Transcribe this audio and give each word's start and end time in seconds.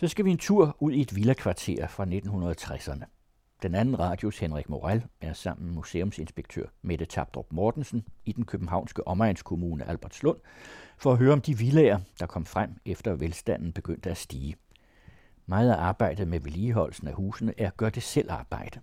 Så 0.00 0.08
skal 0.08 0.24
vi 0.24 0.30
en 0.30 0.38
tur 0.38 0.76
ud 0.78 0.92
i 0.92 1.00
et 1.00 1.16
villakvarter 1.16 1.86
fra 1.86 2.04
1960'erne. 2.04 3.04
Den 3.62 3.74
anden 3.74 3.98
radios 3.98 4.38
Henrik 4.38 4.68
Morel 4.68 5.04
er 5.20 5.32
sammen 5.32 5.66
med 5.66 5.74
museumsinspektør 5.74 6.66
Mette 6.82 7.04
Tabdrup 7.04 7.46
Mortensen 7.52 8.04
i 8.24 8.32
den 8.32 8.44
københavnske 8.44 9.06
omegnskommune 9.06 9.88
Albertslund 9.88 10.38
for 10.98 11.12
at 11.12 11.18
høre 11.18 11.32
om 11.32 11.40
de 11.40 11.58
villager, 11.58 11.98
der 12.20 12.26
kom 12.26 12.46
frem 12.46 12.70
efter 12.86 13.14
velstanden 13.14 13.72
begyndte 13.72 14.10
at 14.10 14.16
stige. 14.16 14.56
Meget 15.46 15.70
af 15.70 15.76
arbejdet 15.76 16.28
med 16.28 16.40
vedligeholdelsen 16.40 17.08
af 17.08 17.14
husene 17.14 17.54
er 17.58 17.70
gør 17.70 17.90
det 17.90 18.02
selv 18.02 18.30
arbejde. 18.30 18.80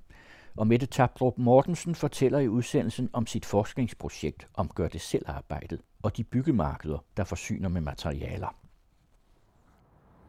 Og 0.56 0.68
Mette 0.68 0.86
Tabdrup 0.86 1.38
Mortensen 1.38 1.96
fortæller 1.96 2.40
i 2.40 2.48
udsendelsen 2.48 3.10
om 3.14 3.28
sit 3.28 3.46
forskningsprojekt 3.46 4.48
om 4.54 4.70
gør 4.76 4.88
det 4.88 5.02
selv 5.02 5.26
arbejdet 5.28 5.82
og 6.04 6.18
de 6.18 6.24
byggemarkeder, 6.24 6.98
der 7.18 7.24
forsyner 7.24 7.70
med 7.70 7.82
materialer. 7.82 8.67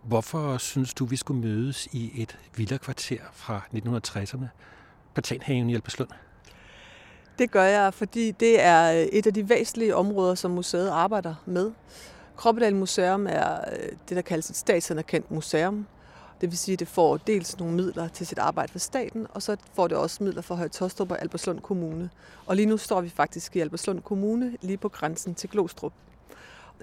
Hvorfor 0.02 0.58
synes 0.58 0.94
du, 0.94 1.04
vi 1.04 1.16
skulle 1.16 1.40
mødes 1.40 1.88
i 1.92 2.22
et 2.22 2.38
villakvarter 2.56 3.20
fra 3.32 3.60
1960'erne? 3.74 4.44
Patanhaven 5.14 5.70
i 5.70 5.74
Alberslund? 5.74 6.08
Det 7.38 7.50
gør 7.50 7.64
jeg, 7.64 7.94
fordi 7.94 8.30
det 8.30 8.62
er 8.62 9.06
et 9.12 9.26
af 9.26 9.34
de 9.34 9.48
væsentlige 9.48 9.96
områder, 9.96 10.34
som 10.34 10.50
museet 10.50 10.88
arbejder 10.88 11.34
med. 11.46 11.70
Kroppedal 12.36 12.74
Museum 12.76 13.26
er 13.26 13.54
øh, 13.72 13.88
det, 14.08 14.16
der 14.16 14.22
kaldes 14.22 14.50
et 14.50 14.56
statsanerkendt 14.56 15.30
museum. 15.30 15.86
Det 16.40 16.50
vil 16.50 16.58
sige, 16.58 16.72
at 16.72 16.78
det 16.78 16.88
får 16.88 17.16
dels 17.16 17.58
nogle 17.58 17.74
midler 17.74 18.08
til 18.08 18.26
sit 18.26 18.38
arbejde 18.38 18.72
for 18.72 18.78
staten, 18.78 19.26
og 19.30 19.42
så 19.42 19.56
får 19.74 19.88
det 19.88 19.96
også 19.96 20.24
midler 20.24 20.42
for 20.42 20.54
Høje 20.54 20.68
Tostrup 20.68 21.10
og 21.10 21.22
Alberslund 21.22 21.60
Kommune. 21.60 22.10
Og 22.46 22.56
lige 22.56 22.66
nu 22.66 22.76
står 22.76 23.00
vi 23.00 23.08
faktisk 23.08 23.56
i 23.56 23.60
Alberslund 23.60 24.02
Kommune, 24.02 24.56
lige 24.60 24.76
på 24.76 24.88
grænsen 24.88 25.34
til 25.34 25.50
Glostrup. 25.50 25.92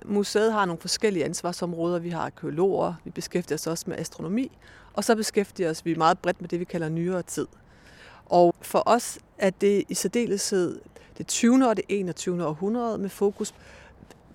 Museet 0.06 0.54
har 0.54 0.66
nogle 0.66 0.82
forskellige 0.82 1.26
ansvarsområder. 1.26 2.00
Vi 2.00 2.10
har 2.10 2.22
arkeologer, 2.22 2.94
vi 3.04 3.10
beskæftiger 3.10 3.56
os 3.56 3.68
også 3.68 3.86
med 3.88 3.98
astronomi, 3.98 4.52
og 4.94 5.04
så 5.04 5.16
beskæftiger 5.16 5.70
os 5.70 5.86
vi 5.86 5.96
meget 5.96 6.20
bredt 6.20 6.42
med 6.42 6.50
det, 6.50 6.60
vi 6.60 6.66
kalder 6.66 6.90
nyere 6.90 7.22
tid. 7.22 7.48
Og 8.26 8.56
for 8.62 8.84
os 8.86 9.20
er 9.38 9.50
det 9.50 9.84
i 9.90 9.94
særdeleshed 9.94 10.80
det 11.18 11.28
20. 11.28 11.68
og 11.68 11.78
det 11.78 11.86
21. 11.90 12.46
århundrede 12.46 12.98
med 12.98 13.10
fokus 13.10 13.54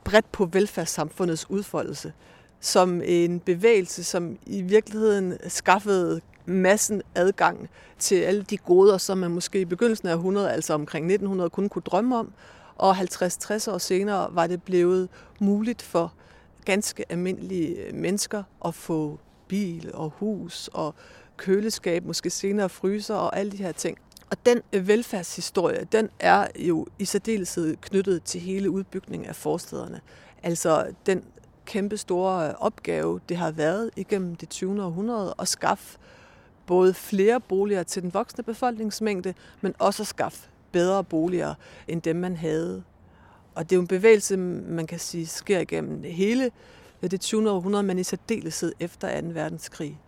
bredt 0.04 0.32
på 0.32 0.44
velfærdssamfundets 0.44 1.50
udfoldelse 1.50 2.12
som 2.60 3.02
en 3.04 3.40
bevægelse, 3.40 4.04
som 4.04 4.38
i 4.46 4.62
virkeligheden 4.62 5.34
skaffede 5.48 6.20
massen 6.46 7.02
adgang 7.14 7.70
til 7.98 8.16
alle 8.16 8.42
de 8.42 8.56
goder, 8.56 8.98
som 8.98 9.18
man 9.18 9.30
måske 9.30 9.60
i 9.60 9.64
begyndelsen 9.64 10.08
af 10.08 10.14
100, 10.14 10.52
altså 10.52 10.74
omkring 10.74 11.04
1900, 11.04 11.50
kun 11.50 11.68
kunne 11.68 11.82
drømme 11.82 12.16
om. 12.16 12.32
Og 12.80 12.98
50-60 12.98 13.70
år 13.70 13.78
senere 13.78 14.28
var 14.34 14.46
det 14.46 14.62
blevet 14.62 15.08
muligt 15.40 15.82
for 15.82 16.12
ganske 16.64 17.04
almindelige 17.12 17.76
øh, 17.76 17.94
mennesker 17.94 18.42
at 18.64 18.74
få 18.74 19.18
bil 19.48 19.90
og 19.94 20.12
hus 20.16 20.70
og 20.72 20.94
køleskab, 21.36 22.04
måske 22.04 22.30
senere 22.30 22.68
fryser 22.68 23.14
og 23.14 23.38
alle 23.38 23.52
de 23.52 23.56
her 23.56 23.72
ting. 23.72 23.98
Og 24.30 24.36
den 24.46 24.60
øh, 24.72 24.88
velfærdshistorie, 24.88 25.86
den 25.92 26.08
er 26.18 26.46
jo 26.58 26.86
i 26.98 27.04
særdeleshed 27.04 27.76
knyttet 27.76 28.22
til 28.22 28.40
hele 28.40 28.70
udbygningen 28.70 29.28
af 29.28 29.36
forstederne. 29.36 30.00
Altså 30.42 30.86
den 31.06 31.24
kæmpe 31.64 31.96
store 31.96 32.48
øh, 32.48 32.54
opgave, 32.58 33.20
det 33.28 33.36
har 33.36 33.50
været 33.50 33.90
igennem 33.96 34.36
det 34.36 34.48
20. 34.48 34.84
århundrede 34.84 35.34
at 35.38 35.48
skaffe 35.48 35.98
både 36.66 36.94
flere 36.94 37.40
boliger 37.40 37.82
til 37.82 38.02
den 38.02 38.14
voksne 38.14 38.44
befolkningsmængde, 38.44 39.34
men 39.60 39.74
også 39.78 40.02
at 40.02 40.06
skaffe 40.06 40.50
bedre 40.72 41.04
boliger 41.04 41.54
end 41.88 42.02
dem, 42.02 42.16
man 42.16 42.36
havde. 42.36 42.82
Og 43.54 43.64
det 43.64 43.72
er 43.72 43.76
jo 43.76 43.80
en 43.80 43.86
bevægelse, 43.86 44.36
man 44.36 44.86
kan 44.86 44.98
sige, 44.98 45.26
sker 45.26 45.58
igennem 45.58 46.02
hele 46.02 46.50
det 47.08 47.20
20. 47.20 47.50
århundrede, 47.50 47.82
men 47.82 47.98
i 47.98 48.04
særdeleshed 48.04 48.72
efter 48.80 49.20
2. 49.20 49.28
verdenskrig. 49.28 50.00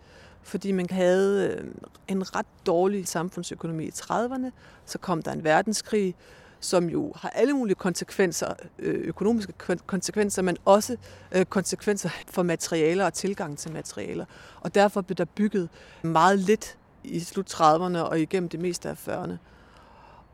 Fordi 0.42 0.72
man 0.72 0.86
havde 0.90 1.56
øh, 1.58 1.70
en 2.08 2.36
ret 2.36 2.46
dårlig 2.66 3.08
samfundsøkonomi 3.08 3.84
i 3.84 3.90
30'erne, 3.94 4.50
så 4.86 4.98
kom 4.98 5.22
der 5.22 5.32
en 5.32 5.44
verdenskrig, 5.44 6.14
som 6.60 6.90
jo 6.90 7.12
har 7.16 7.30
alle 7.30 7.52
mulige 7.52 7.74
konsekvenser, 7.74 8.54
øh, 8.78 8.94
økonomiske 8.94 9.52
konsekvenser, 9.86 10.42
men 10.42 10.56
også 10.64 10.96
øh, 11.32 11.44
konsekvenser 11.44 12.10
for 12.30 12.42
materialer 12.42 13.04
og 13.04 13.14
tilgang 13.14 13.58
til 13.58 13.72
materialer. 13.72 14.24
Og 14.60 14.74
derfor 14.74 15.00
blev 15.00 15.16
der 15.16 15.24
bygget 15.24 15.68
meget 16.02 16.38
lidt 16.38 16.78
i 17.04 17.20
slut 17.20 17.54
30'erne 17.54 17.98
og 17.98 18.20
igennem 18.20 18.48
det 18.48 18.60
meste 18.60 18.88
af 18.88 19.08
40'erne. 19.08 19.36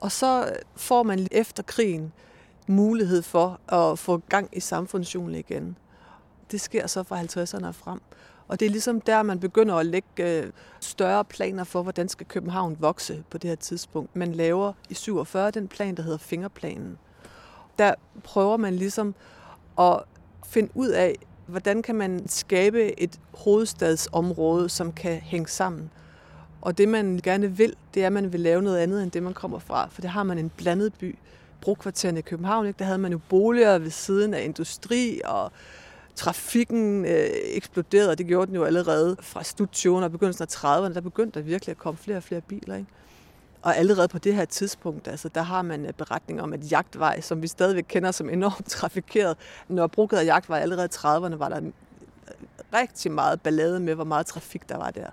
Og 0.00 0.12
så 0.12 0.56
får 0.76 1.02
man 1.02 1.28
efter 1.30 1.62
krigen 1.62 2.12
mulighed 2.66 3.22
for 3.22 3.60
at 3.74 3.98
få 3.98 4.22
gang 4.28 4.48
i 4.52 4.60
samfundshjulet 4.60 5.38
igen. 5.38 5.76
Det 6.50 6.60
sker 6.60 6.86
så 6.86 7.02
fra 7.02 7.22
50'erne 7.22 7.66
og 7.66 7.74
frem. 7.74 8.00
Og 8.48 8.60
det 8.60 8.66
er 8.66 8.70
ligesom 8.70 9.00
der, 9.00 9.22
man 9.22 9.40
begynder 9.40 9.74
at 9.74 9.86
lægge 9.86 10.08
øh, 10.18 10.52
større 10.80 11.24
planer 11.24 11.64
for, 11.64 11.82
hvordan 11.82 12.08
skal 12.08 12.26
København 12.26 12.76
vokse 12.80 13.24
på 13.30 13.38
det 13.38 13.50
her 13.50 13.56
tidspunkt. 13.56 14.16
Man 14.16 14.32
laver 14.32 14.72
i 14.88 14.94
47 14.94 15.50
den 15.50 15.68
plan, 15.68 15.94
der 15.94 16.02
hedder 16.02 16.18
Fingerplanen. 16.18 16.98
Der 17.78 17.94
prøver 18.24 18.56
man 18.56 18.74
ligesom 18.74 19.14
at 19.78 20.00
finde 20.46 20.70
ud 20.74 20.88
af, 20.88 21.16
hvordan 21.46 21.82
kan 21.82 21.94
man 21.94 22.28
skabe 22.28 23.00
et 23.00 23.20
hovedstadsområde, 23.34 24.68
som 24.68 24.92
kan 24.92 25.20
hænge 25.20 25.48
sammen. 25.48 25.90
Og 26.68 26.78
det 26.78 26.88
man 26.88 27.20
gerne 27.22 27.56
vil, 27.56 27.76
det 27.94 28.02
er, 28.02 28.06
at 28.06 28.12
man 28.12 28.32
vil 28.32 28.40
lave 28.40 28.62
noget 28.62 28.78
andet 28.78 29.02
end 29.02 29.10
det, 29.10 29.22
man 29.22 29.34
kommer 29.34 29.58
fra. 29.58 29.88
For 29.90 30.00
det 30.00 30.10
har 30.10 30.22
man 30.22 30.38
en 30.38 30.50
blandet 30.56 30.94
by. 30.94 31.18
Brokvartererne 31.60 32.18
i 32.18 32.22
København, 32.22 32.66
ikke? 32.66 32.78
der 32.78 32.84
havde 32.84 32.98
man 32.98 33.12
jo 33.12 33.20
boliger 33.28 33.78
ved 33.78 33.90
siden 33.90 34.34
af 34.34 34.44
industri 34.44 35.20
og 35.24 35.52
trafikken 36.14 37.04
øh, 37.04 37.28
eksploderede, 37.32 38.10
og 38.10 38.18
det 38.18 38.26
gjorde 38.26 38.46
den 38.46 38.54
jo 38.54 38.64
allerede 38.64 39.16
fra 39.20 39.44
slut 39.44 39.68
20'erne 39.76 39.88
og 39.88 40.12
begyndelsen 40.12 40.42
af 40.42 40.54
30'erne, 40.54 40.94
der 40.94 41.00
begyndte 41.00 41.38
der 41.38 41.44
virkelig 41.44 41.70
at 41.70 41.78
komme 41.78 41.98
flere 41.98 42.16
og 42.16 42.22
flere 42.22 42.40
biler. 42.40 42.76
Ikke? 42.76 42.90
Og 43.62 43.76
allerede 43.76 44.08
på 44.08 44.18
det 44.18 44.34
her 44.34 44.44
tidspunkt, 44.44 45.08
altså, 45.08 45.28
der 45.28 45.42
har 45.42 45.62
man 45.62 45.86
øh, 45.86 45.92
beretninger 45.92 46.42
om, 46.42 46.52
at 46.52 46.72
jagtvej, 46.72 47.20
som 47.20 47.42
vi 47.42 47.46
stadigvæk 47.46 47.84
kender 47.88 48.10
som 48.10 48.28
enormt 48.28 48.66
trafikeret, 48.76 49.36
når 49.68 49.86
brugt 49.86 50.12
af 50.12 50.24
jagtvej 50.24 50.60
allerede 50.60 50.88
i 50.92 50.96
30'erne, 50.96 51.36
var 51.36 51.48
der 51.48 51.56
øh, 51.56 51.72
rigtig 52.74 53.12
meget 53.12 53.40
ballade 53.40 53.80
med, 53.80 53.94
hvor 53.94 54.04
meget 54.04 54.26
trafik 54.26 54.68
der 54.68 54.76
var 54.76 54.90
der. 54.90 55.10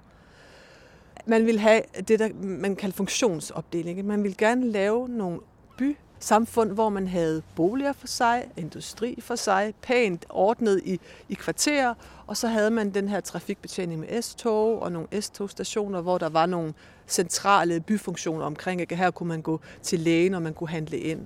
Man 1.25 1.46
vil 1.46 1.59
have 1.59 1.81
det, 2.08 2.19
der 2.19 2.30
man 2.41 2.75
kalder 2.75 2.96
funktionsopdeling. 2.96 4.06
Man 4.06 4.24
vil 4.24 4.38
gerne 4.38 4.72
lave 4.72 5.09
nogle 5.09 5.40
by 5.78 5.97
samfund, 6.19 6.72
hvor 6.72 6.90
man 6.90 7.08
havde 7.08 7.41
boliger 7.56 7.94
for 7.94 8.08
sig, 8.08 8.46
industri 8.58 9.18
for 9.22 9.35
sig, 9.35 9.74
pænt 9.81 10.25
ordnet 10.30 10.81
i, 10.85 11.00
i 11.30 11.34
kvarterer, 11.34 11.94
og 12.28 12.38
så 12.38 12.47
havde 12.47 12.72
man 12.72 12.90
den 12.90 13.09
her 13.09 13.19
trafikbetjening 13.19 14.00
med 14.00 14.22
S-tog 14.22 14.81
og 14.81 14.91
nogle 14.91 15.22
S-togstationer, 15.22 16.02
hvor 16.02 16.18
der 16.18 16.30
var 16.30 16.46
nogle 16.46 16.74
centrale 17.08 17.80
byfunktioner 17.80 18.46
omkring. 18.46 18.81
Ikke? 18.81 18.96
Her 18.96 19.12
kunne 19.12 19.30
man 19.30 19.41
gå 19.41 19.59
til 19.81 20.00
lægen, 20.00 20.34
og 20.34 20.41
man 20.41 20.53
kunne 20.53 20.69
handle 20.69 20.97
ind. 20.97 21.25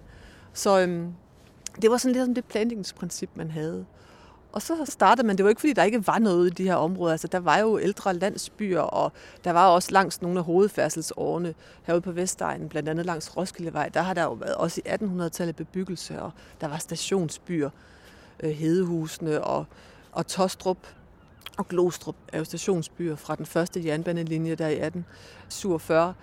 Så 0.53 0.79
øhm, 0.79 1.13
det 1.81 1.91
var 1.91 1.97
sådan 1.97 2.13
lidt 2.13 2.25
som 2.25 2.35
det 2.35 2.45
planlægningsprincip, 2.45 3.29
man 3.35 3.51
havde. 3.51 3.85
Og 4.51 4.61
så 4.61 4.85
startede 4.85 5.27
man, 5.27 5.37
det 5.37 5.43
var 5.43 5.49
ikke 5.49 5.61
fordi, 5.61 5.73
der 5.73 5.83
ikke 5.83 6.07
var 6.07 6.19
noget 6.19 6.47
i 6.47 6.49
de 6.49 6.63
her 6.63 6.75
områder. 6.75 7.11
Altså, 7.11 7.27
der 7.27 7.39
var 7.39 7.57
jo 7.57 7.79
ældre 7.79 8.13
landsbyer, 8.13 8.79
og 8.79 9.11
der 9.43 9.51
var 9.51 9.67
også 9.67 9.91
langs 9.91 10.21
nogle 10.21 10.39
af 10.39 10.45
hovedfærdselsårene 10.45 11.53
herude 11.83 12.01
på 12.01 12.11
Vestegnen, 12.11 12.69
blandt 12.69 12.89
andet 12.89 13.05
langs 13.05 13.37
Roskildevej. 13.37 13.89
Der 13.89 14.01
har 14.01 14.13
der 14.13 14.23
jo 14.23 14.31
været 14.31 14.55
også 14.55 14.81
i 14.85 14.89
1800-tallet 14.89 15.55
bebyggelse, 15.55 16.21
og 16.21 16.31
der 16.61 16.67
var 16.67 16.77
stationsbyer, 16.77 17.69
øh, 18.39 18.51
Hedehusene 18.51 19.43
og, 19.43 19.65
og 20.11 20.27
Tostrup 20.27 20.77
og 21.57 21.67
Glostrup 21.67 22.15
er 22.33 22.37
jo 22.37 22.43
stationsbyer 22.43 23.15
fra 23.15 23.35
den 23.35 23.45
første 23.45 23.85
jernbanelinje 23.85 24.55
der 24.55 24.67
i 24.67 24.73
1847. 24.73 26.13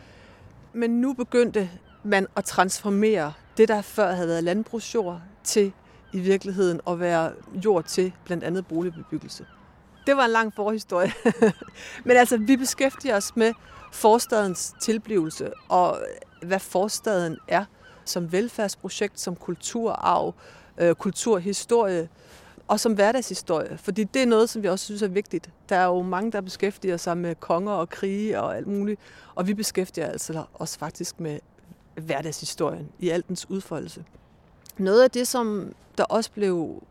Men 0.72 1.00
nu 1.00 1.12
begyndte 1.12 1.70
man 2.02 2.26
at 2.36 2.44
transformere 2.44 3.32
det, 3.56 3.68
der 3.68 3.82
før 3.82 4.12
havde 4.12 4.28
været 4.28 4.44
landbrugsjord, 4.44 5.20
til 5.44 5.72
i 6.16 6.20
virkeligheden 6.20 6.80
at 6.86 7.00
være 7.00 7.32
jord 7.64 7.84
til 7.84 8.12
blandt 8.24 8.44
andet 8.44 8.66
boligbebyggelse. 8.66 9.46
Det 10.06 10.16
var 10.16 10.24
en 10.24 10.30
lang 10.30 10.52
forhistorie. 10.56 11.12
Men 12.06 12.16
altså, 12.16 12.36
vi 12.36 12.56
beskæftiger 12.56 13.16
os 13.16 13.36
med 13.36 13.52
forstadens 13.92 14.74
tilblivelse 14.80 15.52
og 15.68 15.98
øh, 16.42 16.48
hvad 16.48 16.58
forstaden 16.58 17.38
er 17.48 17.64
som 18.04 18.32
velfærdsprojekt, 18.32 19.20
som 19.20 19.36
kulturarv, 19.36 20.34
øh, 20.78 20.94
kulturhistorie 20.94 22.08
og 22.68 22.80
som 22.80 22.92
hverdagshistorie. 22.92 23.78
Fordi 23.78 24.04
det 24.04 24.22
er 24.22 24.26
noget, 24.26 24.50
som 24.50 24.62
vi 24.62 24.68
også 24.68 24.84
synes 24.84 25.02
er 25.02 25.08
vigtigt. 25.08 25.50
Der 25.68 25.76
er 25.76 25.84
jo 25.84 26.02
mange, 26.02 26.32
der 26.32 26.40
beskæftiger 26.40 26.96
sig 26.96 27.18
med 27.18 27.34
konger 27.34 27.72
og 27.72 27.88
krige 27.88 28.40
og 28.40 28.56
alt 28.56 28.66
muligt. 28.66 29.00
Og 29.34 29.46
vi 29.46 29.54
beskæftiger 29.54 30.06
altså 30.06 30.44
os 30.54 30.76
faktisk 30.76 31.20
med 31.20 31.38
hverdagshistorien 31.94 32.88
i 32.98 33.08
al 33.08 33.24
dens 33.28 33.50
udfoldelse. 33.50 34.04
Noget 34.78 35.02
af 35.02 35.10
det, 35.10 35.28
som 35.28 35.72
der 35.98 36.04
også 36.04 36.30
blev 36.30 36.82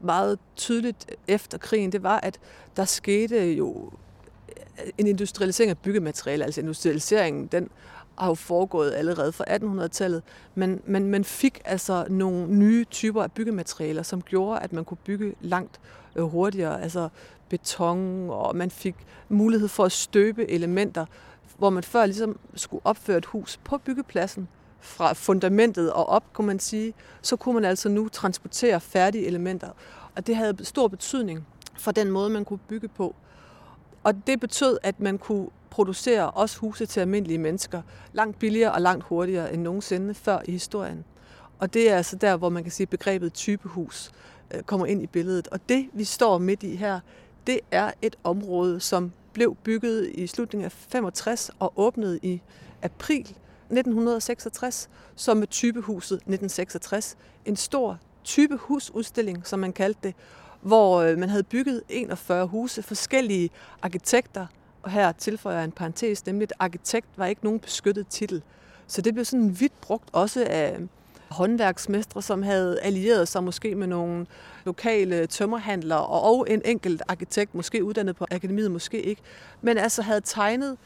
meget 0.00 0.38
tydeligt 0.56 1.10
efter 1.28 1.58
krigen, 1.58 1.92
det 1.92 2.02
var, 2.02 2.20
at 2.22 2.38
der 2.76 2.84
skete 2.84 3.52
jo 3.52 3.90
øh, 4.48 4.90
en 4.98 5.06
industrialisering 5.06 5.70
af 5.70 5.78
byggematerialer. 5.78 6.44
Altså 6.44 6.60
industrialiseringen, 6.60 7.46
den 7.46 7.68
har 8.18 8.28
jo 8.28 8.34
foregået 8.34 8.94
allerede 8.94 9.32
fra 9.32 9.44
1800-tallet, 9.48 10.22
men 10.54 10.80
man, 10.86 11.04
man 11.04 11.24
fik 11.24 11.60
altså 11.64 12.06
nogle 12.10 12.46
nye 12.46 12.84
typer 12.84 13.22
af 13.22 13.32
byggematerialer, 13.32 14.02
som 14.02 14.22
gjorde, 14.22 14.60
at 14.60 14.72
man 14.72 14.84
kunne 14.84 14.98
bygge 15.04 15.34
langt 15.40 15.80
øh, 16.16 16.24
hurtigere. 16.24 16.82
Altså 16.82 17.08
beton, 17.48 18.30
og 18.30 18.56
man 18.56 18.70
fik 18.70 18.94
mulighed 19.28 19.68
for 19.68 19.84
at 19.84 19.92
støbe 19.92 20.50
elementer, 20.50 21.06
hvor 21.58 21.70
man 21.70 21.82
før 21.82 22.06
ligesom 22.06 22.38
skulle 22.54 22.86
opføre 22.86 23.18
et 23.18 23.26
hus 23.26 23.56
på 23.64 23.78
byggepladsen, 23.78 24.48
fra 24.80 25.12
fundamentet 25.12 25.92
og 25.92 26.06
op, 26.06 26.32
kunne 26.32 26.46
man 26.46 26.58
sige, 26.58 26.94
så 27.22 27.36
kunne 27.36 27.54
man 27.54 27.64
altså 27.64 27.88
nu 27.88 28.08
transportere 28.08 28.80
færdige 28.80 29.26
elementer. 29.26 29.70
Og 30.16 30.26
det 30.26 30.36
havde 30.36 30.64
stor 30.64 30.88
betydning 30.88 31.46
for 31.78 31.90
den 31.92 32.10
måde, 32.10 32.30
man 32.30 32.44
kunne 32.44 32.58
bygge 32.68 32.88
på. 32.88 33.14
Og 34.02 34.26
det 34.26 34.40
betød, 34.40 34.78
at 34.82 35.00
man 35.00 35.18
kunne 35.18 35.48
producere 35.70 36.30
også 36.30 36.58
huse 36.58 36.86
til 36.86 37.00
almindelige 37.00 37.38
mennesker 37.38 37.82
langt 38.12 38.38
billigere 38.38 38.72
og 38.72 38.80
langt 38.80 39.04
hurtigere 39.04 39.52
end 39.54 39.62
nogensinde 39.62 40.14
før 40.14 40.38
i 40.44 40.50
historien. 40.50 41.04
Og 41.58 41.74
det 41.74 41.90
er 41.90 41.96
altså 41.96 42.16
der, 42.16 42.36
hvor 42.36 42.48
man 42.48 42.62
kan 42.62 42.72
sige, 42.72 42.84
at 42.84 42.90
begrebet 42.90 43.32
typehus 43.32 44.10
øh, 44.54 44.62
kommer 44.62 44.86
ind 44.86 45.02
i 45.02 45.06
billedet. 45.06 45.48
Og 45.48 45.60
det, 45.68 45.88
vi 45.92 46.04
står 46.04 46.38
midt 46.38 46.62
i 46.62 46.76
her, 46.76 47.00
det 47.46 47.60
er 47.70 47.90
et 48.02 48.16
område, 48.24 48.80
som 48.80 49.12
blev 49.32 49.56
bygget 49.56 50.10
i 50.14 50.26
slutningen 50.26 50.64
af 50.64 50.72
65 50.72 51.50
og 51.58 51.72
åbnet 51.76 52.18
i 52.22 52.40
april 52.82 53.36
1966 53.70 54.88
som 55.16 55.46
typehuset 55.46 56.16
1966. 56.16 57.16
En 57.44 57.56
stor 57.56 57.98
typehusudstilling, 58.24 59.46
som 59.46 59.58
man 59.58 59.72
kaldte 59.72 60.00
det, 60.02 60.14
hvor 60.60 61.00
øh, 61.00 61.18
man 61.18 61.28
havde 61.28 61.42
bygget 61.42 61.82
41 61.88 62.46
huse, 62.46 62.82
forskellige 62.82 63.50
arkitekter, 63.82 64.46
og 64.82 64.90
her 64.90 65.12
tilføjer 65.12 65.56
jeg 65.56 65.64
en 65.64 65.72
parentes, 65.72 66.26
nemlig 66.26 66.42
at 66.42 66.52
arkitekt 66.58 67.06
var 67.16 67.26
ikke 67.26 67.44
nogen 67.44 67.60
beskyttet 67.60 68.06
titel. 68.08 68.42
Så 68.86 69.02
det 69.02 69.14
blev 69.14 69.24
sådan 69.24 69.60
vidt 69.60 69.80
brugt 69.80 70.08
også 70.12 70.46
af 70.50 70.78
håndværksmestre, 71.28 72.22
som 72.22 72.42
havde 72.42 72.80
allieret 72.80 73.28
sig 73.28 73.44
måske 73.44 73.74
med 73.74 73.86
nogle 73.86 74.26
lokale 74.64 75.26
tømmerhandlere 75.26 76.06
og 76.06 76.46
en 76.50 76.62
enkelt 76.64 77.02
arkitekt, 77.08 77.54
måske 77.54 77.84
uddannet 77.84 78.16
på 78.16 78.26
akademiet, 78.30 78.70
måske 78.70 79.02
ikke, 79.02 79.22
men 79.60 79.78
altså 79.78 80.02
havde 80.02 80.20
tegnet 80.20 80.76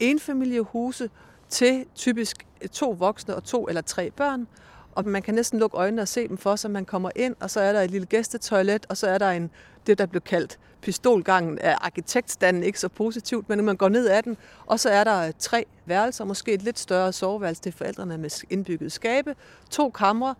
enfamiliehuse 0.00 1.10
til 1.48 1.84
typisk 1.94 2.46
to 2.72 2.90
voksne 2.90 3.36
og 3.36 3.44
to 3.44 3.68
eller 3.68 3.80
tre 3.80 4.10
børn, 4.10 4.46
og 4.92 5.06
man 5.06 5.22
kan 5.22 5.34
næsten 5.34 5.58
lukke 5.58 5.76
øjnene 5.76 6.02
og 6.02 6.08
se 6.08 6.28
dem 6.28 6.38
for 6.38 6.56
sig. 6.56 6.70
Man 6.70 6.84
kommer 6.84 7.10
ind, 7.16 7.36
og 7.40 7.50
så 7.50 7.60
er 7.60 7.72
der 7.72 7.80
et 7.80 7.90
lille 7.90 8.06
gæstetoilet, 8.06 8.86
og 8.88 8.96
så 8.96 9.06
er 9.06 9.18
der 9.18 9.30
en, 9.30 9.50
det, 9.86 9.98
der 9.98 10.06
blev 10.06 10.20
kaldt 10.20 10.58
pistolgangen 10.80 11.58
af 11.58 11.76
arkitektstanden, 11.80 12.62
ikke 12.62 12.80
så 12.80 12.88
positivt, 12.88 13.48
men 13.48 13.64
man 13.64 13.76
går 13.76 13.88
ned 13.88 14.08
ad 14.08 14.22
den, 14.22 14.36
og 14.66 14.80
så 14.80 14.88
er 14.88 15.04
der 15.04 15.32
tre 15.38 15.64
værelser, 15.86 16.24
måske 16.24 16.52
et 16.52 16.62
lidt 16.62 16.78
større 16.78 17.12
soveværelse 17.12 17.62
til 17.62 17.72
forældrene 17.72 18.18
med 18.18 18.44
indbygget 18.50 18.92
skabe, 18.92 19.34
to 19.70 19.90
kamre, 19.90 20.34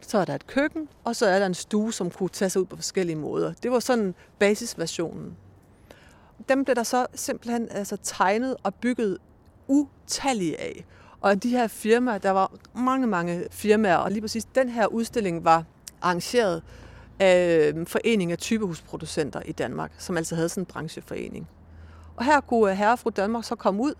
så 0.00 0.18
er 0.18 0.24
der 0.24 0.34
et 0.34 0.46
køkken, 0.46 0.88
og 1.04 1.16
så 1.16 1.26
er 1.26 1.38
der 1.38 1.46
en 1.46 1.54
stue, 1.54 1.92
som 1.92 2.10
kunne 2.10 2.28
tage 2.28 2.50
sig 2.50 2.60
ud 2.60 2.66
på 2.66 2.76
forskellige 2.76 3.16
måder. 3.16 3.52
Det 3.62 3.70
var 3.70 3.78
sådan 3.78 4.14
basisversionen. 4.38 5.36
Dem 6.48 6.64
blev 6.64 6.74
der 6.76 6.82
så 6.82 7.06
simpelthen 7.14 7.68
altså, 7.70 7.96
tegnet 8.02 8.56
og 8.62 8.74
bygget 8.74 9.18
utallige 9.72 10.60
af. 10.60 10.84
Og 11.20 11.42
de 11.42 11.50
her 11.50 11.66
firmaer, 11.66 12.18
der 12.18 12.30
var 12.30 12.52
mange, 12.74 13.06
mange 13.06 13.44
firmaer, 13.50 13.96
og 13.96 14.10
lige 14.10 14.20
præcis 14.20 14.44
den 14.44 14.68
her 14.68 14.86
udstilling 14.86 15.44
var 15.44 15.64
arrangeret 16.02 16.62
af 17.18 17.68
øhm, 17.68 17.86
Foreningen 17.86 18.32
af 18.32 18.38
Typehusproducenter 18.38 19.42
i 19.44 19.52
Danmark, 19.52 19.92
som 19.98 20.16
altså 20.16 20.34
havde 20.34 20.48
sådan 20.48 20.62
en 20.62 20.66
brancheforening. 20.66 21.48
Og 22.16 22.24
her 22.24 22.40
kunne 22.40 22.70
øh, 22.70 22.76
herre 22.76 22.92
og 22.92 22.98
fru 22.98 23.10
Danmark 23.10 23.44
så 23.44 23.54
komme 23.54 23.82
ud, 23.82 23.94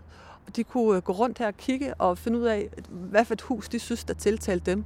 og 0.47 0.57
de 0.57 0.65
kunne 0.65 0.97
øh, 0.97 1.03
gå 1.03 1.13
rundt 1.13 1.39
her 1.39 1.47
og 1.47 1.57
kigge 1.57 1.95
og 1.95 2.19
finde 2.19 2.39
ud 2.39 2.45
af, 2.45 2.69
hvad 2.89 3.25
for 3.25 3.35
et 3.35 3.41
hus 3.41 3.69
de 3.69 3.79
synes, 3.79 4.05
der 4.05 4.15
tiltalte 4.15 4.71
dem. 4.71 4.85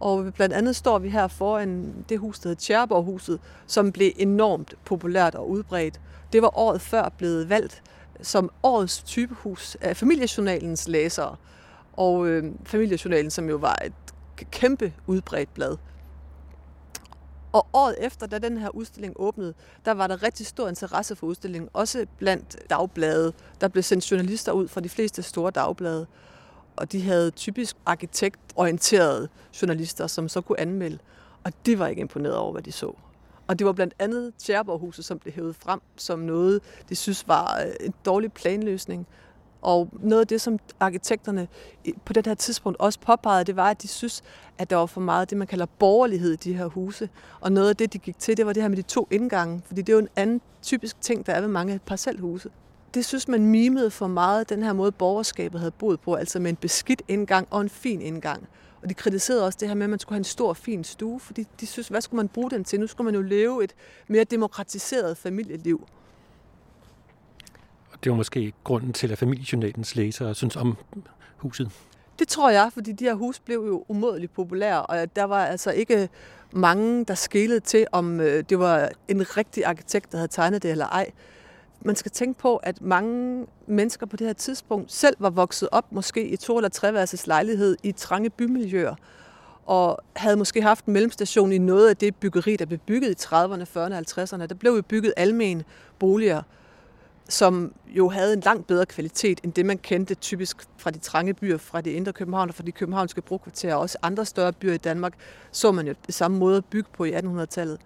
Og 0.00 0.34
blandt 0.34 0.54
andet 0.54 0.76
står 0.76 0.98
vi 0.98 1.08
her 1.08 1.28
foran 1.28 1.94
det 2.08 2.18
hus, 2.18 2.38
der 2.38 2.48
hedder 2.48 2.60
Tjerborghuset, 2.60 3.40
som 3.66 3.92
blev 3.92 4.12
enormt 4.16 4.74
populært 4.84 5.34
og 5.34 5.50
udbredt. 5.50 6.00
Det 6.32 6.42
var 6.42 6.58
året 6.58 6.80
før 6.80 7.08
blevet 7.08 7.48
valgt 7.48 7.82
som 8.22 8.50
årets 8.62 9.02
typehus 9.02 9.76
af 9.80 9.96
familiejournalens 9.96 10.88
læsere. 10.88 11.36
Og 11.92 12.26
øh, 12.26 12.44
familiejournalen, 12.64 13.30
som 13.30 13.48
jo 13.48 13.56
var 13.56 13.78
et 13.84 13.92
kæmpe 14.50 14.92
udbredt 15.06 15.54
blad. 15.54 15.76
Og 17.52 17.66
året 17.72 17.96
efter, 18.00 18.26
da 18.26 18.38
den 18.38 18.58
her 18.58 18.68
udstilling 18.68 19.14
åbnede, 19.16 19.54
der 19.84 19.92
var 19.92 20.06
der 20.06 20.22
rigtig 20.22 20.46
stor 20.46 20.68
interesse 20.68 21.16
for 21.16 21.26
udstillingen, 21.26 21.68
også 21.72 22.06
blandt 22.18 22.70
dagblade. 22.70 23.32
Der 23.60 23.68
blev 23.68 23.82
sendt 23.82 24.10
journalister 24.10 24.52
ud 24.52 24.68
fra 24.68 24.80
de 24.80 24.88
fleste 24.88 25.22
store 25.22 25.50
dagblade, 25.50 26.06
og 26.76 26.92
de 26.92 27.02
havde 27.02 27.30
typisk 27.30 27.76
arkitektorienterede 27.86 29.28
journalister, 29.62 30.06
som 30.06 30.28
så 30.28 30.40
kunne 30.40 30.60
anmelde. 30.60 30.98
Og 31.44 31.52
de 31.66 31.78
var 31.78 31.86
ikke 31.86 32.00
imponeret 32.00 32.36
over, 32.36 32.52
hvad 32.52 32.62
de 32.62 32.72
så. 32.72 32.96
Og 33.46 33.58
det 33.58 33.66
var 33.66 33.72
blandt 33.72 33.94
andet 33.98 34.32
Tjærborghuset, 34.38 35.04
som 35.04 35.18
blev 35.18 35.34
hævet 35.34 35.56
frem 35.56 35.80
som 35.96 36.18
noget, 36.18 36.62
de 36.88 36.96
synes 36.96 37.28
var 37.28 37.60
øh, 37.60 37.86
en 37.86 37.94
dårlig 38.04 38.32
planløsning. 38.32 39.06
Og 39.62 39.88
noget 40.00 40.20
af 40.20 40.26
det, 40.26 40.40
som 40.40 40.58
arkitekterne 40.80 41.48
på 42.04 42.12
det 42.12 42.26
her 42.26 42.34
tidspunkt 42.34 42.80
også 42.80 43.00
påpegede, 43.00 43.44
det 43.44 43.56
var, 43.56 43.70
at 43.70 43.82
de 43.82 43.88
synes, 43.88 44.22
at 44.58 44.70
der 44.70 44.76
var 44.76 44.86
for 44.86 45.00
meget 45.00 45.30
det, 45.30 45.38
man 45.38 45.46
kalder 45.46 45.66
borgerlighed 45.78 46.32
i 46.32 46.36
de 46.36 46.54
her 46.54 46.66
huse. 46.66 47.08
Og 47.40 47.52
noget 47.52 47.68
af 47.68 47.76
det, 47.76 47.92
de 47.92 47.98
gik 47.98 48.18
til, 48.18 48.36
det 48.36 48.46
var 48.46 48.52
det 48.52 48.62
her 48.62 48.68
med 48.68 48.76
de 48.76 48.82
to 48.82 49.08
indgange. 49.10 49.62
Fordi 49.66 49.82
det 49.82 49.92
er 49.92 49.96
jo 49.96 50.02
en 50.02 50.08
anden 50.16 50.40
typisk 50.62 51.00
ting, 51.00 51.26
der 51.26 51.32
er 51.32 51.40
ved 51.40 51.48
mange 51.48 51.80
parcelhuse. 51.86 52.50
Det 52.94 53.04
synes 53.04 53.28
man 53.28 53.46
mimede 53.46 53.90
for 53.90 54.06
meget 54.06 54.48
den 54.48 54.62
her 54.62 54.72
måde, 54.72 54.92
borgerskabet 54.92 55.60
havde 55.60 55.70
boet 55.70 56.00
på, 56.00 56.14
altså 56.14 56.40
med 56.40 56.50
en 56.50 56.56
beskidt 56.56 57.02
indgang 57.08 57.48
og 57.50 57.60
en 57.60 57.68
fin 57.68 58.00
indgang. 58.00 58.48
Og 58.82 58.88
de 58.88 58.94
kritiserede 58.94 59.44
også 59.44 59.58
det 59.60 59.68
her 59.68 59.74
med, 59.74 59.86
at 59.86 59.90
man 59.90 59.98
skulle 59.98 60.14
have 60.14 60.20
en 60.20 60.24
stor, 60.24 60.52
fin 60.52 60.84
stue, 60.84 61.20
fordi 61.20 61.46
de 61.60 61.66
synes, 61.66 61.88
hvad 61.88 62.00
skulle 62.00 62.16
man 62.16 62.28
bruge 62.28 62.50
den 62.50 62.64
til? 62.64 62.80
Nu 62.80 62.86
skulle 62.86 63.04
man 63.04 63.14
jo 63.14 63.22
leve 63.22 63.64
et 63.64 63.74
mere 64.08 64.24
demokratiseret 64.24 65.16
familieliv. 65.16 65.88
Og 67.92 68.04
det 68.04 68.10
var 68.10 68.16
måske 68.16 68.52
grunden 68.64 68.92
til, 68.92 69.12
at 69.12 69.18
familiejournalens 69.18 69.96
læsere 69.96 70.34
synes 70.34 70.56
om 70.56 70.76
huset? 71.36 71.70
Det 72.18 72.28
tror 72.28 72.50
jeg, 72.50 72.70
fordi 72.72 72.92
de 72.92 73.04
her 73.04 73.14
hus 73.14 73.38
blev 73.38 73.64
jo 73.66 73.84
umådeligt 73.88 74.34
populære, 74.34 74.86
og 74.86 75.16
der 75.16 75.24
var 75.24 75.46
altså 75.46 75.70
ikke 75.70 76.08
mange, 76.52 77.04
der 77.04 77.14
skælede 77.14 77.60
til, 77.60 77.86
om 77.92 78.20
øh, 78.20 78.44
det 78.48 78.58
var 78.58 78.90
en 79.08 79.36
rigtig 79.36 79.64
arkitekt, 79.64 80.12
der 80.12 80.18
havde 80.18 80.28
tegnet 80.28 80.62
det 80.62 80.70
eller 80.70 80.86
ej 80.86 81.10
man 81.80 81.96
skal 81.96 82.10
tænke 82.10 82.40
på, 82.40 82.56
at 82.56 82.82
mange 82.82 83.46
mennesker 83.66 84.06
på 84.06 84.16
det 84.16 84.26
her 84.26 84.34
tidspunkt 84.34 84.92
selv 84.92 85.16
var 85.18 85.30
vokset 85.30 85.68
op 85.72 85.92
måske 85.92 86.28
i 86.28 86.36
to- 86.36 86.56
eller 86.56 86.68
treværelses 86.68 87.26
lejlighed 87.26 87.76
i 87.82 87.92
trange 87.92 88.30
bymiljøer, 88.30 88.94
og 89.66 89.98
havde 90.16 90.36
måske 90.36 90.62
haft 90.62 90.84
en 90.84 90.92
mellemstation 90.92 91.52
i 91.52 91.58
noget 91.58 91.88
af 91.88 91.96
det 91.96 92.16
byggeri, 92.16 92.56
der 92.56 92.66
blev 92.66 92.78
bygget 92.78 93.10
i 93.10 93.26
30'erne, 93.26 93.62
40'erne 93.62 93.94
og 93.94 93.98
50'erne. 93.98 94.46
Der 94.46 94.54
blev 94.58 94.72
jo 94.72 94.82
bygget 94.82 95.14
almen 95.16 95.62
boliger, 95.98 96.42
som 97.28 97.72
jo 97.86 98.08
havde 98.08 98.32
en 98.32 98.40
langt 98.40 98.66
bedre 98.66 98.86
kvalitet 98.86 99.40
end 99.44 99.52
det, 99.52 99.66
man 99.66 99.78
kendte 99.78 100.14
typisk 100.14 100.56
fra 100.76 100.90
de 100.90 100.98
trange 100.98 101.34
byer, 101.34 101.58
fra 101.58 101.80
de 101.80 101.92
indre 101.92 102.12
København 102.12 102.48
og 102.48 102.54
fra 102.54 102.62
de 102.62 102.72
københavnske 102.72 103.20
brokvarterer, 103.20 103.74
og 103.74 103.80
også 103.80 103.98
andre 104.02 104.24
større 104.24 104.52
byer 104.52 104.74
i 104.74 104.78
Danmark, 104.78 105.12
så 105.50 105.72
man 105.72 105.86
jo 105.86 105.94
det 106.06 106.14
samme 106.14 106.38
måde 106.38 106.56
at 106.56 106.64
bygge 106.64 106.88
på 106.92 107.04
i 107.04 107.12
1800-tallet. 107.12 107.80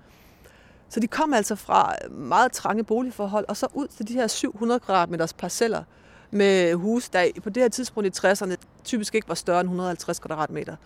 Så 0.90 1.00
de 1.00 1.06
kom 1.06 1.34
altså 1.34 1.54
fra 1.54 1.94
meget 2.10 2.52
trange 2.52 2.84
boligforhold, 2.84 3.44
og 3.48 3.56
så 3.56 3.66
ud 3.74 3.86
til 3.86 4.08
de 4.08 4.12
her 4.12 4.26
700 4.26 4.80
kvadratmeters 4.80 5.32
parceller 5.32 5.82
med 6.30 6.74
hus, 6.74 7.08
der 7.08 7.24
på 7.42 7.50
det 7.50 7.62
her 7.62 7.68
tidspunkt 7.68 8.24
i 8.24 8.26
60'erne 8.26 8.54
typisk 8.84 9.14
ikke 9.14 9.28
var 9.28 9.34
større 9.34 9.60
end 9.60 9.68
150 9.68 10.18
kvadratmeter. 10.18 10.76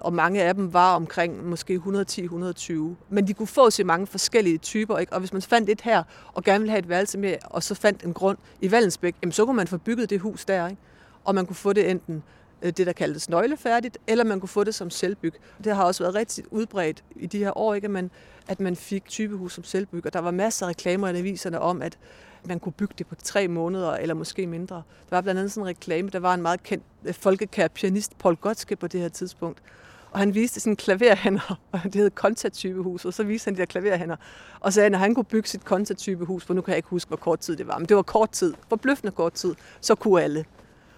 Og 0.00 0.12
mange 0.12 0.42
af 0.42 0.54
dem 0.54 0.72
var 0.72 0.94
omkring 0.94 1.48
måske 1.48 1.80
110-120. 1.86 2.72
Men 3.08 3.26
de 3.26 3.34
kunne 3.34 3.46
få 3.46 3.70
sig 3.70 3.86
mange 3.86 4.06
forskellige 4.06 4.58
typer. 4.58 4.98
Ikke? 4.98 5.12
Og 5.12 5.18
hvis 5.18 5.32
man 5.32 5.42
fandt 5.42 5.70
et 5.70 5.80
her, 5.80 6.02
og 6.32 6.44
gerne 6.44 6.58
ville 6.58 6.70
have 6.70 6.78
et 6.78 6.88
værelse 6.88 7.18
med, 7.18 7.34
og 7.44 7.62
så 7.62 7.74
fandt 7.74 8.04
en 8.04 8.14
grund 8.14 8.38
i 8.60 8.70
Vallensbæk, 8.70 9.14
jamen, 9.22 9.32
så 9.32 9.44
kunne 9.44 9.56
man 9.56 9.66
få 9.66 9.78
bygget 9.78 10.10
det 10.10 10.20
hus 10.20 10.44
der. 10.44 10.68
Ikke? 10.68 10.82
Og 11.24 11.34
man 11.34 11.46
kunne 11.46 11.56
få 11.56 11.72
det 11.72 11.90
enten 11.90 12.22
Øh, 12.62 12.72
det, 12.72 12.86
der 12.86 12.92
kaldtes 12.92 13.28
nøglefærdigt, 13.28 13.98
eller 14.06 14.24
man 14.24 14.40
kunne 14.40 14.48
få 14.48 14.64
det 14.64 14.74
som 14.74 14.90
selvbyg. 14.90 15.34
Det 15.64 15.76
har 15.76 15.84
også 15.84 16.02
været 16.02 16.14
rigtig 16.14 16.44
udbredt 16.50 17.04
i 17.16 17.26
de 17.26 17.38
her 17.38 17.58
år, 17.58 17.74
ikke? 17.74 17.84
At, 17.84 17.90
man, 17.90 18.10
at 18.48 18.60
man 18.60 18.76
fik 18.76 19.04
typehus 19.08 19.54
som 19.54 19.64
selvbyg, 19.64 20.06
og 20.06 20.12
der 20.12 20.20
var 20.20 20.30
masser 20.30 20.66
af 20.66 20.70
reklamer 20.70 21.08
i 21.08 21.18
aviserne 21.18 21.60
om, 21.60 21.82
at 21.82 21.98
man 22.44 22.60
kunne 22.60 22.72
bygge 22.72 22.94
det 22.98 23.06
på 23.06 23.14
tre 23.14 23.48
måneder, 23.48 23.92
eller 23.92 24.14
måske 24.14 24.46
mindre. 24.46 24.76
Der 25.10 25.16
var 25.16 25.20
blandt 25.20 25.38
andet 25.38 25.52
sådan 25.52 25.64
en 25.64 25.68
reklame, 25.68 26.10
der 26.10 26.18
var 26.18 26.34
en 26.34 26.42
meget 26.42 26.62
kendt 26.62 26.84
øh, 27.04 27.14
folkekær 27.14 27.68
pianist, 27.68 28.18
Paul 28.18 28.36
Gottske, 28.36 28.76
på 28.76 28.86
det 28.86 29.00
her 29.00 29.08
tidspunkt. 29.08 29.62
Og 30.10 30.18
han 30.18 30.34
viste 30.34 30.60
sine 30.60 30.76
klaverhænder, 30.76 31.60
og 31.72 31.80
det 31.84 31.94
hed 31.94 32.10
kontatypehus, 32.10 33.04
og 33.04 33.14
så 33.14 33.24
viste 33.24 33.46
han 33.46 33.54
de 33.54 33.58
der 33.58 33.64
klaverhænder, 33.64 34.16
og 34.60 34.72
sagde, 34.72 34.86
at 34.86 34.92
når 34.92 34.98
han 34.98 35.14
kunne 35.14 35.24
bygge 35.24 35.48
sit 35.48 35.64
kontatypehus, 35.64 36.44
for 36.44 36.54
nu 36.54 36.60
kan 36.60 36.72
jeg 36.72 36.76
ikke 36.76 36.88
huske, 36.88 37.08
hvor 37.08 37.16
kort 37.16 37.38
tid 37.38 37.56
det 37.56 37.66
var, 37.66 37.78
men 37.78 37.88
det 37.88 37.96
var 37.96 38.02
kort 38.02 38.30
tid, 38.30 38.54
forbløffende 38.68 39.12
kort 39.12 39.32
tid, 39.32 39.54
så 39.80 39.94
kunne 39.94 40.22
alle. 40.22 40.44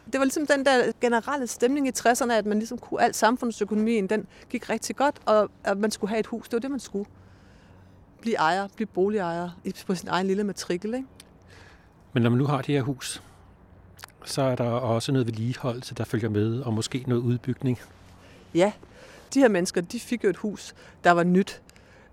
Det 0.07 0.19
var 0.19 0.25
ligesom 0.25 0.47
den 0.47 0.67
der 0.67 0.93
generelle 1.01 1.47
stemning 1.47 1.89
i 1.89 1.91
60'erne, 1.99 2.33
at 2.33 2.47
man 2.47 2.59
ligesom 2.59 2.79
kunne 2.79 3.03
alt 3.03 3.17
samfundsøkonomien, 3.17 4.07
den 4.07 4.27
gik 4.51 4.71
rigtig 4.71 4.97
godt, 4.97 5.17
og 5.27 5.51
at 5.65 5.79
man 5.79 5.91
skulle 5.91 6.09
have 6.09 6.21
et 6.21 6.27
hus. 6.27 6.49
Det 6.49 6.53
var 6.53 6.61
det, 6.61 6.71
man 6.71 6.81
skulle. 6.81 7.11
Blive 8.21 8.37
ejer, 8.37 8.69
blive 8.77 8.87
boligejer 8.87 9.51
på 9.87 9.95
sin 9.95 10.09
egen 10.09 10.27
lille 10.27 10.45
matrikel. 10.45 10.95
Ikke? 10.95 11.07
Men 12.13 12.23
når 12.23 12.31
man 12.31 12.39
nu 12.39 12.47
har 12.47 12.57
det 12.57 12.75
her 12.75 12.83
hus, 12.83 13.23
så 14.25 14.43
er 14.43 14.55
der 14.55 14.65
også 14.65 15.13
noget 15.13 15.27
vedligeholdelse, 15.27 15.95
der 15.95 16.05
følger 16.05 16.29
med, 16.29 16.61
og 16.61 16.73
måske 16.73 17.05
noget 17.07 17.23
udbygning. 17.23 17.81
Ja, 18.55 18.73
de 19.35 19.41
her 19.41 19.49
mennesker, 19.49 19.81
de 19.81 20.01
fik 20.01 20.25
jo 20.25 20.29
et 20.29 20.37
hus, 20.37 20.75
der 21.05 21.11
var 21.11 21.25
nyt. 21.25 21.63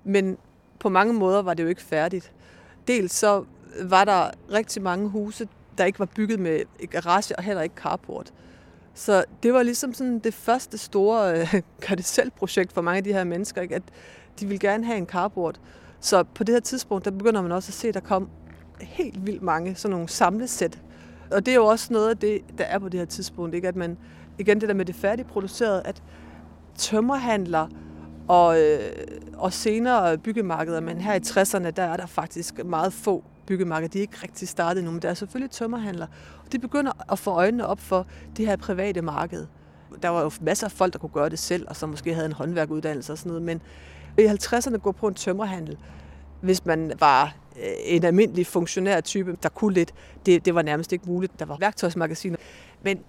Men 0.04 0.38
på 0.80 0.90
mange 0.90 1.14
måder 1.14 1.42
var 1.42 1.54
det 1.54 1.64
jo 1.64 1.68
ikke 1.68 1.82
færdigt. 1.82 2.32
dels 2.88 3.14
så 3.14 3.46
var 3.82 4.06
der 4.06 4.32
rigtig 4.52 4.82
mange 4.82 5.10
huse, 5.10 5.48
der 5.80 5.86
ikke 5.86 6.00
var 6.00 6.10
bygget 6.16 6.40
med 6.40 6.88
garage 6.90 7.36
og 7.36 7.44
heller 7.44 7.62
ikke 7.62 7.76
carport. 7.76 8.34
Så 8.94 9.24
det 9.44 9.54
var 9.54 9.64
ligesom 9.64 9.94
sådan 9.94 10.20
det 10.20 10.34
første 10.34 10.78
store 10.78 11.40
øh, 11.40 11.54
gør 11.88 11.96
det 11.96 12.06
selv 12.06 12.32
projekt 12.32 12.74
for 12.74 12.82
mange 12.82 12.98
af 12.98 13.04
de 13.04 13.14
her 13.14 13.24
mennesker, 13.24 13.62
ikke? 13.62 13.76
at 13.76 13.84
de 14.40 14.46
ville 14.46 14.60
gerne 14.60 14.86
have 14.86 14.98
en 14.98 15.06
carport. 15.06 15.62
Så 16.00 16.24
på 16.24 16.44
det 16.44 16.56
her 16.56 16.60
tidspunkt, 16.60 17.06
der 17.06 17.12
begynder 17.12 17.42
man 17.42 17.52
også 17.52 17.70
at 17.70 17.74
se, 17.74 17.88
at 17.88 17.94
der 17.94 18.00
kom 18.00 18.30
helt 18.82 19.26
vildt 19.26 19.42
mange 19.42 19.76
sådan 19.76 19.92
nogle 19.92 20.10
samlesæt. 20.10 20.82
Og 21.32 21.46
det 21.46 21.52
er 21.52 21.56
jo 21.56 21.66
også 21.66 21.94
noget 21.94 22.10
af 22.10 22.18
det, 22.18 22.42
der 22.58 22.64
er 22.64 22.80
på 22.80 22.90
det 22.90 23.00
her 23.00 23.06
tidspunkt, 23.06 23.56
ikke? 23.56 23.68
at 23.68 23.76
man, 23.76 23.98
igen 24.38 24.62
det 24.62 24.70
der 24.70 24.76
med 24.76 24.86
det 24.86 24.96
færdigproducerede, 24.96 25.82
at 25.86 26.04
tømmerhandler 26.76 27.68
og, 28.28 28.62
øh, 28.62 28.80
og 29.38 29.54
senere 29.54 30.18
byggemarkeder, 30.18 30.82
men 30.82 31.02
her 31.02 31.14
i 31.14 31.20
60'erne, 31.20 31.70
der 31.70 31.84
er 31.84 31.98
der 31.98 32.06
faktisk 32.06 32.66
meget 32.66 32.94
få 32.94 33.24
byggemarked, 33.50 33.90
De 33.90 33.98
er 33.98 34.02
ikke 34.02 34.18
rigtig 34.24 34.48
startet 34.48 34.84
nu, 34.84 34.92
men 34.92 35.02
der 35.02 35.10
er 35.10 35.14
selvfølgelig 35.14 35.52
tømmerhandler. 35.52 36.08
Og 36.46 36.52
de 36.52 36.60
begynder 36.60 37.12
at 37.12 37.20
få 37.20 37.32
øjnene 37.32 37.68
op 37.68 37.80
for 37.80 38.08
det 38.38 38.46
her 38.46 38.56
private 38.56 39.02
marked. 39.02 39.48
Der 40.02 40.10
var 40.10 40.22
jo 40.22 40.32
masser 40.42 40.68
af 40.68 40.72
folk, 40.72 40.94
der 40.94 41.00
kunne 41.00 41.10
gøre 41.10 41.30
det 41.30 41.40
selv, 41.40 41.66
og 41.70 41.76
som 41.76 41.90
måske 41.90 42.14
havde 42.14 42.26
en 42.26 42.32
håndværkuddannelse 42.32 43.12
og 43.12 43.18
sådan 43.18 43.30
noget, 43.30 43.44
men 43.44 43.62
i 44.18 44.26
50'erne 44.26 44.78
gå 44.78 44.92
på 44.92 45.08
en 45.08 45.14
tømmerhandel, 45.14 45.78
hvis 46.42 46.66
man 46.66 46.92
var 47.00 47.36
øh, 47.58 47.72
en 47.84 48.04
almindelig 48.04 48.48
funktionærtype, 48.48 49.38
der 49.44 49.50
kunne 49.50 49.74
lidt, 49.74 49.94
det, 50.26 50.46
det 50.46 50.56
var 50.56 50.62
nærmest 50.62 50.94
ikke 50.94 51.06
muligt. 51.08 51.40
Der 51.40 51.46
var 51.46 51.58
værktøjsmagasiner. 51.60 52.38
Men 52.84 53.00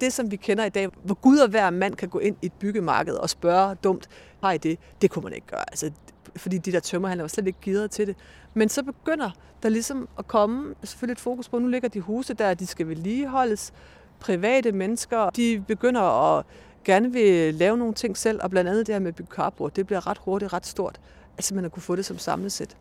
det, 0.00 0.12
som 0.12 0.30
vi 0.30 0.36
kender 0.36 0.64
i 0.64 0.68
dag, 0.68 0.88
hvor 1.04 1.14
Gud 1.14 1.38
og 1.38 1.48
hver 1.48 1.70
mand 1.70 1.94
kan 1.94 2.08
gå 2.08 2.18
ind 2.18 2.36
i 2.42 2.46
et 2.46 2.52
byggemarked 2.52 3.14
og 3.14 3.30
spørge 3.30 3.74
dumt, 3.74 4.08
har 4.42 4.52
I 4.52 4.58
det? 4.58 4.78
Det 5.02 5.10
kunne 5.10 5.22
man 5.22 5.32
ikke 5.32 5.46
gøre. 5.46 5.70
Altså, 5.70 5.90
fordi 6.36 6.58
de 6.58 6.72
der 6.72 6.80
tømmerhandler 6.80 7.22
var 7.22 7.28
slet 7.28 7.46
ikke 7.46 7.60
givet 7.60 7.90
til 7.90 8.06
det. 8.06 8.16
Men 8.54 8.68
så 8.68 8.82
begynder 8.82 9.30
der 9.62 9.68
ligesom 9.68 10.08
at 10.18 10.28
komme 10.28 10.74
selvfølgelig 10.84 11.12
et 11.12 11.20
fokus 11.20 11.48
på, 11.48 11.58
nu 11.58 11.68
ligger 11.68 11.88
de 11.88 12.00
huse 12.00 12.34
der, 12.34 12.54
de 12.54 12.66
skal 12.66 12.88
vedligeholdes. 12.88 13.72
Private 14.20 14.72
mennesker, 14.72 15.30
de 15.30 15.64
begynder 15.68 16.00
at 16.38 16.44
gerne 16.84 17.12
vil 17.12 17.54
lave 17.54 17.76
nogle 17.76 17.94
ting 17.94 18.16
selv, 18.16 18.40
og 18.42 18.50
blandt 18.50 18.70
andet 18.70 18.86
det 18.86 18.94
her 18.94 19.00
med 19.00 19.12
bygge 19.12 19.30
det 19.76 19.86
bliver 19.86 20.06
ret 20.06 20.18
hurtigt, 20.18 20.52
ret 20.52 20.66
stort, 20.66 21.00
at 21.38 21.44
simpelthen 21.44 21.70
kunne 21.70 21.82
få 21.82 21.96
det 21.96 22.04
som 22.04 22.18
samlesæt. 22.18 22.76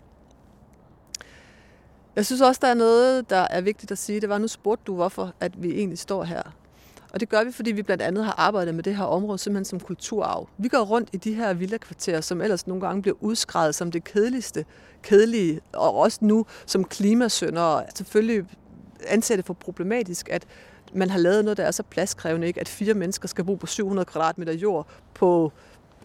Jeg 2.15 2.25
synes 2.25 2.41
også, 2.41 2.59
der 2.61 2.67
er 2.67 2.73
noget, 2.73 3.29
der 3.29 3.47
er 3.49 3.61
vigtigt 3.61 3.91
at 3.91 3.97
sige. 3.97 4.21
Det 4.21 4.29
var, 4.29 4.37
nu 4.37 4.47
spurgte 4.47 4.83
du, 4.87 4.95
hvorfor 4.95 5.33
at 5.39 5.63
vi 5.63 5.71
egentlig 5.71 5.99
står 5.99 6.23
her. 6.23 6.41
Og 7.13 7.19
det 7.19 7.29
gør 7.29 7.43
vi, 7.43 7.51
fordi 7.51 7.71
vi 7.71 7.83
blandt 7.83 8.03
andet 8.03 8.25
har 8.25 8.35
arbejdet 8.37 8.75
med 8.75 8.83
det 8.83 8.95
her 8.95 9.03
område 9.03 9.37
simpelthen 9.37 9.65
som 9.65 9.79
kulturarv. 9.79 10.49
Vi 10.57 10.67
går 10.67 10.79
rundt 10.79 11.09
i 11.13 11.17
de 11.17 11.33
her 11.33 11.53
villakvarterer, 11.53 12.21
som 12.21 12.41
ellers 12.41 12.67
nogle 12.67 12.81
gange 12.81 13.01
bliver 13.01 13.17
udskrevet 13.19 13.75
som 13.75 13.91
det 13.91 14.03
kedeligste, 14.03 14.65
kedelige, 15.03 15.61
og 15.73 15.95
også 15.95 16.19
nu 16.21 16.45
som 16.65 16.83
klimasønder, 16.83 17.61
og 17.61 17.85
selvfølgelig 17.95 18.45
anser 19.07 19.35
det 19.35 19.45
for 19.45 19.53
problematisk, 19.53 20.29
at 20.29 20.45
man 20.93 21.09
har 21.09 21.19
lavet 21.19 21.43
noget, 21.45 21.57
der 21.57 21.63
er 21.63 21.71
så 21.71 21.83
pladskrævende, 21.83 22.47
ikke? 22.47 22.59
at 22.59 22.67
fire 22.67 22.93
mennesker 22.93 23.27
skal 23.27 23.43
bo 23.43 23.55
på 23.55 23.67
700 23.67 24.05
kvadratmeter 24.05 24.53
jord 24.53 24.87
på 25.13 25.51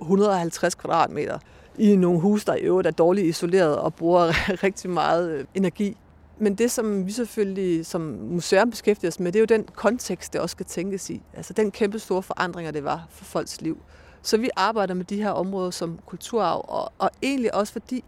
150 0.01 0.75
kvadratmeter 0.75 1.39
i 1.79 1.97
nogle 1.97 2.21
huse, 2.21 2.47
der 2.47 2.55
i 2.55 2.61
øvrigt 2.61 2.87
er 2.87 2.93
dårligt 2.93 3.27
isoleret 3.27 3.77
og 3.77 3.95
bruger 3.95 4.27
rigtig 4.65 4.91
meget 4.91 5.31
øh, 5.31 5.45
energi. 5.55 5.97
Men 6.39 6.55
det, 6.55 6.71
som 6.71 7.07
vi 7.07 7.13
selvfølgelig 7.13 7.87
som 7.87 8.01
museum 8.31 8.71
beskæftiger 8.71 9.11
os 9.11 9.21
med, 9.21 9.33
det 9.33 9.39
er 9.39 9.41
jo 9.41 9.59
den 9.59 9.65
kontekst, 9.65 10.33
det 10.33 10.41
også 10.41 10.53
skal 10.55 10.67
tænkes 10.67 11.11
i. 11.11 11.23
Altså 11.35 11.53
den 11.53 11.71
kæmpe 11.71 11.99
store 11.99 12.23
forandringer, 12.23 12.73
det 12.73 12.85
var 12.85 13.07
for 13.11 13.25
folks 13.25 13.61
liv. 13.61 13.79
Så 14.23 14.37
vi 14.37 14.51
arbejder 14.57 14.95
med 14.95 15.05
de 15.05 15.23
her 15.23 15.31
områder 15.31 15.71
som 15.71 15.99
kulturarv, 16.07 16.65
og, 16.69 16.93
og 16.99 17.11
egentlig 17.23 17.55
også 17.55 17.73
fordi, 17.73 18.05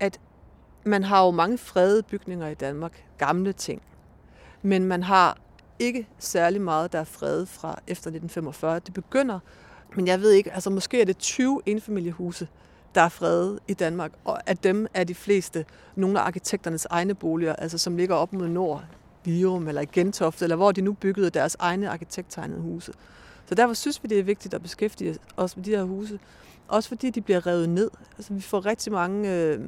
at 0.00 0.20
man 0.84 1.02
har 1.02 1.24
jo 1.24 1.30
mange 1.30 1.58
fredede 1.58 2.02
bygninger 2.02 2.48
i 2.48 2.54
Danmark, 2.54 3.04
gamle 3.18 3.52
ting. 3.52 3.82
Men 4.62 4.84
man 4.84 5.02
har 5.02 5.38
ikke 5.78 6.08
særlig 6.18 6.60
meget, 6.60 6.92
der 6.92 6.98
er 6.98 7.04
fredet 7.04 7.48
fra 7.48 7.68
efter 7.68 8.10
1945. 8.10 8.78
Det 8.78 8.94
begynder, 8.94 9.38
men 9.96 10.06
jeg 10.06 10.20
ved 10.20 10.30
ikke, 10.30 10.52
altså 10.52 10.70
måske 10.70 11.00
er 11.00 11.04
det 11.04 11.18
20 11.18 11.60
enfamiliehuse, 11.66 12.48
der 12.94 13.00
er 13.00 13.08
fredet 13.08 13.58
i 13.68 13.74
Danmark, 13.74 14.12
og 14.24 14.50
af 14.50 14.56
dem 14.56 14.86
er 14.94 15.04
de 15.04 15.14
fleste 15.14 15.64
nogle 15.96 16.20
af 16.20 16.24
arkitekternes 16.24 16.86
egne 16.90 17.14
boliger, 17.14 17.56
altså 17.56 17.78
som 17.78 17.96
ligger 17.96 18.14
op 18.14 18.32
mod 18.32 18.48
nord, 18.48 18.84
Virum 19.24 19.68
eller 19.68 19.84
Gentofte, 19.92 20.44
eller 20.44 20.56
hvor 20.56 20.72
de 20.72 20.80
nu 20.80 20.92
byggede 20.92 21.30
deres 21.30 21.56
egne 21.58 21.88
arkitekttegnede 21.88 22.60
huse. 22.60 22.92
Så 23.46 23.54
derfor 23.54 23.74
synes 23.74 24.02
vi, 24.02 24.08
det 24.08 24.18
er 24.18 24.22
vigtigt 24.22 24.54
at 24.54 24.62
beskæftige 24.62 25.16
os 25.36 25.56
med 25.56 25.64
de 25.64 25.70
her 25.70 25.82
huse. 25.82 26.18
Også 26.68 26.88
fordi 26.88 27.10
de 27.10 27.20
bliver 27.20 27.46
revet 27.46 27.68
ned. 27.68 27.90
Altså, 28.18 28.32
vi 28.32 28.40
får 28.40 28.66
rigtig 28.66 28.92
mange 28.92 29.34
øh, 29.34 29.60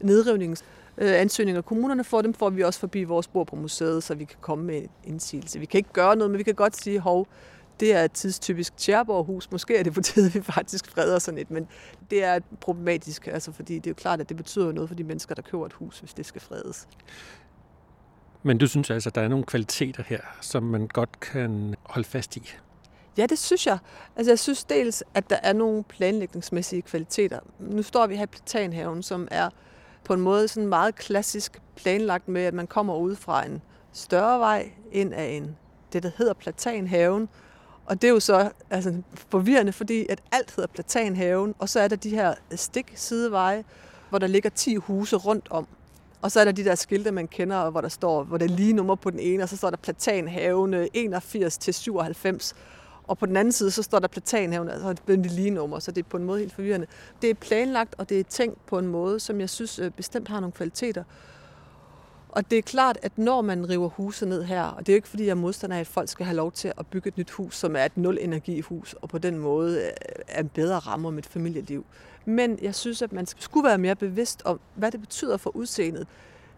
nedrivningsansøgninger. 0.00 1.58
Øh, 1.58 1.64
Kommunerne 1.64 2.04
får 2.04 2.22
dem, 2.22 2.34
får 2.34 2.50
vi 2.50 2.62
også 2.62 2.80
forbi 2.80 3.04
vores 3.04 3.28
bord 3.28 3.46
på 3.46 3.56
museet, 3.56 4.02
så 4.02 4.14
vi 4.14 4.24
kan 4.24 4.38
komme 4.40 4.64
med 4.64 4.76
en 4.76 4.88
indsigelse. 5.04 5.58
Vi 5.58 5.66
kan 5.66 5.78
ikke 5.78 5.92
gøre 5.92 6.16
noget, 6.16 6.30
men 6.30 6.38
vi 6.38 6.42
kan 6.42 6.54
godt 6.54 6.82
sige, 6.82 7.00
hov, 7.00 7.26
det 7.80 7.92
er 7.92 8.04
et 8.04 8.12
tidstypisk 8.12 8.76
Tjærborg-hus. 8.76 9.50
Måske 9.50 9.76
er 9.76 9.82
det 9.82 9.94
på 9.94 10.00
tide, 10.00 10.32
vi 10.38 10.42
faktisk 10.42 10.90
freder 10.90 11.18
sådan 11.18 11.38
et, 11.38 11.50
men 11.50 11.68
det 12.10 12.24
er 12.24 12.40
problematisk, 12.60 13.26
altså, 13.26 13.52
fordi 13.52 13.74
det 13.74 13.86
er 13.86 13.90
jo 13.90 13.94
klart, 13.94 14.20
at 14.20 14.28
det 14.28 14.36
betyder 14.36 14.72
noget 14.72 14.88
for 14.90 14.94
de 14.94 15.04
mennesker, 15.04 15.34
der 15.34 15.42
køber 15.42 15.66
et 15.66 15.72
hus, 15.72 15.98
hvis 15.98 16.14
det 16.14 16.26
skal 16.26 16.40
fredes. 16.40 16.88
Men 18.42 18.58
du 18.58 18.66
synes 18.66 18.90
altså, 18.90 19.08
at 19.08 19.14
der 19.14 19.20
er 19.20 19.28
nogle 19.28 19.44
kvaliteter 19.44 20.02
her, 20.06 20.20
som 20.40 20.62
man 20.62 20.88
godt 20.88 21.20
kan 21.20 21.74
holde 21.82 22.08
fast 22.08 22.36
i? 22.36 22.50
Ja, 23.16 23.26
det 23.26 23.38
synes 23.38 23.66
jeg. 23.66 23.78
Altså, 24.16 24.30
jeg 24.30 24.38
synes 24.38 24.64
dels, 24.64 25.04
at 25.14 25.30
der 25.30 25.38
er 25.42 25.52
nogle 25.52 25.84
planlægningsmæssige 25.84 26.82
kvaliteter. 26.82 27.40
Nu 27.58 27.82
står 27.82 28.06
vi 28.06 28.16
her 28.16 28.22
i 28.22 28.26
Platanhaven, 28.26 29.02
som 29.02 29.28
er 29.30 29.50
på 30.04 30.14
en 30.14 30.20
måde 30.20 30.48
sådan 30.48 30.68
meget 30.68 30.94
klassisk 30.94 31.62
planlagt 31.76 32.28
med, 32.28 32.42
at 32.42 32.54
man 32.54 32.66
kommer 32.66 32.94
ud 32.96 33.16
fra 33.16 33.46
en 33.46 33.62
større 33.92 34.38
vej 34.38 34.70
ind 34.92 35.14
af 35.14 35.24
en, 35.24 35.56
det 35.92 36.02
der 36.02 36.10
hedder 36.16 36.34
Platanhaven, 36.34 37.28
og 37.88 38.02
det 38.02 38.08
er 38.08 38.12
jo 38.12 38.20
så 38.20 38.50
altså, 38.70 38.94
forvirrende, 39.14 39.72
fordi 39.72 40.06
at 40.08 40.20
alt 40.32 40.54
hedder 40.56 40.68
Platanhaven, 40.68 41.54
og 41.58 41.68
så 41.68 41.80
er 41.80 41.88
der 41.88 41.96
de 41.96 42.10
her 42.10 42.34
stik-sideveje, 42.54 43.64
hvor 44.08 44.18
der 44.18 44.26
ligger 44.26 44.50
10 44.50 44.74
huse 44.74 45.16
rundt 45.16 45.46
om. 45.50 45.66
Og 46.22 46.32
så 46.32 46.40
er 46.40 46.44
der 46.44 46.52
de 46.52 46.64
der 46.64 46.74
skilte, 46.74 47.10
man 47.10 47.28
kender, 47.28 47.70
hvor 47.70 47.80
der 47.80 47.88
står, 47.88 48.24
hvor 48.24 48.38
der 48.38 48.44
er 48.44 48.48
lige 48.50 48.72
nummer 48.72 48.94
på 48.94 49.10
den 49.10 49.18
ene, 49.18 49.42
og 49.42 49.48
så 49.48 49.56
står 49.56 49.70
der 49.70 49.76
Platanhaven 49.76 50.74
øh, 50.74 50.86
81 50.94 51.58
til 51.58 51.74
97. 51.74 52.54
Og 53.06 53.18
på 53.18 53.26
den 53.26 53.36
anden 53.36 53.52
side, 53.52 53.70
så 53.70 53.82
står 53.82 53.98
der 53.98 54.08
Platanhaven, 54.08 54.68
altså 54.68 54.94
det 55.06 55.26
lige 55.32 55.50
nummer, 55.50 55.78
så 55.78 55.90
det 55.90 56.04
er 56.04 56.08
på 56.08 56.16
en 56.16 56.24
måde 56.24 56.38
helt 56.38 56.54
forvirrende. 56.54 56.86
Det 57.22 57.30
er 57.30 57.34
planlagt, 57.34 57.94
og 57.98 58.08
det 58.08 58.20
er 58.20 58.24
tænkt 58.24 58.66
på 58.66 58.78
en 58.78 58.86
måde, 58.86 59.20
som 59.20 59.40
jeg 59.40 59.50
synes 59.50 59.78
øh, 59.78 59.90
bestemt 59.90 60.28
har 60.28 60.40
nogle 60.40 60.52
kvaliteter. 60.52 61.04
Og 62.38 62.50
det 62.50 62.58
er 62.58 62.62
klart, 62.62 62.98
at 63.02 63.18
når 63.18 63.42
man 63.42 63.68
river 63.68 63.88
huse 63.88 64.26
ned 64.26 64.44
her, 64.44 64.62
og 64.62 64.86
det 64.86 64.92
er 64.92 64.94
jo 64.94 64.96
ikke 64.96 65.08
fordi, 65.08 65.24
jeg 65.24 65.30
er 65.30 65.34
modstander 65.34 65.76
af, 65.76 65.80
at 65.80 65.86
folk 65.86 66.08
skal 66.08 66.26
have 66.26 66.36
lov 66.36 66.52
til 66.52 66.72
at 66.78 66.86
bygge 66.86 67.08
et 67.08 67.18
nyt 67.18 67.30
hus, 67.30 67.56
som 67.56 67.76
er 67.76 67.84
et 67.84 67.96
nul-energihus, 67.96 68.92
og 68.92 69.08
på 69.08 69.18
den 69.18 69.38
måde 69.38 69.78
øh, 69.78 69.90
er 70.28 70.40
en 70.40 70.48
bedre 70.48 70.78
ramme 70.78 71.08
om 71.08 71.18
et 71.18 71.26
familieliv. 71.26 71.84
Men 72.24 72.58
jeg 72.62 72.74
synes, 72.74 73.02
at 73.02 73.12
man 73.12 73.26
skulle 73.26 73.68
være 73.68 73.78
mere 73.78 73.96
bevidst 73.96 74.42
om, 74.44 74.60
hvad 74.74 74.90
det 74.90 75.00
betyder 75.00 75.36
for 75.36 75.56
udseendet. 75.56 76.06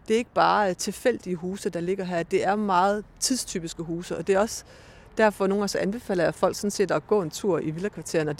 Det 0.07 0.13
er 0.13 0.17
ikke 0.17 0.33
bare 0.33 0.69
øh, 0.69 0.75
tilfældige 0.75 1.35
huse, 1.35 1.69
der 1.69 1.79
ligger 1.79 2.03
her. 2.03 2.23
Det 2.23 2.45
er 2.45 2.55
meget 2.55 3.05
tidstypiske 3.19 3.83
huse, 3.83 4.17
og 4.17 4.27
det 4.27 4.35
er 4.35 4.39
også 4.39 4.63
derfor, 5.17 5.47
nogle 5.47 5.61
gange 5.61 5.79
anbefaler 5.79 6.27
at 6.27 6.35
folk 6.35 6.55
sådan 6.55 6.71
set 6.71 6.91
at 6.91 7.07
gå 7.07 7.21
en 7.21 7.29
tur 7.29 7.59
i 7.59 7.71
villakvartererne. 7.71 8.35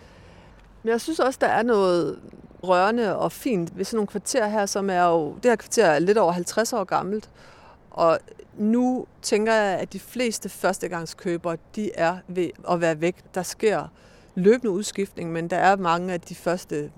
Men 0.84 0.92
jeg 0.92 1.02
synes 1.02 1.20
også, 1.20 1.38
der 1.42 1.48
er 1.48 1.64
noget 1.64 2.20
rørende 2.64 3.18
og 3.18 3.32
fint 3.32 3.78
ved 3.78 3.86
sådan 3.86 3.98
nogle 3.98 4.08
kvarterer 4.08 4.48
her, 4.48 4.66
som 4.66 4.90
er 4.90 5.04
jo, 5.04 5.36
det 5.44 5.52
her 5.52 5.56
kvarter 5.56 5.86
er 5.86 6.00
lidt 6.00 6.18
over 6.18 6.32
50 6.32 6.74
år 6.74 6.84
gammelt. 6.84 7.30
Og 7.92 8.20
nu 8.58 9.06
tænker 9.22 9.54
jeg, 9.54 9.80
at 9.80 9.94
de 9.94 10.00
fleste 10.00 10.50
førstegangskøbere, 10.50 11.58
de 11.76 11.92
er 11.96 12.18
ved 12.28 12.50
at 12.70 12.82
være 12.82 13.02
væk. 13.02 13.16
Der 13.36 13.44
sker 13.44 13.88
løbende 14.36 14.72
udskiftning, 14.72 15.32
men 15.32 15.48
der 15.48 15.58
er 15.58 15.76
mange 15.76 16.14
af 16.14 16.22
de 16.22 16.36
første 16.36 16.92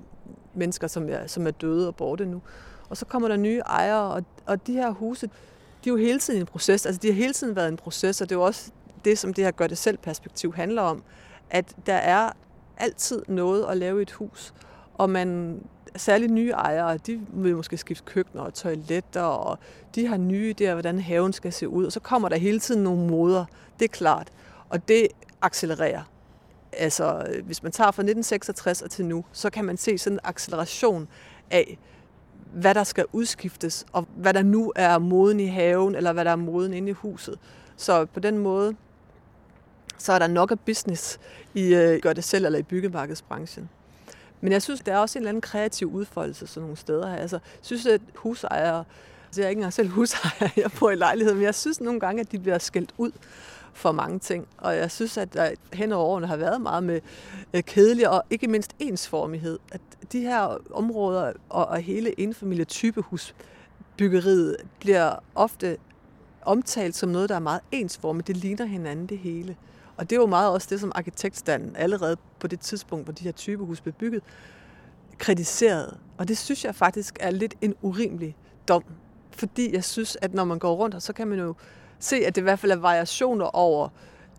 mennesker, 0.54 0.88
som 0.88 1.10
er, 1.10 1.28
som 1.28 1.48
er 1.48 1.52
døde 1.52 1.88
og 1.88 1.96
borte 1.96 2.26
nu. 2.26 2.42
Og 2.90 2.98
så 2.98 3.06
kommer 3.06 3.28
der 3.28 3.38
nye 3.38 3.60
ejere, 3.60 4.14
og, 4.14 4.24
og 4.46 4.68
de 4.68 4.74
her 4.74 4.92
huse, 4.92 5.28
de 5.84 5.90
er 5.90 5.94
jo 5.94 5.98
hele 5.98 6.20
tiden 6.20 6.40
en 6.40 6.46
proces. 6.46 6.86
Altså, 6.86 7.00
de 7.02 7.08
har 7.08 7.14
hele 7.14 7.34
tiden 7.34 7.56
været 7.56 7.68
en 7.68 7.78
proces, 7.78 8.22
og 8.22 8.30
det 8.30 8.36
er 8.36 8.40
jo 8.40 8.46
også 8.46 8.72
det, 9.06 9.20
som 9.20 9.34
det 9.34 9.44
her 9.44 9.52
gør 9.52 9.68
det 9.68 9.78
selv 9.78 9.98
perspektiv 9.98 10.54
handler 10.54 10.82
om, 10.82 11.04
at 11.50 11.76
der 11.86 11.94
er 11.94 12.30
altid 12.78 13.22
noget 13.28 13.66
at 13.66 13.78
lave 13.78 14.00
i 14.00 14.02
et 14.02 14.12
hus. 14.12 14.54
Og 14.94 15.10
man, 15.10 15.60
særligt 15.96 16.32
nye 16.32 16.50
ejere, 16.50 16.98
de 16.98 17.22
vil 17.34 17.56
måske 17.56 17.78
skifte 17.78 18.04
køkkener 18.06 18.44
og 18.44 18.54
toiletter, 18.54 19.22
og 19.22 19.60
de 19.96 20.08
har 20.08 20.18
nye 20.18 20.56
idéer, 20.60 20.72
hvordan 20.72 21.00
haven 21.00 21.34
skal 21.34 21.54
se 21.54 21.68
ud. 21.68 21.86
Og 21.86 21.92
så 21.92 22.00
kommer 22.00 22.30
der 22.30 22.36
hele 22.36 22.60
tiden 22.60 22.84
nogle 22.84 23.08
moder, 23.08 23.46
det 23.80 23.86
er 23.86 23.90
klart. 23.90 24.28
Og 24.70 24.88
det 24.88 25.08
accelererer. 25.42 26.02
Altså, 26.78 27.28
hvis 27.44 27.64
man 27.64 27.72
tager 27.72 27.92
fra 27.92 28.02
1966 28.02 28.82
og 28.82 28.92
til 28.92 29.06
nu, 29.06 29.26
så 29.32 29.50
kan 29.50 29.66
man 29.66 29.78
se 29.78 29.98
sådan 29.98 30.16
en 30.16 30.20
acceleration 30.24 31.08
af, 31.52 31.80
hvad 32.54 32.76
der 32.76 32.84
skal 32.84 33.06
udskiftes, 33.12 33.86
og 33.92 34.08
hvad 34.16 34.34
der 34.34 34.44
nu 34.44 34.74
er 34.76 34.98
moden 34.98 35.40
i 35.40 35.46
haven, 35.46 35.96
eller 35.96 36.14
hvad 36.14 36.26
der 36.26 36.32
er 36.32 36.36
moden 36.36 36.74
inde 36.74 36.90
i 36.90 36.94
huset. 36.94 37.40
Så 37.78 38.06
på 38.06 38.20
den 38.20 38.38
måde, 38.38 38.76
så 39.98 40.14
er 40.14 40.20
der 40.20 40.28
nok 40.28 40.52
af 40.52 40.60
business 40.60 41.20
i 41.54 41.76
øh, 41.76 42.02
gør 42.02 42.14
det 42.14 42.24
selv 42.24 42.46
eller 42.46 42.60
i 42.60 42.64
byggemarkedsbranchen. 42.64 43.70
Men 44.42 44.52
jeg 44.52 44.62
synes, 44.62 44.80
der 44.80 44.94
er 44.94 44.98
også 44.98 45.20
en 45.20 45.22
eller 45.22 45.30
anden 45.30 45.42
kreativ 45.42 45.94
udfoldelse 45.94 46.48
sådan 46.48 46.62
nogle 46.62 46.78
steder 46.78 47.10
her. 47.10 47.16
Altså, 47.16 47.36
jeg 47.36 47.60
synes, 47.62 47.86
at 47.86 48.02
husejere 48.16 48.84
altså 49.34 49.42
jeg 49.42 49.46
er 49.46 49.50
ikke 49.50 49.60
engang 49.60 49.74
selv 49.74 49.90
husejer, 49.90 50.50
jeg 50.64 50.72
bor 50.80 50.92
i 50.92 50.96
lejlighed, 50.96 51.34
men 51.34 51.44
jeg 51.44 51.56
synes 51.56 51.82
nogle 51.82 52.00
gange, 52.00 52.22
at 52.22 52.32
de 52.32 52.40
bliver 52.40 52.58
skældt 52.58 52.94
ud 52.98 53.12
for 53.74 53.92
mange 53.92 54.20
ting. 54.20 54.48
Og 54.58 54.76
jeg 54.76 54.92
synes, 54.92 55.18
at 55.18 55.34
der 55.34 55.52
hen 55.74 55.92
over 55.92 56.06
årene 56.06 56.28
har 56.28 56.38
været 56.38 56.62
meget 56.62 56.84
med 56.84 57.02
øh, 57.54 57.64
kedelig 57.64 58.10
og 58.10 58.24
ikke 58.30 58.48
mindst 58.48 58.76
ensformighed. 58.80 59.60
At 59.72 59.82
de 60.12 60.22
her 60.22 60.58
områder 60.72 61.34
og, 61.50 61.66
og 61.66 61.78
hele 61.78 62.20
enfamilietybehusbyggeriet 62.20 64.58
bliver 64.80 65.16
ofte 65.36 65.78
omtalt 66.42 66.96
som 66.96 67.10
noget, 67.10 67.30
der 67.30 67.36
er 67.36 67.40
meget 67.40 67.62
ensformigt. 67.72 68.28
Det 68.28 68.38
ligner 68.38 68.66
hinanden 68.66 69.06
det 69.06 69.18
hele. 69.18 69.56
Og 69.98 70.10
det 70.10 70.16
er 70.16 70.20
jo 70.20 70.28
meget 70.28 70.52
også 70.52 70.68
det, 70.70 70.80
som 70.80 70.92
arkitektstanden 70.96 71.76
allerede 71.76 72.18
på 72.40 72.48
det 72.48 72.60
tidspunkt, 72.60 73.06
hvor 73.06 73.14
de 73.14 73.24
her 73.24 73.32
typehus 73.32 73.82
blev 73.82 73.94
bygget, 73.94 74.24
kritiserede. 75.18 75.98
Og 76.18 76.28
det 76.28 76.38
synes 76.38 76.66
jeg 76.66 76.76
faktisk 76.76 77.18
er 77.20 77.32
lidt 77.32 77.56
en 77.62 77.76
urimelig 77.82 78.36
dom. 78.68 78.84
Fordi 79.32 79.74
jeg 79.74 79.84
synes, 79.84 80.18
at 80.22 80.34
når 80.34 80.44
man 80.44 80.60
går 80.60 80.76
rundt 80.76 80.96
her, 80.96 81.00
så 81.00 81.14
kan 81.14 81.28
man 81.28 81.40
jo 81.40 81.56
se, 82.00 82.16
at 82.16 82.36
det 82.36 82.42
i 82.42 82.44
hvert 82.44 82.60
fald 82.60 82.72
er 82.72 82.76
variationer 82.76 83.46
over 83.46 83.90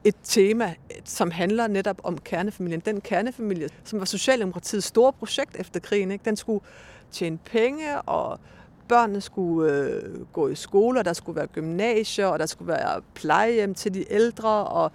et 0.05 0.17
tema, 0.23 0.75
som 1.05 1.31
handler 1.31 1.67
netop 1.67 2.01
om 2.03 2.19
kernefamilien. 2.19 2.81
Den 2.81 3.01
kernefamilie, 3.01 3.69
som 3.85 3.99
var 3.99 4.05
Socialdemokratiets 4.05 4.87
store 4.87 5.13
projekt 5.13 5.57
efter 5.59 5.81
krigen, 5.81 6.11
ikke? 6.11 6.25
den 6.25 6.37
skulle 6.37 6.65
tjene 7.11 7.39
penge, 7.39 8.01
og 8.01 8.41
børnene 8.89 9.21
skulle 9.21 9.73
øh, 9.73 10.27
gå 10.33 10.49
i 10.49 10.55
skole, 10.55 10.99
og 10.99 11.05
der 11.05 11.13
skulle 11.13 11.37
være 11.37 11.47
gymnasier, 11.47 12.27
og 12.27 12.39
der 12.39 12.47
skulle 12.47 12.69
være 12.69 13.01
plejehjem 13.15 13.75
til 13.75 13.95
de 13.95 14.13
ældre, 14.13 14.65
og 14.67 14.93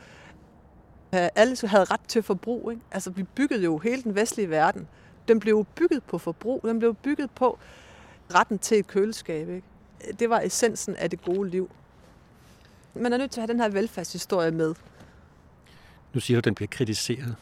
alle 1.11 1.57
havde 1.67 1.83
ret 1.83 2.01
til 2.07 2.23
forbrug. 2.23 2.71
Ikke? 2.71 2.83
Altså, 2.91 3.09
vi 3.09 3.23
byggede 3.23 3.63
jo 3.63 3.77
hele 3.77 4.03
den 4.03 4.15
vestlige 4.15 4.49
verden. 4.49 4.87
Den 5.27 5.39
blev 5.39 5.65
bygget 5.75 6.03
på 6.03 6.17
forbrug. 6.17 6.61
Den 6.63 6.79
blev 6.79 6.95
bygget 6.95 7.31
på 7.31 7.59
retten 8.35 8.59
til 8.59 8.79
et 8.79 8.87
køleskab. 8.87 9.49
Ikke? 9.49 9.67
Det 10.19 10.29
var 10.29 10.39
essensen 10.39 10.95
af 10.95 11.09
det 11.09 11.21
gode 11.21 11.49
liv. 11.49 11.71
Man 12.93 13.13
er 13.13 13.17
nødt 13.17 13.31
til 13.31 13.41
at 13.41 13.47
have 13.47 13.53
den 13.53 13.61
her 13.61 13.69
velfærdshistorie 13.69 14.51
med. 14.51 14.75
Nu 16.13 16.19
siger 16.19 16.35
du, 16.35 16.39
at 16.39 16.45
den 16.45 16.55
bliver 16.55 16.67
kritiseret. 16.67 17.35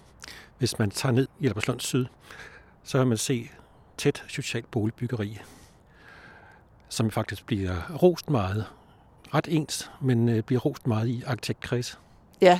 Hvis 0.58 0.80
man 0.80 0.92
tager 0.92 1.14
ned 1.14 1.28
i 1.40 1.48
Albertslund 1.48 1.80
Syd, 1.80 2.06
så 2.84 2.98
vil 2.98 3.08
man 3.08 3.18
se 3.18 3.50
tæt 3.98 4.24
socialt 4.28 4.72
boligbyggeri, 4.72 5.40
som 6.90 7.12
faktisk 7.12 7.46
bliver 7.46 7.98
rost 8.04 8.30
meget. 8.30 8.66
Ret 9.34 9.48
ens, 9.50 9.92
men 10.02 10.30
øh, 10.30 10.44
bliver 10.44 10.60
rost 10.60 10.88
meget 10.88 11.08
i 11.08 11.24
arkitektkreds. 11.28 12.00
Ja, 12.42 12.60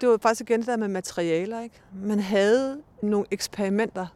det 0.00 0.08
var 0.08 0.18
faktisk 0.22 0.50
igen 0.50 0.60
det 0.60 0.66
der 0.66 0.76
med 0.76 0.88
materialer. 0.88 1.62
Ikke? 1.62 1.80
Man 2.04 2.20
havde 2.20 2.78
nogle 3.02 3.26
eksperimenter 3.30 4.06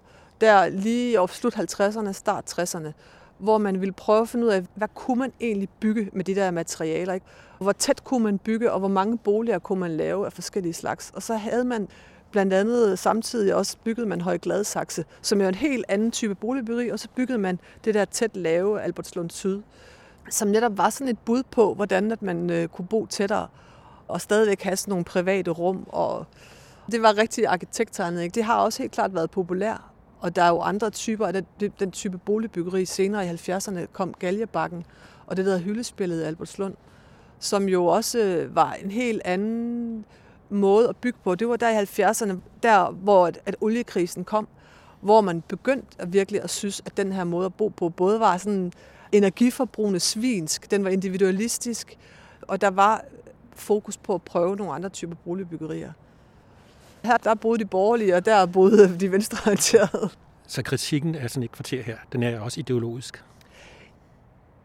der 0.40 0.68
lige 0.68 1.12
i 1.12 1.26
slut 1.28 1.54
50'erne, 1.54 2.12
start 2.12 2.58
60'erne, 2.58 2.92
hvor 3.38 3.58
man 3.58 3.80
ville 3.80 3.92
prøve 3.92 4.20
at 4.20 4.28
finde 4.28 4.46
ud 4.46 4.50
af, 4.50 4.64
hvad 4.74 4.88
kunne 4.94 5.18
man 5.18 5.32
egentlig 5.40 5.68
bygge 5.80 6.10
med 6.12 6.24
de 6.24 6.34
der 6.34 6.50
materialer. 6.50 7.14
Ikke? 7.14 7.26
Hvor 7.58 7.72
tæt 7.72 8.04
kunne 8.04 8.24
man 8.24 8.38
bygge, 8.38 8.72
og 8.72 8.78
hvor 8.78 8.88
mange 8.88 9.18
boliger 9.18 9.58
kunne 9.58 9.80
man 9.80 9.90
lave 9.90 10.26
af 10.26 10.32
forskellige 10.32 10.72
slags. 10.72 11.12
Og 11.14 11.22
så 11.22 11.34
havde 11.34 11.64
man 11.64 11.88
blandt 12.30 12.52
andet 12.52 12.98
samtidig 12.98 13.54
også 13.54 13.76
bygget 13.84 14.08
man 14.08 14.20
Høje 14.20 14.38
Gladsaxe, 14.38 15.04
som 15.22 15.40
er 15.40 15.48
en 15.48 15.54
helt 15.54 15.84
anden 15.88 16.10
type 16.10 16.34
boligbyggeri, 16.34 16.88
og 16.88 16.98
så 16.98 17.08
byggede 17.14 17.38
man 17.38 17.58
det 17.84 17.94
der 17.94 18.04
tæt 18.04 18.36
lave 18.36 18.82
Albertslund 18.82 19.30
Syd, 19.30 19.62
som 20.30 20.48
netop 20.48 20.78
var 20.78 20.90
sådan 20.90 21.08
et 21.08 21.18
bud 21.18 21.42
på, 21.50 21.74
hvordan 21.74 22.12
at 22.12 22.22
man 22.22 22.50
øh, 22.50 22.68
kunne 22.68 22.86
bo 22.86 23.06
tættere 23.06 23.48
og 24.12 24.20
stadigvæk 24.20 24.62
have 24.62 24.76
sådan 24.76 24.92
nogle 24.92 25.04
private 25.04 25.50
rum. 25.50 25.86
Og 25.88 26.26
det 26.90 27.02
var 27.02 27.18
rigtig 27.18 27.46
arkitekttegnet. 27.46 28.22
Ikke? 28.22 28.34
Det 28.34 28.44
har 28.44 28.58
også 28.58 28.82
helt 28.82 28.92
klart 28.92 29.14
været 29.14 29.30
populært. 29.30 29.80
Og 30.20 30.36
der 30.36 30.42
er 30.42 30.48
jo 30.48 30.60
andre 30.60 30.90
typer 30.90 31.26
af 31.26 31.32
den, 31.32 31.72
den 31.80 31.90
type 31.90 32.18
boligbyggeri. 32.18 32.84
Senere 32.84 33.26
i 33.26 33.28
70'erne 33.28 33.86
kom 33.92 34.14
Galjebakken 34.18 34.84
og 35.26 35.36
det 35.36 35.46
der 35.46 35.58
hyldespillet 35.58 36.20
i 36.20 36.24
Albertslund, 36.24 36.74
som 37.38 37.68
jo 37.68 37.86
også 37.86 38.18
øh, 38.18 38.56
var 38.56 38.72
en 38.72 38.90
helt 38.90 39.22
anden 39.24 40.04
måde 40.50 40.88
at 40.88 40.96
bygge 40.96 41.18
på. 41.24 41.34
Det 41.34 41.48
var 41.48 41.56
der 41.56 41.80
i 41.80 41.82
70'erne, 41.82 42.34
der 42.62 42.90
hvor 42.90 43.26
at, 43.26 43.38
at 43.46 43.56
oliekrisen 43.60 44.24
kom, 44.24 44.48
hvor 45.00 45.20
man 45.20 45.42
begyndte 45.48 45.86
at 45.98 46.12
virkelig 46.12 46.42
at 46.42 46.50
synes, 46.50 46.82
at 46.86 46.96
den 46.96 47.12
her 47.12 47.24
måde 47.24 47.46
at 47.46 47.54
bo 47.54 47.68
på 47.68 47.88
både 47.88 48.20
var 48.20 48.36
sådan 48.36 48.72
energiforbrugende 49.12 50.00
svinsk, 50.00 50.70
den 50.70 50.84
var 50.84 50.90
individualistisk, 50.90 51.98
og 52.42 52.60
der 52.60 52.70
var 52.70 53.04
fokus 53.54 53.96
på 53.96 54.14
at 54.14 54.22
prøve 54.22 54.56
nogle 54.56 54.72
andre 54.72 54.88
typer 54.88 55.14
boligbyggerier. 55.24 55.92
Her 57.04 57.16
der 57.16 57.34
boede 57.34 57.58
de 57.58 57.64
borgerlige, 57.64 58.16
og 58.16 58.24
der 58.24 58.46
boede 58.46 58.88
de 59.00 59.12
venstreorienterede. 59.12 60.10
Så 60.46 60.62
kritikken 60.62 61.14
af 61.14 61.30
sådan 61.30 61.42
et 61.42 61.52
kvarter 61.52 61.82
her, 61.82 61.96
den 62.12 62.22
er 62.22 62.40
også 62.40 62.60
ideologisk? 62.60 63.24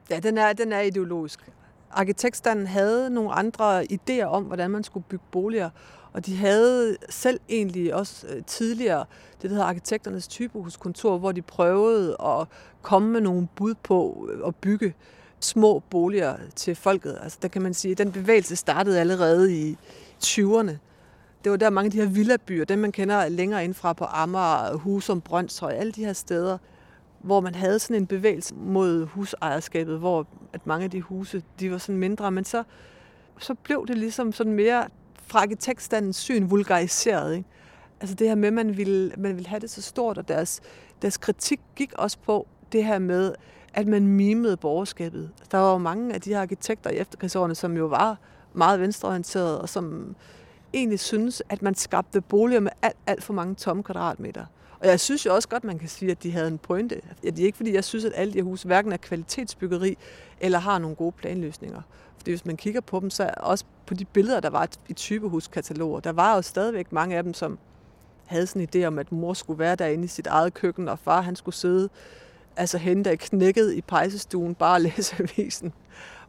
Ja, 0.09 0.19
den 0.19 0.37
er, 0.37 0.53
den 0.53 0.73
er 0.73 0.79
ideologisk. 0.79 1.49
Arkitektstanden 1.91 2.67
havde 2.67 3.09
nogle 3.09 3.31
andre 3.31 3.83
idéer 3.83 4.23
om, 4.23 4.43
hvordan 4.43 4.71
man 4.71 4.83
skulle 4.83 5.05
bygge 5.09 5.23
boliger, 5.31 5.69
og 6.13 6.25
de 6.25 6.37
havde 6.37 6.97
selv 7.09 7.39
egentlig 7.49 7.95
også 7.95 8.27
øh, 8.27 8.43
tidligere 8.43 9.05
det, 9.33 9.41
der 9.41 9.49
hedder 9.49 9.65
arkitekternes 9.65 10.27
typehuskontor, 10.27 11.17
hvor 11.17 11.31
de 11.31 11.41
prøvede 11.41 12.15
at 12.19 12.47
komme 12.81 13.09
med 13.09 13.21
nogle 13.21 13.47
bud 13.55 13.73
på 13.83 14.29
øh, 14.33 14.47
at 14.47 14.55
bygge 14.55 14.93
små 15.39 15.79
boliger 15.79 16.35
til 16.55 16.75
folket. 16.75 17.17
Altså, 17.23 17.37
der 17.41 17.47
kan 17.47 17.61
man 17.61 17.73
sige, 17.73 17.91
at 17.91 17.97
den 17.97 18.11
bevægelse 18.11 18.55
startede 18.55 18.99
allerede 18.99 19.57
i 19.57 19.77
20'erne. 20.23 20.71
Det 21.43 21.51
var 21.51 21.57
der 21.57 21.69
mange 21.69 21.85
af 21.85 21.91
de 21.91 21.97
her 21.97 22.05
villabyer, 22.05 22.65
dem 22.65 22.79
man 22.79 22.91
kender 22.91 23.29
længere 23.29 23.63
indfra 23.63 23.93
på 23.93 24.05
Amager, 24.05 24.75
Husum, 24.75 25.21
Brøndshøj, 25.21 25.71
alle 25.71 25.91
de 25.91 26.05
her 26.05 26.13
steder, 26.13 26.57
hvor 27.19 27.41
man 27.41 27.55
havde 27.55 27.79
sådan 27.79 27.95
en 27.95 28.07
bevægelse 28.07 28.55
mod 28.55 29.05
husejerskabet, 29.05 29.99
hvor 29.99 30.27
at 30.53 30.67
mange 30.67 30.83
af 30.83 30.91
de 30.91 31.01
huse, 31.01 31.43
de 31.59 31.71
var 31.71 31.77
sådan 31.77 31.99
mindre, 31.99 32.31
men 32.31 32.45
så, 32.45 32.63
så 33.39 33.53
blev 33.53 33.87
det 33.87 33.97
ligesom 33.97 34.31
sådan 34.33 34.53
mere 34.53 34.87
fra 35.27 35.39
arkitektstandens 35.39 36.17
syn 36.17 36.49
vulgariseret. 36.49 37.35
Ikke? 37.35 37.49
Altså 38.01 38.15
det 38.15 38.27
her 38.27 38.35
med, 38.35 38.47
at 38.47 38.53
man 38.53 38.77
ville, 38.77 39.11
man 39.17 39.35
ville 39.35 39.47
have 39.47 39.59
det 39.59 39.69
så 39.69 39.81
stort, 39.81 40.17
og 40.17 40.27
deres, 40.27 40.61
deres 41.01 41.17
kritik 41.17 41.59
gik 41.75 41.93
også 41.93 42.17
på 42.25 42.47
det 42.71 42.85
her 42.85 42.99
med, 42.99 43.33
at 43.73 43.87
man 43.87 44.07
mimede 44.07 44.57
borgerskabet. 44.57 45.29
Der 45.51 45.57
var 45.57 45.71
jo 45.71 45.77
mange 45.77 46.13
af 46.13 46.21
de 46.21 46.29
her 46.29 46.41
arkitekter 46.41 46.89
i 46.89 46.97
efterkrigsårene, 46.97 47.55
som 47.55 47.77
jo 47.77 47.85
var 47.85 48.17
meget 48.53 48.79
venstreorienterede, 48.79 49.61
og 49.61 49.69
som 49.69 50.15
egentlig 50.73 50.99
synes, 50.99 51.43
at 51.49 51.61
man 51.61 51.75
skabte 51.75 52.21
boliger 52.21 52.59
med 52.59 52.71
alt, 52.81 52.97
alt 53.07 53.23
for 53.23 53.33
mange 53.33 53.55
tomme 53.55 53.83
kvadratmeter. 53.83 54.45
Og 54.79 54.87
jeg 54.87 54.99
synes 54.99 55.25
jo 55.25 55.35
også 55.35 55.49
godt, 55.49 55.63
man 55.63 55.79
kan 55.79 55.89
sige, 55.89 56.11
at 56.11 56.23
de 56.23 56.31
havde 56.31 56.47
en 56.47 56.57
pointe. 56.57 57.01
Det 57.23 57.39
er 57.39 57.45
ikke 57.45 57.57
fordi, 57.57 57.73
jeg 57.73 57.83
synes, 57.83 58.05
at 58.05 58.11
alle 58.15 58.33
de 58.33 58.37
her 58.37 58.43
huse 58.43 58.67
hverken 58.67 58.91
er 58.91 58.97
kvalitetsbyggeri 58.97 59.97
eller 60.39 60.59
har 60.59 60.79
nogle 60.79 60.95
gode 60.95 61.11
planløsninger. 61.11 61.81
Fordi 62.17 62.31
hvis 62.31 62.45
man 62.45 62.57
kigger 62.57 62.81
på 62.81 62.99
dem, 62.99 63.09
så 63.09 63.33
også 63.37 63.65
på 63.85 63.93
de 63.93 64.05
billeder, 64.05 64.39
der 64.39 64.49
var 64.49 64.69
i 64.87 64.93
typehuskataloger, 64.93 65.99
der 65.99 66.11
var 66.11 66.35
jo 66.35 66.41
stadigvæk 66.41 66.91
mange 66.91 67.17
af 67.17 67.23
dem, 67.23 67.33
som 67.33 67.59
havde 68.25 68.47
sådan 68.47 68.61
en 68.61 68.69
idé 68.75 68.85
om, 68.87 68.99
at 68.99 69.11
mor 69.11 69.33
skulle 69.33 69.59
være 69.59 69.75
derinde 69.75 70.03
i 70.03 70.07
sit 70.07 70.27
eget 70.27 70.53
køkken, 70.53 70.89
og 70.89 70.99
far 70.99 71.21
han 71.21 71.35
skulle 71.35 71.55
sidde 71.55 71.89
altså 72.57 72.77
hende, 72.77 73.03
der 73.03 73.11
er 73.11 73.15
knækket 73.15 73.73
i 73.73 73.81
pejsestuen, 73.81 74.55
bare 74.55 74.81
læse 74.81 75.15
avisen. 75.23 75.73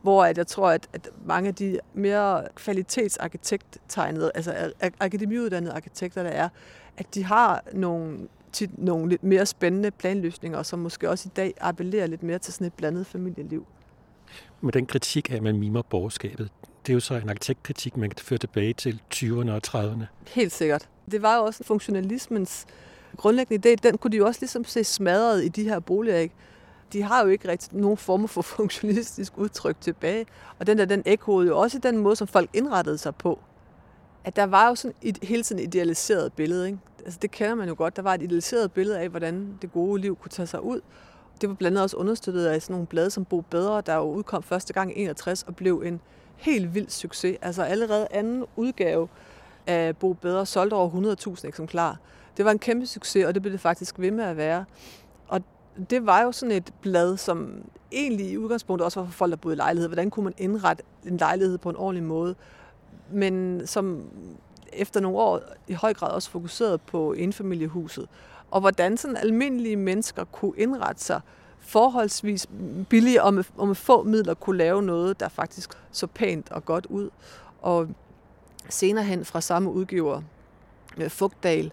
Hvor 0.03 0.25
at 0.25 0.39
jeg 0.39 0.47
tror, 0.47 0.71
at, 0.71 0.89
at 0.93 1.09
mange 1.27 1.49
af 1.49 1.55
de 1.55 1.79
mere 1.95 2.45
kvalitetsarkitekttegnede, 2.55 4.31
altså 4.35 4.73
akademiuddannede 5.01 5.73
arkitekter, 5.73 6.23
der 6.23 6.31
er, 6.31 6.49
at 6.97 7.15
de 7.15 7.25
har 7.25 7.65
nogle, 7.73 8.29
tit 8.53 8.79
nogle 8.79 9.09
lidt 9.09 9.25
mere 9.25 9.47
spændende 9.47 9.91
planløsninger, 9.91 10.63
som 10.63 10.79
måske 10.79 11.11
også 11.11 11.29
i 11.29 11.33
dag 11.37 11.55
appellerer 11.61 12.07
lidt 12.07 12.23
mere 12.23 12.39
til 12.39 12.53
sådan 12.53 12.67
et 12.67 12.73
blandet 12.73 13.07
familieliv. 13.07 13.67
Men 14.61 14.73
den 14.73 14.87
kritik 14.87 15.31
af, 15.31 15.37
at 15.37 15.43
man 15.43 15.59
mimer 15.59 15.83
borgerskabet, 15.83 16.51
det 16.87 16.93
er 16.93 16.95
jo 16.95 17.01
så 17.01 17.15
en 17.15 17.29
arkitektkritik, 17.29 17.97
man 17.97 18.11
kan 18.11 18.25
føre 18.25 18.39
tilbage 18.39 18.73
til 18.73 19.01
20'erne 19.15 19.51
og 19.51 19.61
30'erne. 19.67 20.05
Helt 20.27 20.53
sikkert. 20.53 20.89
Det 21.11 21.23
var 21.23 21.37
jo 21.37 21.43
også 21.43 21.65
funktionalismens 21.65 22.67
grundlæggende 23.17 23.71
idé, 23.71 23.75
den 23.83 23.99
kunne 23.99 24.11
de 24.11 24.17
jo 24.17 24.27
også 24.27 24.41
ligesom 24.41 24.65
se 24.65 24.85
smadret 24.85 25.45
i 25.45 25.49
de 25.49 25.63
her 25.63 25.79
boliger, 25.79 26.17
ikke? 26.17 26.35
De 26.93 27.03
har 27.03 27.23
jo 27.23 27.29
ikke 27.29 27.49
rigtig 27.49 27.69
nogen 27.73 27.97
form 27.97 28.29
for 28.29 28.43
funktionalistisk 28.57 29.39
udtryk 29.39 29.77
tilbage. 29.81 30.27
Og 30.59 30.67
den 30.67 30.79
der, 30.79 30.85
den 30.85 31.03
ekkoede 31.07 31.49
jo 31.49 31.59
også 31.59 31.79
i 31.79 31.81
den 31.81 31.99
måde, 31.99 32.17
som 32.17 32.27
folk 32.27 32.51
indrettede 32.55 32.99
sig 32.99 33.15
på. 33.15 33.39
At 34.25 34.37
der 34.37 34.47
var 34.47 34.69
jo 34.69 34.75
sådan 34.75 34.95
et 35.03 35.19
hele 35.23 35.43
tiden 35.43 35.63
idealiseret 35.63 36.33
billede, 36.33 36.67
ikke? 36.67 36.79
Altså 37.05 37.19
det 37.23 37.31
kender 37.31 37.55
man 37.55 37.69
jo 37.69 37.75
godt. 37.79 37.97
Der 37.97 38.03
var 38.03 38.15
et 38.15 38.23
idealiseret 38.23 38.73
billede 38.73 38.99
af, 38.99 39.09
hvordan 39.09 39.59
det 39.63 39.73
gode 39.73 40.01
liv 40.01 40.17
kunne 40.17 40.31
tage 40.31 40.47
sig 40.47 40.63
ud. 40.63 40.81
Det 41.41 41.49
var 41.49 41.55
blandt 41.55 41.73
andet 41.73 41.83
også 41.83 41.97
understøttet 41.97 42.47
af 42.47 42.63
sådan 42.63 42.75
nogle 42.75 42.87
blade 42.87 43.11
som 43.11 43.25
Bo 43.25 43.41
Bedre, 43.41 43.83
der 43.87 43.95
jo 43.95 44.03
udkom 44.03 44.43
første 44.43 44.73
gang 44.73 44.99
i 44.99 45.03
61 45.03 45.43
og 45.43 45.57
blev 45.57 45.83
en 45.87 46.01
helt 46.37 46.75
vild 46.75 46.89
succes. 46.89 47.39
Altså 47.43 47.63
allerede 47.63 48.09
anden 48.11 48.45
udgave 48.57 49.09
af 49.67 49.97
Bo 49.97 50.13
Bedre 50.13 50.47
solgte 50.47 50.75
over 50.75 51.17
100.000 51.37 51.49
eksemplarer. 51.49 51.97
Det 52.39 52.45
var 52.45 52.51
en 52.51 52.59
kæmpe 52.59 52.87
succes, 52.87 53.27
og 53.27 53.35
det 53.35 53.43
blev 53.43 53.53
det 53.53 53.61
faktisk 53.61 53.99
ved 53.99 54.11
med 54.11 54.25
at 54.25 54.37
være. 54.37 54.65
Og 55.29 55.43
det 55.91 56.07
var 56.07 56.23
jo 56.23 56.33
sådan 56.33 56.55
et 56.55 56.73
blad, 56.81 57.17
som 57.17 57.65
egentlig 57.93 58.31
i 58.31 58.39
udgangspunktet 58.39 58.85
også 58.85 59.01
var 59.01 59.07
for 59.07 59.13
folk, 59.13 59.31
der 59.31 59.37
boede 59.37 59.55
i 59.55 59.57
lejlighed. 59.57 59.89
Hvordan 59.89 60.11
kunne 60.11 60.25
man 60.25 60.35
indrette 60.39 60.83
en 61.07 61.17
lejlighed 61.17 61.59
på 61.59 61.71
en 61.71 61.77
ordentlig 61.77 62.05
måde? 62.05 62.35
Men 63.11 63.63
som 63.67 64.03
efter 64.73 65.01
nogle 65.01 65.19
år 65.19 65.41
i 65.69 65.73
høj 65.73 65.95
grad 65.95 66.11
også 66.11 66.31
fokuseret 66.31 66.81
på 66.81 67.13
enfamiliehuset. 67.13 68.09
Og 68.51 68.61
hvordan 68.61 68.97
sådan 68.97 69.17
almindelige 69.17 69.77
mennesker 69.77 70.25
kunne 70.25 70.53
indrette 70.57 71.05
sig 71.05 71.21
forholdsvis 71.59 72.47
billigt 72.89 73.21
og 73.21 73.35
med, 73.35 73.45
og 73.57 73.67
med 73.67 73.75
få 73.75 74.03
midler 74.03 74.35
kunne 74.35 74.59
lave 74.59 74.83
noget, 74.83 75.21
der 75.21 75.29
faktisk 75.29 75.71
så 75.93 76.07
pænt 76.07 76.51
og 76.51 76.65
godt 76.65 76.87
ud. 76.87 77.11
Og 77.63 77.89
senere 78.69 79.05
hen 79.05 79.25
fra 79.25 79.41
samme 79.41 79.71
udgiver, 79.71 80.23
øh, 80.97 81.11
Fugtdal, 81.11 81.73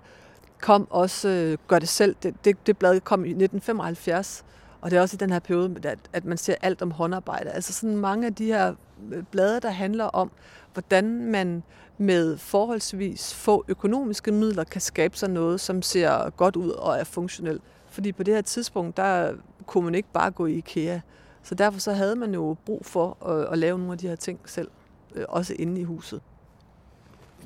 kom 0.65 0.87
også 0.89 1.29
øh, 1.29 1.57
Gør 1.67 1.79
det 1.79 1.89
selv. 1.89 2.15
Det, 2.23 2.45
det, 2.45 2.67
det 2.67 2.77
blad 2.77 2.99
kom 2.99 3.25
i 3.25 3.29
1975, 3.29 4.45
og 4.81 4.91
det 4.91 4.97
er 4.97 5.01
også 5.01 5.15
i 5.15 5.17
den 5.17 5.29
her 5.29 5.39
periode, 5.39 5.75
at, 5.83 5.99
at 6.13 6.25
man 6.25 6.37
ser 6.37 6.55
alt 6.61 6.81
om 6.81 6.91
håndarbejde. 6.91 7.49
Altså 7.49 7.73
sådan 7.73 7.97
mange 7.97 8.27
af 8.27 8.35
de 8.35 8.45
her 8.45 8.73
øh, 9.11 9.23
blade, 9.31 9.59
der 9.59 9.69
handler 9.69 10.05
om, 10.05 10.31
hvordan 10.73 11.31
man 11.31 11.63
med 11.97 12.37
forholdsvis 12.37 13.33
få 13.33 13.65
økonomiske 13.67 14.31
midler 14.31 14.63
kan 14.63 14.81
skabe 14.81 15.17
sig 15.17 15.29
noget, 15.29 15.61
som 15.61 15.81
ser 15.81 16.29
godt 16.29 16.55
ud 16.55 16.69
og 16.69 16.97
er 16.97 17.03
funktionelt. 17.03 17.61
Fordi 17.89 18.11
på 18.11 18.23
det 18.23 18.33
her 18.33 18.41
tidspunkt, 18.41 18.97
der 18.97 19.33
kunne 19.65 19.85
man 19.85 19.95
ikke 19.95 20.09
bare 20.13 20.31
gå 20.31 20.45
i 20.45 20.57
IKEA. 20.57 20.99
Så 21.43 21.55
derfor 21.55 21.79
så 21.79 21.93
havde 21.93 22.15
man 22.15 22.33
jo 22.33 22.55
brug 22.65 22.85
for 22.85 23.27
at, 23.27 23.51
at 23.51 23.57
lave 23.57 23.77
nogle 23.77 23.91
af 23.91 23.97
de 23.97 24.07
her 24.07 24.15
ting 24.15 24.39
selv, 24.45 24.71
øh, 25.15 25.25
også 25.29 25.55
inde 25.59 25.81
i 25.81 25.83
huset. 25.83 26.21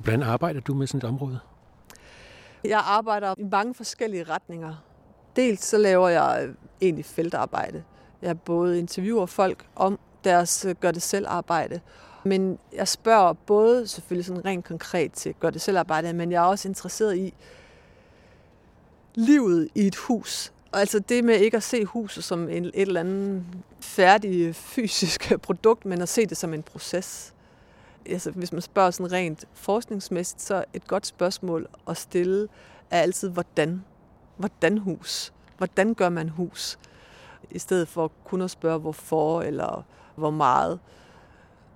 Hvordan 0.03 0.23
arbejder 0.23 0.59
du 0.59 0.73
med 0.73 0.87
sådan 0.87 0.97
et 0.97 1.03
område? 1.03 1.39
Jeg 2.63 2.79
arbejder 2.85 3.33
i 3.37 3.43
mange 3.43 3.73
forskellige 3.73 4.23
retninger. 4.23 4.75
Dels 5.35 5.65
så 5.65 5.77
laver 5.77 6.09
jeg 6.09 6.45
øh, 6.47 6.55
egentlig 6.81 7.05
feltarbejde. 7.05 7.83
Jeg 8.21 8.39
både 8.39 8.79
interviewer 8.79 9.25
folk 9.25 9.65
om 9.75 9.99
deres 10.23 10.65
øh, 10.65 10.75
gør 10.75 10.91
det 10.91 11.01
selv 11.01 11.25
arbejde, 11.29 11.81
men 12.23 12.59
jeg 12.73 12.87
spørger 12.87 13.33
både 13.33 13.87
selvfølgelig 13.87 14.25
sådan 14.25 14.45
rent 14.45 14.65
konkret 14.65 15.11
til 15.11 15.33
gør 15.39 15.49
det 15.49 15.61
selv 15.61 15.77
arbejde, 15.77 16.13
men 16.13 16.31
jeg 16.31 16.43
er 16.43 16.47
også 16.47 16.67
interesseret 16.67 17.17
i 17.17 17.33
livet 19.15 19.69
i 19.75 19.87
et 19.87 19.95
hus. 19.95 20.53
Altså 20.73 20.99
det 20.99 21.23
med 21.23 21.35
ikke 21.35 21.57
at 21.57 21.63
se 21.63 21.85
huset 21.85 22.23
som 22.23 22.49
en, 22.49 22.65
et 22.65 22.71
eller 22.75 22.99
andet 22.99 23.43
færdigt 23.79 24.55
fysisk 24.55 25.31
produkt, 25.41 25.85
men 25.85 26.01
at 26.01 26.09
se 26.09 26.25
det 26.25 26.37
som 26.37 26.53
en 26.53 26.63
proces. 26.63 27.33
Altså, 28.05 28.31
hvis 28.31 28.51
man 28.51 28.61
spørger 28.61 28.91
sådan 28.91 29.11
rent 29.11 29.45
forskningsmæssigt, 29.53 30.41
så 30.41 30.63
et 30.73 30.87
godt 30.87 31.05
spørgsmål 31.05 31.67
at 31.87 31.97
stille 31.97 32.47
er 32.91 33.01
altid, 33.01 33.29
hvordan? 33.29 33.83
Hvordan 34.37 34.77
hus? 34.77 35.33
Hvordan 35.57 35.93
gør 35.93 36.09
man 36.09 36.29
hus? 36.29 36.79
I 37.51 37.59
stedet 37.59 37.87
for 37.87 38.11
kun 38.25 38.41
at 38.41 38.51
spørge, 38.51 38.79
hvorfor 38.79 39.41
eller 39.41 39.83
hvor 40.15 40.29
meget. 40.31 40.79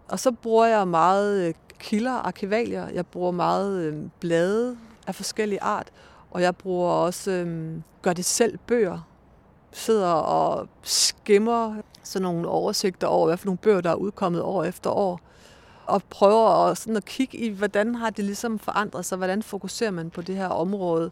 Og 0.07 0.19
så 0.19 0.31
bruger 0.31 0.65
jeg 0.65 0.88
meget 0.88 1.47
øh, 1.47 1.53
kilder, 1.79 2.12
arkivalier. 2.12 2.88
Jeg 2.88 3.07
bruger 3.07 3.31
meget 3.31 3.81
øh, 3.81 4.03
blade 4.19 4.77
af 5.07 5.15
forskellige 5.15 5.62
art. 5.62 5.91
Og 6.31 6.41
jeg 6.41 6.55
bruger 6.55 6.89
også 6.91 7.31
øh, 7.31 7.81
gør 8.01 8.13
det 8.13 8.25
selv 8.25 8.57
bøger. 8.57 9.07
Sidder 9.71 10.12
og 10.12 10.67
skimmer 10.81 11.75
sådan 12.03 12.23
nogle 12.23 12.47
oversigter 12.47 13.07
over, 13.07 13.27
hvad 13.27 13.38
for 13.38 13.45
nogle 13.45 13.57
bøger, 13.57 13.81
der 13.81 13.89
er 13.89 13.95
udkommet 13.95 14.41
år 14.41 14.63
efter 14.63 14.89
år. 14.89 15.19
Og 15.86 16.04
prøver 16.04 16.50
at, 16.50 16.78
sådan 16.78 16.98
at 16.98 17.06
kigge 17.06 17.38
i, 17.38 17.50
hvordan 17.50 17.96
har 17.96 18.10
det 18.10 18.26
ligesom 18.26 18.60
forandret 18.60 19.06
sig, 19.06 19.17
hvordan 19.17 19.43
fokuserer 19.43 19.91
man 19.91 20.10
på 20.10 20.22
det 20.22 20.36
her 20.36 20.48
område. 20.48 21.12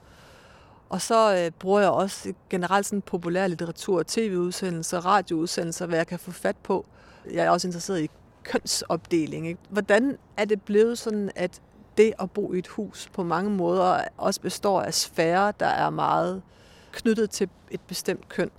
Og 0.90 1.02
så 1.02 1.36
øh, 1.38 1.52
bruger 1.52 1.80
jeg 1.80 1.90
også 1.90 2.34
generelt 2.50 2.86
sådan 2.86 3.02
populær 3.02 3.48
litteratur, 3.48 4.04
tv-udsendelser, 4.08 5.06
radioudsendelser, 5.06 5.86
hvad 5.86 5.98
jeg 5.98 6.08
kan 6.08 6.20
få 6.20 6.32
fat 6.32 6.56
på. 6.64 6.86
Jeg 7.34 7.46
er 7.46 7.50
også 7.50 7.68
interesseret 7.68 8.02
i 8.02 8.10
kønsopdeling. 8.44 9.48
Ikke? 9.48 9.60
Hvordan 9.70 10.18
er 10.38 10.46
det 10.46 10.62
blevet 10.62 10.98
sådan, 10.98 11.32
at 11.36 11.62
det 11.98 12.14
at 12.20 12.32
bo 12.32 12.54
i 12.54 12.60
et 12.60 12.68
hus 12.68 13.10
på 13.14 13.24
mange 13.24 13.52
måder 13.52 14.04
også 14.18 14.42
består 14.42 14.82
af 14.82 14.94
sfære, 14.94 15.54
der 15.60 15.66
er 15.66 15.90
meget 15.90 16.42
knyttet 16.92 17.30
til 17.30 17.50
et 17.72 17.82
bestemt 17.82 18.30
køn? 18.30 18.52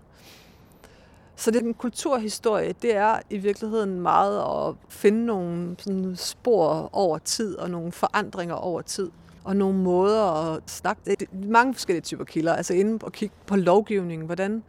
Så 1.42 1.50
det 1.50 1.62
den 1.62 1.74
kulturhistorie, 1.74 2.74
det 2.82 2.96
er 2.96 3.18
i 3.30 3.36
virkeligheden 3.36 4.00
meget 4.00 4.68
at 4.68 4.74
finde 4.88 5.26
nogle 5.26 5.76
sådan 5.78 6.16
spor 6.16 6.90
over 6.92 7.18
tid 7.18 7.56
og 7.56 7.70
nogle 7.70 7.92
forandringer 7.92 8.54
over 8.54 8.82
tid 8.82 9.10
og 9.44 9.56
nogle 9.56 9.78
måder 9.78 10.22
at 10.22 10.62
snakke. 10.66 11.02
Det 11.04 11.22
er 11.22 11.26
mange 11.32 11.74
forskellige 11.74 12.02
typer 12.02 12.24
kilder. 12.24 12.54
Altså 12.54 12.74
inden 12.74 13.00
og 13.02 13.12
kigge 13.12 13.34
på 13.46 13.56
lovgivningen, 13.56 14.26
hvordan 14.26 14.62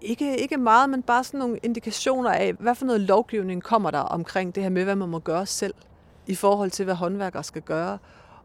ikke, 0.00 0.36
ikke 0.36 0.56
meget, 0.56 0.90
men 0.90 1.02
bare 1.02 1.24
sådan 1.24 1.40
nogle 1.40 1.58
indikationer 1.62 2.30
af, 2.30 2.52
hvad 2.52 2.74
for 2.74 2.86
noget 2.86 3.00
lovgivning 3.00 3.62
kommer 3.62 3.90
der 3.90 3.98
omkring 3.98 4.54
det 4.54 4.62
her 4.62 4.70
med, 4.70 4.84
hvad 4.84 4.96
man 4.96 5.08
må 5.08 5.18
gøre 5.18 5.46
selv 5.46 5.74
i 6.26 6.34
forhold 6.34 6.70
til, 6.70 6.84
hvad 6.84 6.94
håndværkere 6.94 7.44
skal 7.44 7.62
gøre. 7.62 7.98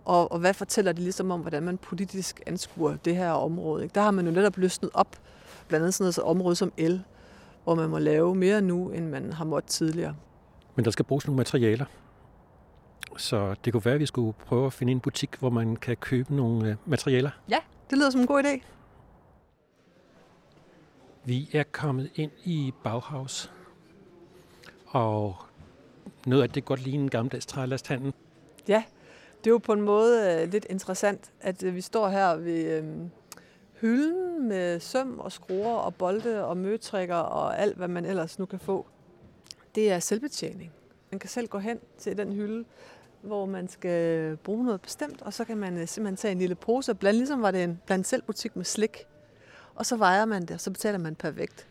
Og, 0.06 0.32
og 0.32 0.40
hvad 0.40 0.54
fortæller 0.54 0.92
det 0.92 1.04
ligesom 1.04 1.32
om, 1.32 1.42
hvordan 1.42 1.64
man 1.64 1.78
politisk 1.78 2.42
anskuer 2.46 2.96
det 3.06 3.16
her 3.16 3.32
område. 3.32 3.84
Ikke? 3.84 3.94
Der 3.94 4.02
har 4.02 4.12
man 4.12 4.26
jo 4.26 4.32
netop 4.32 4.58
løsnet 4.58 4.92
op, 4.94 5.16
blandt 5.68 5.84
andet 5.84 5.94
sådan 5.94 6.04
noget 6.04 6.16
så 6.16 6.22
område 6.22 6.56
som 6.56 6.74
el, 6.78 7.04
hvor 7.64 7.76
man 7.76 7.90
må 7.90 8.00
lave 8.00 8.36
mere 8.36 8.62
nu, 8.62 8.90
end 8.90 9.10
man 9.10 9.34
har 9.34 9.46
måttet 9.46 9.72
tidligere. 9.72 10.16
Men 10.76 10.86
der 10.86 10.92
skal 10.92 11.06
bruges 11.06 11.28
nogle 11.28 11.38
materialer. 11.38 11.86
Så 13.18 13.56
det 13.66 13.74
kunne 13.74 13.86
være, 13.86 13.94
at 13.94 14.00
vi 14.00 14.06
skulle 14.06 14.34
prøve 14.34 14.66
at 14.66 14.74
finde 14.74 14.92
en 14.92 15.00
butik, 15.00 15.36
hvor 15.40 15.50
man 15.50 15.76
kan 15.76 15.98
købe 15.98 16.36
nogle 16.36 16.70
øh, 16.70 16.76
materialer. 16.86 17.30
Ja, 17.50 17.58
det 17.90 17.98
lyder 17.98 18.10
som 18.10 18.22
en 18.22 18.28
god 18.28 18.44
idé. 18.44 18.64
Vi 21.26 21.50
er 21.54 21.64
kommet 21.72 22.10
ind 22.16 22.32
i 22.44 22.74
Bauhaus, 22.84 23.52
og 24.88 25.36
noget 26.26 26.44
af 26.44 26.50
det 26.50 26.66
godt 26.66 26.84
lige 26.84 26.96
en 26.96 27.10
gammeldags 27.10 27.46
trælasthandel. 27.46 28.14
Ja, 28.68 28.84
det 29.38 29.48
er 29.48 29.52
jo 29.52 29.58
på 29.58 29.74
en 29.74 29.82
måde 29.82 30.42
uh, 30.44 30.52
lidt 30.52 30.66
interessant, 30.70 31.32
at 31.42 31.64
uh, 31.64 31.76
vi 31.76 31.82
står 31.82 32.10
her 32.10 32.36
ved 32.36 32.82
um, 32.82 33.12
hylden 33.86 34.48
med 34.48 34.80
søm 34.80 35.20
og 35.20 35.32
skruer 35.32 35.76
og 35.76 35.96
bolde 35.96 36.46
og 36.46 36.58
møtrikker 36.58 37.16
og 37.16 37.60
alt, 37.60 37.78
hvad 37.78 37.88
man 37.88 38.06
ellers 38.06 38.40
nu 38.40 38.46
kan 38.46 38.60
få. 38.60 38.86
Det 39.76 39.92
er 39.92 40.00
selvbetjening. 40.00 40.72
Man 41.12 41.20
kan 41.20 41.30
selv 41.30 41.48
gå 41.48 41.58
hen 41.58 41.80
til 41.98 42.18
den 42.18 42.34
hylde, 42.34 42.66
hvor 43.22 43.46
man 43.46 43.68
skal 43.68 44.38
bruge 44.38 44.66
noget 44.66 44.82
bestemt, 44.82 45.22
og 45.22 45.34
så 45.34 45.46
kan 45.46 45.58
man 45.58 45.82
uh, 45.82 45.88
simpelthen 45.88 46.18
tage 46.18 46.32
en 46.32 46.38
lille 46.38 46.56
pose 46.56 46.92
og 46.92 47.00
blande, 47.00 47.20
ligesom 47.20 47.42
var 47.42 47.52
det 47.52 47.64
en 47.64 47.82
blandt 47.86 48.08
selv 48.08 48.22
butik 48.22 48.56
med 48.56 48.66
slik 48.66 49.08
og 49.76 49.86
så 49.86 49.96
vejer 49.96 50.26
man 50.26 50.42
det, 50.42 50.52
og 50.52 50.62
så 50.62 50.72
betaler 50.72 50.98
man 50.98 51.16
per 51.16 51.32
vægt. 51.32 51.68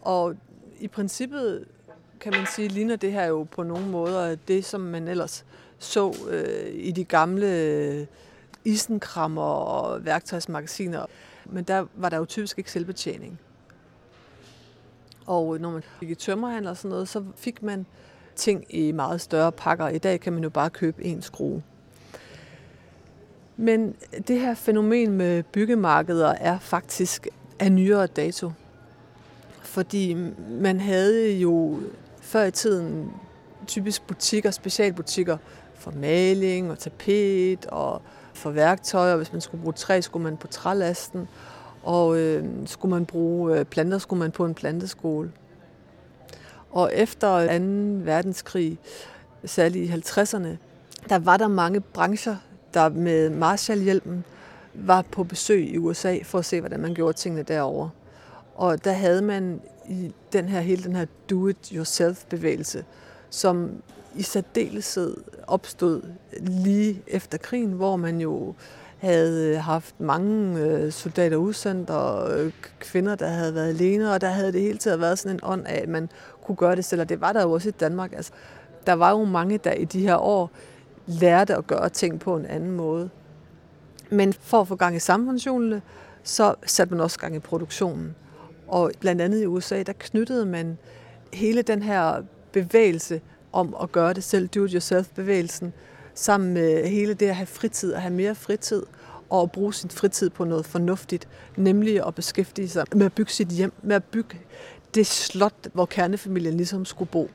Og 0.00 0.36
i 0.80 0.88
princippet 0.88 1.64
kan 2.20 2.32
man 2.32 2.46
sige, 2.46 2.68
ligner 2.68 2.96
det 2.96 3.12
her 3.12 3.24
jo 3.24 3.42
på 3.42 3.62
nogle 3.62 3.86
måder 3.86 4.36
det, 4.48 4.64
som 4.64 4.80
man 4.80 5.08
ellers 5.08 5.44
så 5.78 6.14
øh, 6.28 6.70
i 6.74 6.90
de 6.90 7.04
gamle 7.04 7.46
øh, 7.46 8.06
isenkrammer 8.64 9.42
og 9.42 10.04
værktøjsmagasiner. 10.04 11.06
Men 11.46 11.64
der 11.64 11.86
var 11.94 12.08
der 12.08 12.16
jo 12.16 12.24
typisk 12.24 12.58
ikke 12.58 12.72
selvbetjening. 12.72 13.38
Og 15.26 15.58
når 15.60 15.70
man 15.70 15.82
gik 16.00 16.10
i 16.10 16.14
tømmerhandel 16.14 16.70
og 16.70 16.76
sådan 16.76 16.90
noget, 16.90 17.08
så 17.08 17.24
fik 17.36 17.62
man 17.62 17.86
ting 18.36 18.64
i 18.68 18.92
meget 18.92 19.20
større 19.20 19.52
pakker. 19.52 19.88
I 19.88 19.98
dag 19.98 20.20
kan 20.20 20.32
man 20.32 20.42
jo 20.42 20.50
bare 20.50 20.70
købe 20.70 21.04
en 21.04 21.22
skrue. 21.22 21.62
Men 23.56 23.94
det 24.28 24.40
her 24.40 24.54
fænomen 24.54 25.12
med 25.12 25.42
byggemarkeder 25.42 26.28
er 26.28 26.58
faktisk 26.58 27.28
af 27.58 27.72
nyere 27.72 28.06
dato. 28.06 28.52
Fordi 29.62 30.16
man 30.48 30.80
havde 30.80 31.38
jo 31.38 31.80
før 32.20 32.44
i 32.44 32.50
tiden 32.50 33.10
typisk 33.66 34.06
butikker, 34.06 34.50
specialbutikker 34.50 35.36
for 35.74 35.90
maling 35.90 36.70
og 36.70 36.78
tapet 36.78 37.66
og 37.66 38.02
for 38.40 38.50
værktøj, 38.50 39.10
og 39.10 39.16
hvis 39.16 39.32
man 39.32 39.40
skulle 39.40 39.60
bruge 39.62 39.72
træ, 39.72 40.00
skulle 40.00 40.22
man 40.22 40.36
på 40.36 40.46
trælasten, 40.46 41.28
og 41.82 42.18
øh, 42.18 42.44
skulle 42.66 42.90
man 42.90 43.06
bruge 43.06 43.58
øh, 43.58 43.64
planter, 43.64 43.98
skulle 43.98 44.20
man 44.20 44.30
på 44.30 44.44
en 44.44 44.54
planteskole. 44.54 45.32
Og 46.70 46.94
efter 46.94 47.58
2. 47.58 47.64
verdenskrig, 48.04 48.78
særligt 49.44 49.90
i 49.90 49.92
50'erne, 49.92 50.48
der 51.08 51.18
var 51.18 51.36
der 51.36 51.48
mange 51.48 51.80
brancher, 51.80 52.36
der 52.74 52.88
med 52.88 53.30
Marshallhjælpen 53.30 54.24
var 54.74 55.02
på 55.02 55.24
besøg 55.24 55.70
i 55.70 55.78
USA 55.78 56.18
for 56.22 56.38
at 56.38 56.44
se, 56.44 56.60
hvordan 56.60 56.80
man 56.80 56.94
gjorde 56.94 57.18
tingene 57.18 57.42
derovre. 57.42 57.90
Og 58.54 58.84
der 58.84 58.92
havde 58.92 59.22
man 59.22 59.60
i 59.88 60.12
den 60.32 60.48
her, 60.48 60.60
hele 60.60 60.84
den 60.84 60.96
her 60.96 61.06
do-it-yourself-bevægelse, 61.30 62.84
som 63.30 63.82
i 64.14 64.22
særdeleshed 64.22 65.16
opstod 65.46 66.02
lige 66.40 67.02
efter 67.06 67.38
krigen, 67.38 67.72
hvor 67.72 67.96
man 67.96 68.20
jo 68.20 68.54
havde 68.98 69.48
øh, 69.48 69.62
haft 69.62 70.00
mange 70.00 70.60
øh, 70.60 70.92
soldater 70.92 71.36
udsendt 71.36 71.90
og 71.90 72.38
øh, 72.40 72.52
kvinder, 72.78 73.14
der 73.14 73.28
havde 73.28 73.54
været 73.54 73.68
alene, 73.68 74.12
og 74.12 74.20
der 74.20 74.28
havde 74.28 74.52
det 74.52 74.60
hele 74.60 74.78
tiden 74.78 75.00
været 75.00 75.18
sådan 75.18 75.36
en 75.36 75.40
ånd 75.42 75.66
af, 75.66 75.80
at 75.82 75.88
man 75.88 76.08
kunne 76.42 76.56
gøre 76.56 76.76
det 76.76 76.84
selv, 76.84 77.00
og 77.00 77.08
det 77.08 77.20
var 77.20 77.32
der 77.32 77.42
jo 77.42 77.52
også 77.52 77.68
i 77.68 77.72
Danmark. 77.72 78.12
Altså, 78.12 78.32
der 78.86 78.92
var 78.92 79.10
jo 79.10 79.24
mange, 79.24 79.58
der 79.58 79.72
i 79.72 79.84
de 79.84 80.00
her 80.00 80.16
år 80.16 80.50
lærte 81.06 81.56
at 81.56 81.66
gøre 81.66 81.88
ting 81.88 82.20
på 82.20 82.36
en 82.36 82.46
anden 82.46 82.70
måde. 82.70 83.10
Men 84.10 84.32
for 84.32 84.60
at 84.60 84.68
få 84.68 84.76
gang 84.76 84.96
i 84.96 84.98
samfundsjulene, 84.98 85.82
så 86.22 86.54
satte 86.66 86.94
man 86.94 87.00
også 87.00 87.18
gang 87.18 87.36
i 87.36 87.38
produktionen. 87.38 88.14
Og 88.68 88.92
blandt 89.00 89.22
andet 89.22 89.42
i 89.42 89.46
USA, 89.46 89.82
der 89.82 89.92
knyttede 89.98 90.46
man 90.46 90.78
hele 91.32 91.62
den 91.62 91.82
her 91.82 92.22
bevægelse 92.52 93.20
om 93.52 93.76
at 93.82 93.92
gøre 93.92 94.12
det 94.12 94.24
selv, 94.24 94.48
do-it-yourself-bevægelsen, 94.48 95.72
sammen 96.14 96.54
med 96.54 96.86
hele 96.86 97.14
det 97.14 97.26
at 97.26 97.36
have 97.36 97.46
fritid 97.46 97.92
og 97.92 98.00
have 98.00 98.14
mere 98.14 98.34
fritid, 98.34 98.82
og 99.30 99.42
at 99.42 99.52
bruge 99.52 99.74
sin 99.74 99.90
fritid 99.90 100.30
på 100.30 100.44
noget 100.44 100.66
fornuftigt, 100.66 101.28
nemlig 101.56 102.06
at 102.06 102.14
beskæftige 102.14 102.68
sig 102.68 102.84
med 102.94 103.06
at 103.06 103.12
bygge 103.12 103.32
sit 103.32 103.48
hjem, 103.48 103.72
med 103.82 103.96
at 103.96 104.04
bygge 104.04 104.40
det 104.94 105.06
slot, 105.06 105.68
hvor 105.72 105.86
kernefamilien 105.86 106.56
ligesom 106.56 106.84
skulle 106.84 107.10
bo. 107.10 107.30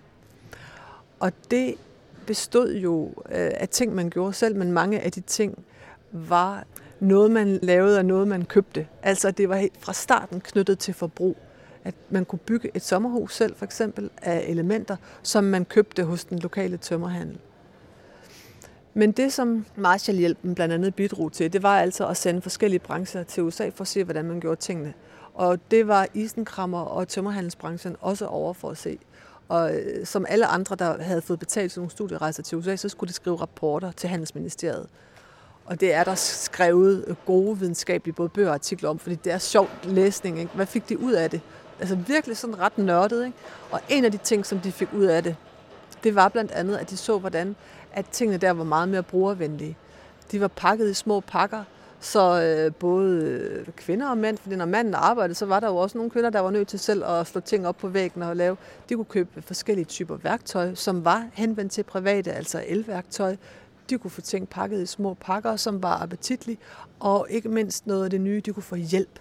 Og 1.19 1.32
det 1.51 1.75
bestod 2.25 2.73
jo 2.73 3.06
øh, 3.06 3.51
af 3.54 3.69
ting, 3.69 3.95
man 3.95 4.10
gjorde 4.10 4.34
selv, 4.34 4.56
men 4.56 4.71
mange 4.71 4.99
af 4.99 5.12
de 5.12 5.21
ting 5.21 5.65
var 6.12 6.63
noget, 6.99 7.32
man 7.32 7.60
lavede 7.62 7.97
og 7.97 8.06
noget, 8.06 8.28
man 8.28 8.45
købte. 8.45 8.88
Altså 9.04 9.32
det 9.32 9.49
var 9.49 9.67
fra 9.80 9.93
starten 9.93 10.41
knyttet 10.41 10.80
til 10.80 10.93
forbrug. 10.93 11.38
At 11.86 11.95
man 12.10 12.26
kunne 12.26 12.39
bygge 12.39 12.71
et 12.74 12.82
sommerhus 12.82 13.36
selv, 13.36 13.56
for 13.56 13.65
eksempel, 13.65 14.10
af 14.21 14.45
elementer, 14.48 14.95
som 15.24 15.43
man 15.43 15.65
købte 15.65 16.04
hos 16.04 16.26
den 16.26 16.39
lokale 16.39 16.78
tømmerhandel. 16.78 17.38
Men 18.93 19.12
det, 19.12 19.34
som 19.34 19.65
Marshallhjælpen 19.76 20.56
blandt 20.56 20.74
andet 20.74 20.95
bidrog 20.95 21.32
til, 21.32 21.54
det 21.54 21.63
var 21.63 21.80
altså 21.80 22.08
at 22.08 22.17
sende 22.17 22.41
forskellige 22.41 22.80
brancher 22.80 23.24
til 23.24 23.43
USA 23.43 23.69
for 23.69 23.82
at 23.82 23.88
se, 23.88 24.04
hvordan 24.04 24.26
man 24.26 24.39
gjorde 24.39 24.62
tingene. 24.62 24.93
Og 25.34 25.60
det 25.71 25.88
var 25.88 26.08
isenkrammer 26.13 26.82
og 26.82 27.08
tømmerhandelsbranchen 27.08 27.95
også 28.02 28.26
over 28.26 28.54
for 28.54 28.69
at 28.69 28.78
se. 28.78 29.00
Og 29.48 29.76
øh, 29.76 30.06
som 30.06 30.26
alle 30.30 30.45
andre, 30.45 30.76
der 30.76 31.04
havde 31.04 31.21
fået 31.21 31.39
betalt 31.39 31.71
til 31.71 31.80
nogle 31.80 31.91
studierejser 31.91 32.43
til 32.43 32.58
USA, 32.58 32.76
så 32.76 32.89
skulle 32.89 33.08
de 33.08 33.13
skrive 33.13 33.36
rapporter 33.36 33.91
til 33.91 34.10
Handelsministeriet. 34.10 34.88
Og 35.65 35.80
det 35.80 35.93
er 35.93 36.04
der 36.04 36.15
skrevet 36.15 37.15
gode 37.26 37.60
videnskabelige 37.60 38.15
både 38.15 38.30
bøger 38.30 38.48
og 38.48 38.54
artikler 38.54 38.89
om, 38.89 39.00
fordi 39.00 39.15
det 39.15 39.34
er 39.34 39.38
sjov 39.38 39.69
læsning. 39.84 40.39
Ikke? 40.39 40.52
Hvad 40.56 40.65
fik 40.65 40.89
de 40.89 41.00
ud 41.00 41.13
af 41.13 41.30
det? 41.30 41.41
Altså 41.79 41.95
virkelig 41.95 42.38
sådan 42.38 42.59
ret 42.59 42.77
nørdet. 42.77 43.25
Ikke? 43.25 43.38
Og 43.71 43.81
en 43.89 44.05
af 44.05 44.11
de 44.11 44.17
ting, 44.17 44.45
som 44.45 44.59
de 44.59 44.71
fik 44.71 44.89
ud 44.93 45.05
af 45.05 45.23
det, 45.23 45.35
det 46.03 46.15
var 46.15 46.29
blandt 46.29 46.51
andet, 46.51 46.77
at 46.77 46.89
de 46.89 46.97
så, 46.97 47.17
hvordan 47.17 47.55
at 47.93 48.05
tingene 48.11 48.38
der 48.38 48.51
var 48.51 48.63
meget 48.63 48.89
mere 48.89 49.03
brugervenlige. 49.03 49.77
De 50.31 50.41
var 50.41 50.47
pakket 50.47 50.89
i 50.89 50.93
små 50.93 51.19
pakker, 51.19 51.63
så 51.99 52.41
øh, 52.41 52.73
både 52.73 53.21
øh, 53.21 53.67
kvinder 53.75 54.09
og 54.09 54.17
mænd, 54.17 54.38
fordi 54.38 54.55
når 54.55 54.65
manden 54.65 54.93
arbejdede, 54.93 55.35
så 55.35 55.45
var 55.45 55.59
der 55.59 55.67
jo 55.67 55.75
også 55.75 55.97
nogle 55.97 56.11
kvinder, 56.11 56.29
der 56.29 56.39
var 56.39 56.51
nødt 56.51 56.67
til 56.67 56.79
selv 56.79 57.05
at 57.05 57.27
slå 57.27 57.41
ting 57.41 57.67
op 57.67 57.77
på 57.77 57.88
væggen 57.88 58.23
og 58.23 58.35
lave. 58.35 58.57
De 58.89 58.95
kunne 58.95 59.05
købe 59.05 59.41
forskellige 59.41 59.85
typer 59.85 60.17
værktøj, 60.17 60.75
som 60.75 61.05
var 61.05 61.27
henvendt 61.33 61.71
til 61.71 61.83
private, 61.83 62.31
altså 62.31 62.63
elværktøj. 62.67 63.35
De 63.89 63.97
kunne 63.97 64.11
få 64.11 64.21
ting 64.21 64.49
pakket 64.49 64.81
i 64.81 64.85
små 64.85 65.13
pakker, 65.13 65.55
som 65.55 65.83
var 65.83 66.01
appetitlige, 66.01 66.57
og 66.99 67.27
ikke 67.29 67.49
mindst 67.49 67.88
noget 67.88 68.03
af 68.03 68.09
det 68.09 68.21
nye, 68.21 68.41
de 68.45 68.53
kunne 68.53 68.63
få 68.63 68.75
hjælp. 68.75 69.19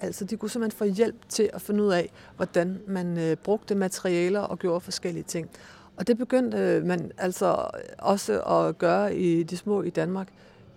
Altså 0.00 0.24
de 0.24 0.36
kunne 0.36 0.50
simpelthen 0.50 0.78
få 0.78 0.84
hjælp 0.84 1.28
til 1.28 1.50
at 1.52 1.62
finde 1.62 1.84
ud 1.84 1.92
af, 1.92 2.12
hvordan 2.36 2.80
man 2.86 3.18
øh, 3.18 3.36
brugte 3.36 3.74
materialer 3.74 4.40
og 4.40 4.58
gjorde 4.58 4.80
forskellige 4.80 5.24
ting. 5.24 5.50
Og 5.96 6.06
det 6.06 6.18
begyndte 6.18 6.58
øh, 6.58 6.84
man 6.84 7.12
altså 7.18 7.66
også 7.98 8.40
at 8.42 8.78
gøre 8.78 9.16
i 9.16 9.42
de 9.42 9.56
små 9.56 9.82
i 9.82 9.90
Danmark 9.90 10.28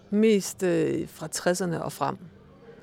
mest 0.09 0.63
øh, 0.63 1.07
fra 1.07 1.27
60'erne 1.35 1.77
og 1.77 1.91
frem. 1.91 2.17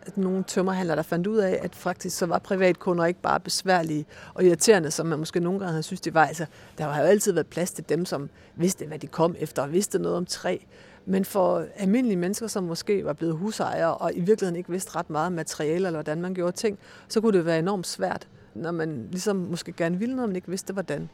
At 0.02 0.16
nogle 0.16 0.44
tømmerhandlere, 0.44 0.96
der 0.96 1.02
fandt 1.02 1.26
ud 1.26 1.36
af, 1.36 1.58
at 1.62 1.74
faktisk 1.74 2.18
så 2.18 2.26
var 2.26 2.38
privatkunder 2.38 3.04
ikke 3.04 3.20
bare 3.20 3.40
besværlige 3.40 4.06
og 4.34 4.44
irriterende, 4.44 4.90
som 4.90 5.06
man 5.06 5.18
måske 5.18 5.40
nogle 5.40 5.58
gange 5.58 5.70
havde 5.70 5.82
synes, 5.82 6.00
det 6.00 6.14
var. 6.14 6.26
Altså, 6.26 6.46
der 6.78 6.84
har 6.84 7.02
jo 7.02 7.08
altid 7.08 7.32
været 7.32 7.46
plads 7.46 7.72
til 7.72 7.88
dem, 7.88 8.04
som 8.04 8.30
vidste, 8.56 8.86
hvad 8.86 8.98
de 8.98 9.06
kom 9.06 9.36
efter 9.38 9.62
og 9.62 9.72
vidste 9.72 9.98
noget 9.98 10.16
om 10.16 10.26
træ. 10.26 10.56
Men 11.10 11.24
for 11.24 11.66
almindelige 11.76 12.16
mennesker, 12.16 12.46
som 12.46 12.64
måske 12.64 13.04
var 13.04 13.12
blevet 13.12 13.36
husejere 13.36 13.94
og 13.94 14.14
i 14.14 14.20
virkeligheden 14.20 14.56
ikke 14.56 14.70
vidste 14.70 14.96
ret 14.96 15.10
meget 15.10 15.26
om 15.26 15.32
materiale 15.32 15.74
eller 15.74 15.90
hvordan 15.90 16.20
man 16.20 16.34
gjorde 16.34 16.56
ting, 16.56 16.78
så 17.08 17.20
kunne 17.20 17.38
det 17.38 17.44
være 17.44 17.58
enormt 17.58 17.86
svært, 17.86 18.28
når 18.54 18.70
man 18.70 19.08
ligesom 19.10 19.36
måske 19.36 19.72
gerne 19.72 19.98
ville 19.98 20.16
noget, 20.16 20.28
men 20.28 20.36
ikke 20.36 20.48
vidste 20.48 20.72
hvordan. 20.72 21.08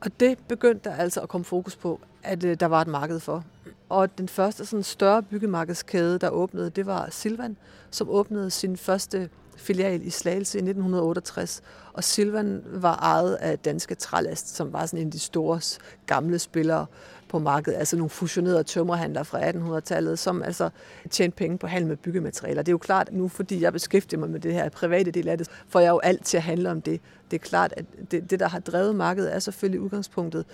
Og 0.00 0.20
det 0.20 0.38
begyndte 0.48 0.90
der 0.90 0.96
altså 0.96 1.20
at 1.20 1.28
komme 1.28 1.44
fokus 1.44 1.76
på, 1.76 2.00
at 2.22 2.44
øh, 2.44 2.56
der 2.60 2.66
var 2.66 2.80
et 2.80 2.88
marked 2.88 3.20
for. 3.20 3.44
Og 3.88 4.18
den 4.18 4.28
første 4.28 4.66
sådan 4.66 4.82
større 4.82 5.22
byggemarkedskæde, 5.22 6.18
der 6.18 6.30
åbnede, 6.30 6.70
det 6.70 6.86
var 6.86 7.08
Silvan, 7.10 7.56
som 7.90 8.08
åbnede 8.10 8.50
sin 8.50 8.76
første 8.76 9.30
filial 9.58 10.06
i 10.06 10.10
Slagelse 10.10 10.58
i 10.58 10.62
1968. 10.62 11.62
Og 11.92 12.04
Silvan 12.04 12.62
var 12.66 12.96
ejet 12.96 13.34
af 13.34 13.58
Danske 13.58 13.94
Trælast, 13.94 14.56
som 14.56 14.72
var 14.72 14.86
sådan 14.86 15.00
en 15.00 15.06
af 15.06 15.12
de 15.12 15.18
store 15.18 15.60
gamle 16.06 16.38
spillere 16.38 16.86
på 17.28 17.38
markedet. 17.38 17.78
Altså 17.78 17.96
nogle 17.96 18.10
fusionerede 18.10 18.62
tømmerhandlere 18.62 19.24
fra 19.24 19.50
1800-tallet, 19.50 20.18
som 20.18 20.42
altså 20.42 20.70
tjente 21.10 21.36
penge 21.36 21.58
på 21.58 21.66
handel 21.66 21.88
med 21.88 21.96
byggematerialer. 21.96 22.62
Det 22.62 22.68
er 22.68 22.74
jo 22.74 22.78
klart, 22.78 23.12
nu 23.12 23.28
fordi 23.28 23.62
jeg 23.62 23.72
beskæftiger 23.72 24.20
mig 24.20 24.30
med 24.30 24.40
det 24.40 24.54
her 24.54 24.68
private 24.68 25.10
del 25.10 25.28
af 25.28 25.38
det, 25.38 25.48
får 25.68 25.80
jeg 25.80 25.90
jo 25.90 25.98
alt 25.98 26.24
til 26.24 26.36
at 26.36 26.42
handle 26.42 26.70
om 26.70 26.82
det. 26.82 27.00
Det 27.30 27.36
er 27.36 27.44
klart, 27.44 27.74
at 27.76 27.84
det, 28.10 28.30
det 28.30 28.40
der 28.40 28.48
har 28.48 28.60
drevet 28.60 28.96
markedet, 28.96 29.34
er 29.34 29.38
selvfølgelig 29.38 29.80
udgangspunktet 29.80 30.44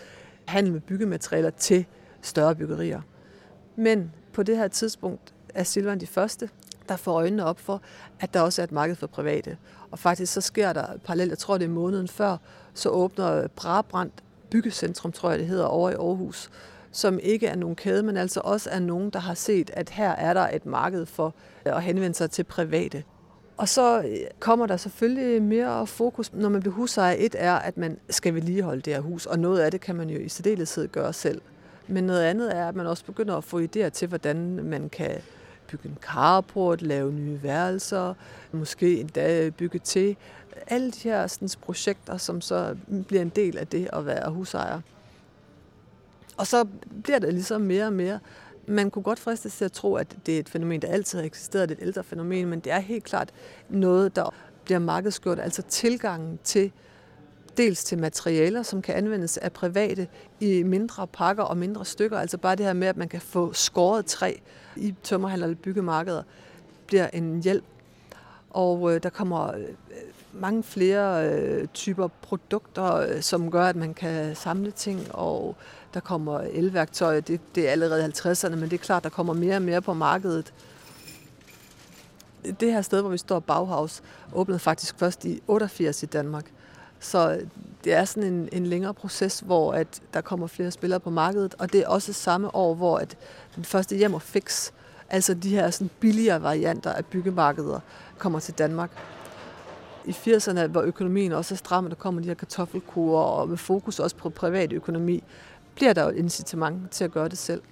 handel 0.46 0.72
med 0.72 0.80
byggematerialer 0.80 1.50
til 1.50 1.86
større 2.22 2.54
byggerier. 2.54 3.00
Men 3.76 4.12
på 4.32 4.42
det 4.42 4.56
her 4.56 4.68
tidspunkt 4.68 5.34
er 5.54 5.64
Silvan 5.64 6.00
de 6.00 6.06
første, 6.06 6.48
der 6.88 6.96
får 6.96 7.12
øjnene 7.12 7.44
op 7.44 7.60
for, 7.60 7.82
at 8.20 8.34
der 8.34 8.40
også 8.40 8.62
er 8.62 8.64
et 8.64 8.72
marked 8.72 8.96
for 8.96 9.06
private. 9.06 9.56
Og 9.90 9.98
faktisk 9.98 10.32
så 10.32 10.40
sker 10.40 10.72
der 10.72 10.86
parallelt, 11.04 11.30
jeg 11.30 11.38
tror 11.38 11.58
det 11.58 11.64
er 11.64 11.68
måneden 11.68 12.08
før, 12.08 12.36
så 12.74 12.88
åbner 12.88 13.46
Brabrand 13.48 14.10
Byggecentrum, 14.50 15.12
tror 15.12 15.30
jeg 15.30 15.38
det 15.38 15.46
hedder, 15.46 15.64
over 15.64 15.90
i 15.90 15.94
Aarhus, 15.94 16.50
som 16.92 17.18
ikke 17.22 17.46
er 17.46 17.56
nogen 17.56 17.76
kæde, 17.76 18.02
men 18.02 18.16
altså 18.16 18.40
også 18.44 18.70
er 18.70 18.80
nogen, 18.80 19.10
der 19.10 19.18
har 19.18 19.34
set, 19.34 19.70
at 19.72 19.90
her 19.90 20.10
er 20.10 20.34
der 20.34 20.48
et 20.48 20.66
marked 20.66 21.06
for 21.06 21.34
øh, 21.66 21.76
at 21.76 21.82
henvende 21.82 22.14
sig 22.14 22.30
til 22.30 22.44
private. 22.44 23.04
Og 23.56 23.68
så 23.68 23.98
øh, 23.98 24.16
kommer 24.40 24.66
der 24.66 24.76
selvfølgelig 24.76 25.42
mere 25.42 25.86
fokus, 25.86 26.32
når 26.32 26.48
man 26.48 26.60
bliver 26.60 26.74
husejer. 26.74 27.16
Et 27.18 27.34
er, 27.38 27.54
at 27.54 27.76
man 27.76 27.98
skal 28.10 28.34
vedligeholde 28.34 28.82
det 28.82 28.94
her 28.94 29.00
hus, 29.00 29.26
og 29.26 29.38
noget 29.38 29.60
af 29.60 29.70
det 29.70 29.80
kan 29.80 29.96
man 29.96 30.10
jo 30.10 30.18
i 30.18 30.28
særdeleshed 30.28 30.88
gøre 30.88 31.12
selv. 31.12 31.40
Men 31.88 32.04
noget 32.04 32.22
andet 32.22 32.56
er, 32.56 32.68
at 32.68 32.76
man 32.76 32.86
også 32.86 33.04
begynder 33.04 33.36
at 33.36 33.44
få 33.44 33.60
idéer 33.60 33.88
til, 33.88 34.08
hvordan 34.08 34.64
man 34.64 34.88
kan 34.88 35.10
bygge 35.66 35.88
en 35.88 35.98
carport, 36.00 36.83
lave 36.83 37.12
nye 37.12 37.42
værelser, 37.42 38.14
måske 38.53 39.00
endda 39.00 39.50
bygge 39.50 39.79
til. 39.79 40.16
Alle 40.66 40.90
de 40.90 40.98
her 41.03 41.27
sådan, 41.27 41.48
projekter, 41.62 42.16
som 42.16 42.40
så 42.40 42.77
bliver 43.09 43.22
en 43.22 43.29
del 43.29 43.59
af 43.59 43.66
det 43.66 43.88
at 43.92 44.07
være 44.07 44.31
husejer. 44.31 44.81
Og 46.37 46.46
så 46.46 46.66
bliver 47.03 47.18
det 47.18 47.35
ligesom 47.35 47.61
mere 47.61 47.87
og 47.87 47.92
mere. 47.92 48.18
Man 48.66 48.90
kunne 48.90 49.03
godt 49.03 49.18
fristes 49.18 49.57
til 49.57 49.64
at 49.64 49.72
tro, 49.72 49.94
at 49.94 50.16
det 50.27 50.35
er 50.35 50.38
et 50.38 50.48
fænomen, 50.48 50.83
der 50.83 50.88
altid 50.88 51.18
har 51.18 51.27
eksisteret, 51.27 51.68
det 51.68 51.79
er 51.79 51.83
et 51.83 51.87
ældre 51.87 52.05
fænomen, 52.05 52.46
men 52.46 52.61
det 52.61 52.72
er 52.72 52.79
helt 52.79 53.05
klart 53.05 53.31
noget, 53.68 54.16
der 54.16 54.35
bliver 54.64 54.79
markedsgjort, 54.79 55.38
altså 55.38 55.62
tilgangen 55.62 56.38
til 56.44 56.72
dels 57.56 57.84
til 57.84 57.98
materialer, 57.98 58.62
som 58.62 58.82
kan 58.82 58.94
anvendes 58.94 59.38
af 59.38 59.52
private 59.52 60.08
i 60.40 60.62
mindre 60.62 61.06
pakker 61.06 61.42
og 61.42 61.56
mindre 61.56 61.84
stykker. 61.84 62.18
Altså 62.18 62.38
bare 62.38 62.56
det 62.56 62.66
her 62.66 62.72
med, 62.72 62.88
at 62.88 62.96
man 62.96 63.08
kan 63.08 63.20
få 63.20 63.52
skåret 63.52 64.06
træ 64.06 64.34
i 64.76 64.94
tømmerhandler 65.02 65.46
eller 65.46 65.58
byggemarkeder, 65.62 66.22
bliver 66.86 67.08
en 67.12 67.42
hjælp. 67.42 67.64
Og 68.50 68.94
øh, 68.94 69.02
der 69.02 69.10
kommer 69.10 69.54
øh, 69.54 69.64
mange 70.32 70.62
flere 70.62 71.30
øh, 71.30 71.66
typer 71.74 72.08
produkter, 72.22 72.94
øh, 72.94 73.22
som 73.22 73.50
gør, 73.50 73.66
at 73.66 73.76
man 73.76 73.94
kan 73.94 74.36
samle 74.36 74.70
ting, 74.70 75.14
og 75.14 75.56
der 75.94 76.00
kommer 76.00 76.40
elværktøj. 76.40 77.20
Det, 77.20 77.40
det 77.54 77.68
er 77.68 77.72
allerede 77.72 78.04
50'erne, 78.04 78.48
men 78.54 78.62
det 78.62 78.72
er 78.72 78.84
klart, 78.84 79.04
der 79.04 79.08
kommer 79.08 79.32
mere 79.32 79.56
og 79.56 79.62
mere 79.62 79.82
på 79.82 79.94
markedet. 79.94 80.54
Det 82.60 82.72
her 82.72 82.82
sted, 82.82 83.00
hvor 83.00 83.10
vi 83.10 83.18
står, 83.18 83.40
Bauhaus, 83.40 84.02
åbnede 84.32 84.58
faktisk 84.58 84.98
først 84.98 85.24
i 85.24 85.42
88 85.46 86.02
i 86.02 86.06
Danmark. 86.06 86.44
Så 87.04 87.40
det 87.84 87.92
er 87.92 88.04
sådan 88.04 88.32
en, 88.32 88.48
en 88.52 88.66
længere 88.66 88.94
proces, 88.94 89.40
hvor 89.40 89.72
at 89.72 90.02
der 90.14 90.20
kommer 90.20 90.46
flere 90.46 90.70
spillere 90.70 91.00
på 91.00 91.10
markedet, 91.10 91.54
og 91.58 91.72
det 91.72 91.80
er 91.80 91.88
også 91.88 92.12
samme 92.12 92.54
år, 92.54 92.74
hvor 92.74 92.98
at 92.98 93.16
den 93.56 93.64
første 93.64 93.96
hjem 93.96 94.14
og 94.14 94.22
fix, 94.22 94.70
altså 95.10 95.34
de 95.34 95.48
her 95.48 95.70
sådan 95.70 95.90
billigere 96.00 96.42
varianter 96.42 96.92
af 96.92 97.06
byggemarkeder, 97.06 97.80
kommer 98.18 98.40
til 98.40 98.54
Danmark. 98.54 98.90
I 100.04 100.10
80'erne, 100.10 100.66
hvor 100.66 100.82
økonomien 100.82 101.32
også 101.32 101.54
er 101.54 101.56
stram, 101.56 101.84
og 101.84 101.90
der 101.90 101.96
kommer 101.96 102.20
de 102.20 102.28
her 102.28 102.34
kartoffelkurer, 102.34 103.24
og 103.24 103.48
med 103.48 103.56
fokus 103.56 103.98
også 103.98 104.16
på 104.16 104.30
privat 104.30 104.72
økonomi, 104.72 105.22
bliver 105.74 105.92
der 105.92 106.02
jo 106.02 106.08
et 106.08 106.16
incitament 106.16 106.90
til 106.90 107.04
at 107.04 107.12
gøre 107.12 107.28
det 107.28 107.38
selv. 107.38 107.62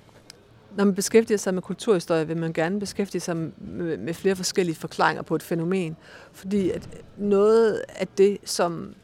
Når 0.77 0.85
man 0.85 0.95
beskæftiger 0.95 1.39
sig 1.39 1.55
med 1.55 1.63
kulturhistorie, 1.63 2.27
vil 2.27 2.37
man 2.37 2.53
gerne 2.53 2.81
beskæftige 2.81 3.21
sig 3.21 3.37
med 3.37 4.15
flere 4.15 4.37
forskellige 4.37 4.77
forklaringer 4.77 5.23
på 5.23 5.35
et 5.35 5.43
fænomen. 5.43 5.97
Fordi 6.33 6.71
at 6.71 6.89
noget 7.17 7.83
af 7.89 8.07
det, 8.07 8.39
som 8.45 8.95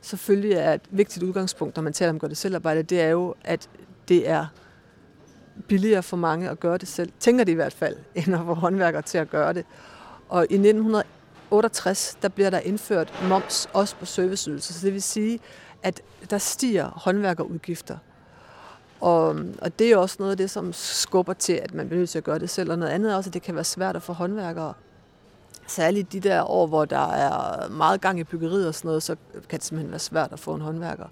selvfølgelig 0.00 0.52
er 0.52 0.72
et 0.72 0.80
vigtigt 0.90 1.22
udgangspunkt, 1.22 1.76
når 1.76 1.82
man 1.82 1.92
taler 1.92 2.10
om 2.10 2.18
gør 2.18 2.28
det 2.28 2.36
selvarbejde, 2.36 2.82
det 2.82 3.00
er 3.00 3.08
jo, 3.08 3.34
at 3.44 3.68
det 4.08 4.28
er 4.28 4.46
billigere 5.68 6.02
for 6.02 6.16
mange 6.16 6.50
at 6.50 6.60
gøre 6.60 6.78
det 6.78 6.88
selv. 6.88 7.12
Tænker 7.20 7.44
de 7.44 7.52
i 7.52 7.54
hvert 7.54 7.72
fald, 7.72 7.96
end 8.14 8.34
at 8.34 8.40
få 8.40 8.54
håndværkere 8.54 9.02
til 9.02 9.18
at 9.18 9.30
gøre 9.30 9.52
det. 9.52 9.64
Og 10.28 10.42
i 10.42 10.54
1968, 10.54 12.16
der 12.22 12.28
bliver 12.28 12.50
der 12.50 12.58
indført 12.58 13.12
moms 13.28 13.68
også 13.72 13.96
på 13.96 14.04
serviceydelser. 14.04 14.74
Så 14.74 14.86
det 14.86 14.92
vil 14.92 15.02
sige, 15.02 15.40
at 15.82 16.02
der 16.30 16.38
stiger 16.38 16.90
håndværkerudgifter. 16.90 17.98
Og, 19.00 19.36
og 19.62 19.78
det 19.78 19.92
er 19.92 19.96
også 19.96 20.16
noget 20.18 20.30
af 20.30 20.36
det, 20.36 20.50
som 20.50 20.72
skubber 20.72 21.32
til, 21.32 21.52
at 21.52 21.74
man 21.74 21.86
bliver 21.88 21.98
nødt 21.98 22.10
til 22.10 22.18
at 22.18 22.24
gøre 22.24 22.38
det 22.38 22.50
selv. 22.50 22.70
Og 22.70 22.78
noget 22.78 22.92
andet 22.92 23.12
er 23.12 23.16
også, 23.16 23.30
at 23.30 23.34
det 23.34 23.42
kan 23.42 23.54
være 23.54 23.64
svært 23.64 23.96
at 23.96 24.02
få 24.02 24.12
håndværkere 24.12 24.74
Særligt 25.68 26.12
de 26.12 26.20
der 26.20 26.50
år, 26.50 26.66
hvor 26.66 26.84
der 26.84 27.12
er 27.12 27.68
meget 27.68 28.00
gang 28.00 28.20
i 28.20 28.24
byggeriet 28.24 28.68
og 28.68 28.74
sådan 28.74 28.88
noget, 28.88 29.02
så 29.02 29.16
kan 29.48 29.58
det 29.58 29.64
simpelthen 29.64 29.90
være 29.90 29.98
svært 29.98 30.32
at 30.32 30.40
få 30.40 30.54
en 30.54 30.60
håndværker. 30.60 31.06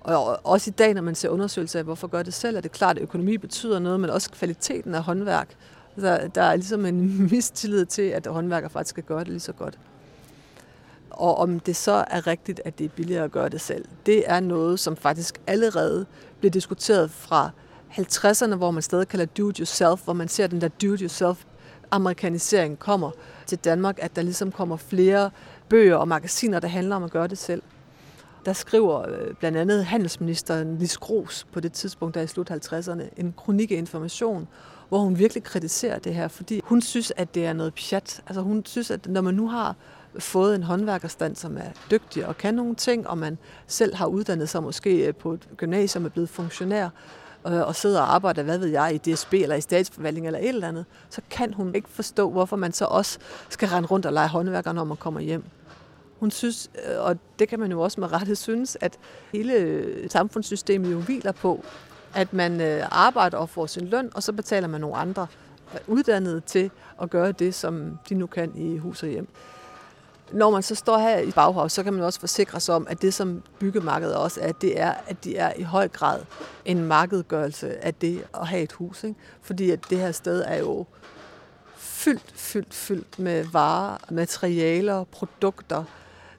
Og 0.00 0.46
også 0.46 0.70
i 0.70 0.72
dag, 0.72 0.94
når 0.94 1.02
man 1.02 1.14
ser 1.14 1.28
undersøgelser 1.28 1.78
af, 1.78 1.84
hvorfor 1.84 2.06
gør 2.06 2.22
det 2.22 2.34
selv, 2.34 2.56
er 2.56 2.60
det 2.60 2.72
klart, 2.72 2.96
at 2.96 3.02
økonomi 3.02 3.38
betyder 3.38 3.78
noget, 3.78 4.00
men 4.00 4.10
også 4.10 4.30
kvaliteten 4.30 4.94
af 4.94 5.02
håndværk 5.02 5.56
Så 5.98 6.30
der 6.34 6.42
er 6.42 6.56
ligesom 6.56 6.86
en 6.86 7.22
mistillid 7.30 7.86
til, 7.86 8.02
at 8.02 8.26
håndværker 8.26 8.68
faktisk 8.68 8.90
skal 8.90 9.02
gøre 9.02 9.20
det 9.20 9.28
lige 9.28 9.40
så 9.40 9.52
godt. 9.52 9.78
Og 11.10 11.38
om 11.38 11.60
det 11.60 11.76
så 11.76 12.04
er 12.10 12.26
rigtigt, 12.26 12.60
at 12.64 12.78
det 12.78 12.84
er 12.84 12.88
billigere 12.88 13.24
at 13.24 13.32
gøre 13.32 13.48
det 13.48 13.60
selv, 13.60 13.84
det 14.06 14.22
er 14.26 14.40
noget, 14.40 14.80
som 14.80 14.96
faktisk 14.96 15.40
allerede 15.46 16.06
bliver 16.38 16.50
diskuteret 16.50 17.10
fra 17.10 17.50
50'erne, 17.90 18.54
hvor 18.54 18.70
man 18.70 18.82
stadig 18.82 19.08
kalder 19.08 19.26
do-it-yourself, 19.26 20.04
hvor 20.04 20.12
man 20.12 20.28
ser 20.28 20.46
den 20.46 20.60
der 20.60 20.68
do-it-yourself 20.68 21.44
amerikanisering 21.90 22.78
kommer 22.78 23.10
til 23.46 23.58
Danmark, 23.58 23.98
at 24.02 24.16
der 24.16 24.22
ligesom 24.22 24.52
kommer 24.52 24.76
flere 24.76 25.30
bøger 25.68 25.96
og 25.96 26.08
magasiner, 26.08 26.60
der 26.60 26.68
handler 26.68 26.96
om 26.96 27.04
at 27.04 27.10
gøre 27.10 27.26
det 27.26 27.38
selv. 27.38 27.62
Der 28.46 28.52
skriver 28.52 29.08
øh, 29.08 29.34
blandt 29.34 29.58
andet 29.58 29.84
handelsministeren 29.84 30.78
Lis 30.78 30.98
Gros 30.98 31.46
på 31.52 31.60
det 31.60 31.72
tidspunkt, 31.72 32.14
der 32.14 32.20
i 32.20 32.26
slut 32.26 32.50
50'erne, 32.50 33.02
en 33.16 33.34
kronik 33.36 33.70
information, 33.70 34.48
hvor 34.88 34.98
hun 34.98 35.18
virkelig 35.18 35.42
kritiserer 35.42 35.98
det 35.98 36.14
her, 36.14 36.28
fordi 36.28 36.60
hun 36.64 36.82
synes, 36.82 37.12
at 37.16 37.34
det 37.34 37.46
er 37.46 37.52
noget 37.52 37.74
pjat. 37.74 38.22
Altså 38.26 38.40
hun 38.40 38.62
synes, 38.66 38.90
at 38.90 39.06
når 39.06 39.20
man 39.20 39.34
nu 39.34 39.48
har 39.48 39.76
fået 40.18 40.54
en 40.54 40.62
håndværkerstand, 40.62 41.36
som 41.36 41.56
er 41.56 41.70
dygtig 41.90 42.26
og 42.26 42.36
kan 42.38 42.54
nogle 42.54 42.74
ting, 42.74 43.08
og 43.08 43.18
man 43.18 43.38
selv 43.66 43.94
har 43.94 44.06
uddannet 44.06 44.48
sig 44.48 44.62
måske 44.62 45.06
øh, 45.06 45.14
på 45.14 45.32
et 45.32 45.48
gymnasium 45.56 46.04
og 46.04 46.08
er 46.08 46.12
blevet 46.12 46.28
funktionær, 46.28 46.88
Øh, 47.46 47.66
og 47.66 47.74
sidder 47.74 48.00
og 48.00 48.14
arbejder, 48.14 48.42
hvad 48.42 48.58
ved 48.58 48.68
jeg, 48.68 48.94
i 48.94 49.12
DSB 49.12 49.34
eller 49.34 49.56
i 49.56 49.60
statsforvaltning 49.60 50.26
eller 50.26 50.38
et 50.38 50.48
eller 50.48 50.68
andet, 50.68 50.84
så 51.10 51.20
kan 51.30 51.54
hun 51.54 51.74
ikke 51.74 51.88
forstå, 51.88 52.30
hvorfor 52.30 52.56
man 52.56 52.72
så 52.72 52.84
også 52.84 53.18
skal 53.48 53.68
rende 53.68 53.88
rundt 53.88 54.06
og 54.06 54.12
lege 54.12 54.28
håndværker, 54.28 54.72
når 54.72 54.84
man 54.84 54.96
kommer 54.96 55.20
hjem. 55.20 55.44
Hun 56.20 56.30
synes, 56.30 56.70
øh, 56.88 57.04
og 57.04 57.16
det 57.38 57.48
kan 57.48 57.60
man 57.60 57.70
jo 57.70 57.80
også 57.80 58.00
med 58.00 58.12
rette 58.12 58.36
synes, 58.36 58.76
at 58.80 58.98
hele 59.32 60.10
samfundssystemet 60.10 60.92
jo 60.92 60.98
hviler 60.98 61.32
på, 61.32 61.64
at 62.14 62.32
man 62.32 62.60
øh, 62.60 62.82
arbejder 62.90 63.38
og 63.38 63.48
får 63.48 63.66
sin 63.66 63.86
løn, 63.86 64.10
og 64.14 64.22
så 64.22 64.32
betaler 64.32 64.68
man 64.68 64.80
nogle 64.80 64.96
andre 64.96 65.26
uddannede 65.86 66.40
til 66.40 66.70
at 67.02 67.10
gøre 67.10 67.32
det, 67.32 67.54
som 67.54 67.98
de 68.08 68.14
nu 68.14 68.26
kan 68.26 68.52
i 68.56 68.78
hus 68.78 69.02
og 69.02 69.08
hjem. 69.08 69.28
Når 70.32 70.50
man 70.50 70.62
så 70.62 70.74
står 70.74 70.98
her 70.98 71.18
i 71.18 71.30
Bauhaus, 71.30 71.72
så 71.72 71.82
kan 71.82 71.92
man 71.92 72.02
også 72.02 72.20
forsikre 72.20 72.60
sig 72.60 72.74
om, 72.74 72.86
at 72.90 73.02
det, 73.02 73.14
som 73.14 73.42
byggemarkedet 73.58 74.16
også 74.16 74.40
er, 74.40 74.52
det 74.52 74.80
er, 74.80 74.94
at 75.06 75.24
de 75.24 75.36
er 75.36 75.52
i 75.56 75.62
høj 75.62 75.88
grad 75.88 76.20
en 76.64 76.86
markedgørelse 76.86 77.84
af 77.84 77.94
det 77.94 78.24
at 78.34 78.46
have 78.46 78.62
et 78.62 78.72
hus. 78.72 79.04
Ikke? 79.04 79.20
Fordi 79.42 79.70
at 79.70 79.80
det 79.90 79.98
her 79.98 80.12
sted 80.12 80.44
er 80.46 80.56
jo 80.56 80.86
fyldt, 81.76 82.32
fyldt, 82.34 82.74
fyldt 82.74 83.18
med 83.18 83.44
varer, 83.44 83.98
materialer, 84.10 85.04
produkter, 85.04 85.84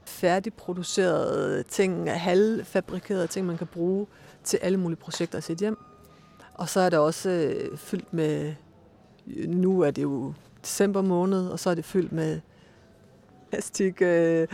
færdigproducerede 0.05 1.63
ting, 1.63 2.11
halvfabrikerede 2.11 3.27
ting, 3.27 3.45
man 3.45 3.57
kan 3.57 3.67
bruge 3.67 4.07
til 4.43 4.59
alle 4.61 4.77
mulige 4.77 4.99
projekter 4.99 5.37
i 5.37 5.41
sit 5.41 5.57
hjem. 5.57 5.77
Og 6.53 6.69
så 6.69 6.79
er 6.79 6.89
det 6.89 6.99
også 6.99 7.29
øh, 7.29 7.77
fyldt 7.77 8.13
med, 8.13 8.53
nu 9.47 9.81
er 9.81 9.91
det 9.91 10.01
jo 10.03 10.33
december 10.61 11.01
måned, 11.01 11.47
og 11.47 11.59
så 11.59 11.69
er 11.69 11.75
det 11.75 11.85
fyldt 11.85 12.11
med 12.11 12.39
plastik, 13.49 14.01
øh, 14.01 14.47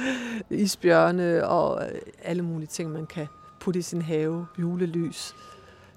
isbjørne 0.50 1.48
og 1.48 1.86
øh, 1.86 2.00
alle 2.24 2.42
mulige 2.42 2.68
ting, 2.68 2.92
man 2.92 3.06
kan 3.06 3.28
putte 3.60 3.80
i 3.80 3.82
sin 3.82 4.02
have, 4.02 4.46
julelys. 4.60 5.36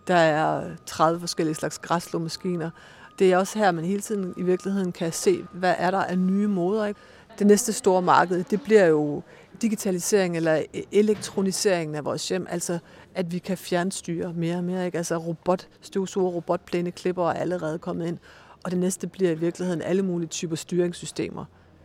Der 0.07 0.15
er 0.15 0.71
30 0.87 1.21
forskellige 1.21 1.55
slags 1.55 1.79
græslåmaskiner. 1.79 2.71
Det 3.19 3.33
er 3.33 3.39
også 3.39 3.59
her, 3.59 3.71
man 3.71 3.85
hele 3.85 4.01
tiden 4.01 4.35
i 4.37 4.43
virkeligheden 4.43 4.93
kan 4.93 5.13
se, 5.13 5.47
hvad 5.53 5.75
er 5.79 5.91
der 5.91 5.99
af 5.99 6.19
nye 6.19 6.49
måder. 6.49 6.87
Ikke? 6.87 7.01
Det 7.39 7.47
næste 7.47 7.73
store 7.73 8.03
marked, 8.03 8.45
det 8.45 8.63
bliver 8.63 8.87
jo 8.87 9.23
digitalisering 9.63 10.37
eller 10.37 10.63
e- 10.77 10.89
elektroniseringen 10.93 11.95
af 11.95 12.05
vores 12.05 12.29
hjem, 12.29 12.47
altså 12.51 12.79
at 13.15 13.33
vi 13.33 13.39
kan 13.39 13.59
fjernstyre 13.59 14.33
mere 14.33 14.57
og 14.57 14.65
mere. 14.65 14.87
Ikke? 14.87 14.99
Altså 14.99 15.17
robotstøvsuger, 15.17 16.31
robotplæneklipper 16.31 17.29
er 17.29 17.33
allerede 17.33 17.79
kommet 17.79 18.07
ind, 18.07 18.19
og 18.65 18.71
det 18.71 18.79
næste 18.79 19.07
bliver 19.07 19.31
i 19.31 19.35
virkeligheden 19.35 19.83
alle 19.83 20.03
mulige 20.03 20.29
typer 20.29 20.57
styringssystemer 20.57 21.45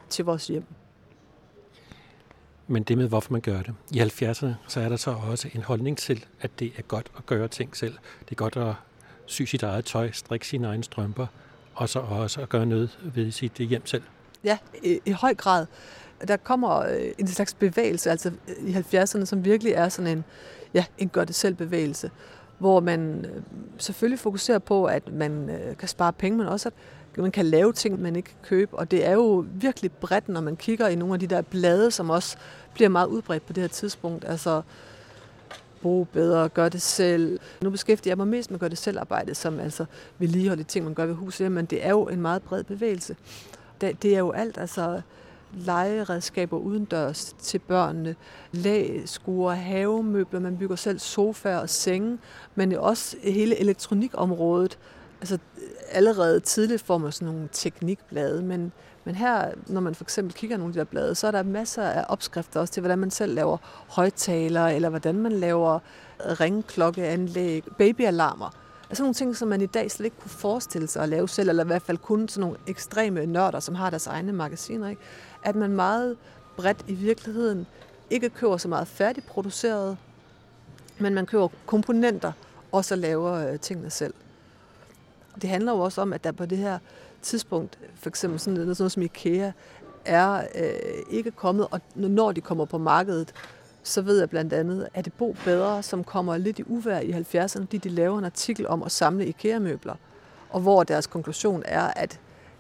til 0.10 0.26
vores 0.26 0.48
hjem. 0.48 0.64
Men 2.72 2.84
det 2.84 2.98
med, 2.98 3.08
hvorfor 3.08 3.32
man 3.32 3.42
gør 3.42 3.62
det. 3.62 3.74
I 3.92 4.00
70'erne, 4.00 4.48
så 4.68 4.80
er 4.80 4.90
der 4.90 4.96
så 4.96 5.12
også 5.12 5.50
en 5.56 5.62
holdning 5.62 5.98
til, 5.98 6.26
at 6.42 6.52
det 6.60 6.72
er 6.78 6.82
godt 6.82 7.12
at 7.18 7.26
gøre 7.26 7.48
ting 7.48 7.78
selv. 7.78 7.94
Det 8.20 8.32
er 8.32 8.36
godt 8.36 8.58
at 8.58 8.74
sy 9.26 9.42
sit 9.42 9.64
eget 9.64 9.86
tøj, 9.86 10.12
strikke 10.12 10.48
sine 10.48 10.68
egne 10.68 10.84
strømper, 10.84 11.28
og 11.74 11.90
så 11.90 12.00
også 12.00 12.42
at 12.42 12.50
gøre 12.50 12.66
noget 12.66 13.00
ved 13.04 13.32
sit 13.32 13.60
øh, 13.60 13.70
hjem 13.70 13.86
selv. 13.86 14.04
Ja, 14.44 14.58
i, 14.84 15.00
i 15.06 15.12
høj 15.12 15.34
grad. 15.34 15.66
Der 16.28 16.38
kommer 16.38 16.80
øh, 16.80 17.12
en 17.18 17.28
slags 17.28 17.54
bevægelse, 17.54 18.12
altså 18.12 18.32
øh, 18.48 18.70
i 18.70 18.74
70'erne, 18.74 19.26
som 19.26 19.46
virkelig 19.46 19.74
er 19.74 19.90
sådan 19.90 20.18
en, 20.18 20.24
ja, 20.74 20.86
en 20.98 21.10
gør-det-selv-bevægelse, 21.10 22.12
hvor 22.58 22.80
man 22.80 23.26
selvfølgelig 23.78 24.20
fokuserer 24.20 24.60
på, 24.60 24.86
at 24.86 25.14
man 25.14 25.60
kan 25.80 25.88
spare 25.88 26.14
penge, 26.14 26.38
men 26.38 26.48
også 26.48 26.70
at 26.70 26.74
man 27.18 27.32
kan 27.32 27.46
lave 27.46 27.74
ting, 27.74 28.02
man 28.02 28.16
ikke 28.16 28.28
kan 28.28 28.38
købe. 28.44 28.78
Og 28.78 28.92
det 28.92 29.06
er 29.06 29.12
jo 29.12 29.46
virkelig 29.54 29.92
bredt, 29.92 30.30
når 30.30 30.42
man 30.42 30.56
kigger 30.56 30.88
i 30.88 30.96
nogle 30.96 31.14
af 31.14 31.20
de 31.20 31.28
der 31.28 31.42
blade, 31.42 31.92
som 31.92 32.10
også 32.10 32.38
bliver 32.74 32.90
meget 32.90 33.08
udbredt 33.08 33.46
på 33.46 33.54
det 33.54 33.64
her 33.64 33.68
tidspunkt. 33.68 34.26
Altså 34.26 34.62
bruge 35.82 36.06
bedre, 36.06 36.50
gør 36.50 36.70
det 36.70 36.82
selv. 36.82 37.40
Nu 37.62 37.70
beskæftiger 37.70 38.12
jeg 38.12 38.18
mig 38.18 38.28
mest 38.28 38.52
med 38.52 38.60
gør 38.60 38.68
det 38.68 38.78
selv 38.78 39.00
arbejde, 39.00 39.36
som 39.36 39.60
altså 39.60 39.86
vedligeholde 40.18 40.64
de 40.64 40.68
ting, 40.68 40.86
man 40.86 40.94
gør 40.94 41.06
ved 41.06 41.16
huset, 41.16 41.52
men 41.52 41.66
det 41.66 41.86
er 41.86 41.90
jo 41.90 42.08
en 42.08 42.22
meget 42.22 42.42
bred 42.42 42.64
bevægelse. 42.64 43.16
Det, 43.82 44.04
det 44.04 44.16
er 44.16 44.20
jo 44.20 44.32
alt, 44.32 44.58
altså 44.58 45.02
legeredskaber 45.54 46.58
udendørs 46.58 47.36
til 47.40 47.60
børnene, 47.60 48.16
læskure, 48.52 49.56
havemøbler, 49.56 50.40
man 50.40 50.58
bygger 50.58 50.76
selv 50.76 51.00
sofaer 51.00 51.58
og 51.58 51.70
senge, 51.70 52.18
men 52.56 52.74
også 52.74 53.18
hele 53.24 53.60
elektronikområdet. 53.60 54.78
Altså 55.22 55.38
allerede 55.92 56.40
tidligt 56.40 56.82
får 56.82 56.98
man 56.98 57.12
sådan 57.12 57.34
nogle 57.34 57.50
teknikblade, 57.52 58.44
men, 58.44 58.72
men 59.06 59.16
her, 59.16 59.52
når 59.68 59.82
man 59.82 59.96
for 59.96 60.04
eksempel 60.04 60.34
kigger 60.34 60.58
nogle 60.58 60.70
af 60.70 60.74
de 60.74 60.80
der 60.80 60.86
blade, 60.86 61.16
så 61.16 61.28
er 61.28 61.32
der 61.32 61.44
masser 61.44 61.84
af 61.84 62.06
opskrifter 62.10 62.60
også 62.60 62.74
til, 62.74 62.82
hvordan 62.82 63.00
man 63.00 63.12
selv 63.12 63.36
laver 63.36 63.58
højtalere, 63.88 64.76
eller 64.76 64.90
hvordan 64.90 65.16
man 65.16 65.32
laver 65.32 65.80
ringklokkeanlæg, 66.20 67.64
babyalarmer. 67.78 68.50
Altså 68.90 69.04
nogle 69.04 69.14
ting, 69.14 69.38
som 69.38 69.48
man 69.48 69.62
i 69.62 69.66
dag 69.66 69.92
slet 69.92 70.06
ikke 70.06 70.18
kunne 70.20 70.32
forestille 70.32 70.88
sig 70.88 71.04
at 71.04 71.10
lave 71.10 71.30
selv, 71.30 71.50
eller 71.50 71.64
i 71.64 71.68
hvert 71.68 71.82
fald 71.82 71.98
kun 71.98 72.28
sådan 72.28 72.42
nogle 72.42 72.58
ekstreme 72.68 73.26
nørder, 73.26 73.60
som 73.60 73.76
har 73.76 73.90
deres 73.90 74.08
egne 74.08 74.34
magasiner. 74.34 74.90
Ikke? 74.90 75.02
At 75.44 75.56
man 75.56 75.72
meget 75.72 76.18
bredt 76.58 76.86
i 76.88 76.94
virkeligheden 76.94 77.68
ikke 78.10 78.30
køber 78.30 78.58
så 78.58 78.68
meget 78.68 78.88
færdigproduceret, 78.88 79.98
men 81.00 81.14
man 81.14 81.26
køber 81.26 81.48
komponenter, 81.66 82.32
og 82.72 82.86
så 82.86 82.96
laver 82.96 83.34
øh, 83.34 83.60
tingene 83.60 83.90
selv. 83.90 84.14
Det 85.42 85.50
handler 85.50 85.72
jo 85.72 85.80
også 85.80 86.02
om, 86.02 86.14
at 86.14 86.24
der 86.24 86.32
på 86.32 86.46
det 86.46 86.58
her 86.58 86.80
tidspunkt, 87.22 87.80
for 87.96 88.10
eksempel 88.10 88.40
sådan 88.40 88.54
noget, 88.54 88.78
sådan 88.78 88.84
noget 88.84 88.92
som 88.92 89.04
IKEA, 89.04 89.52
er 90.06 90.42
øh, 90.56 91.04
ikke 91.10 91.32
kommet, 91.32 91.68
og 91.72 91.82
når 91.96 92.32
de 92.32 92.42
kommer 92.42 92.66
på 92.66 92.78
markedet, 92.78 93.34
så 93.84 94.02
ved 94.02 94.20
jeg 94.20 94.30
blandt 94.30 94.54
andet, 94.54 94.88
at 94.94 95.06
det 95.06 95.14
Bo 95.14 95.36
Bedre, 95.46 95.84
som 95.84 96.04
kommer 96.04 96.38
lidt 96.38 96.60
i 96.60 96.64
uvær 96.68 97.00
i 97.00 97.12
70'erne, 97.12 97.60
fordi 97.60 97.78
de 97.78 97.90
laver 97.90 98.20
en 98.20 98.26
artikel 98.26 98.68
om 98.68 98.84
at 98.84 98.92
samle 98.92 99.26
IKEA-møbler, 99.26 99.96
og 100.50 100.62
hvor 100.62 100.84
deres 100.84 101.08
konklusion 101.08 101.64
er, 101.66 101.84
at 101.96 102.20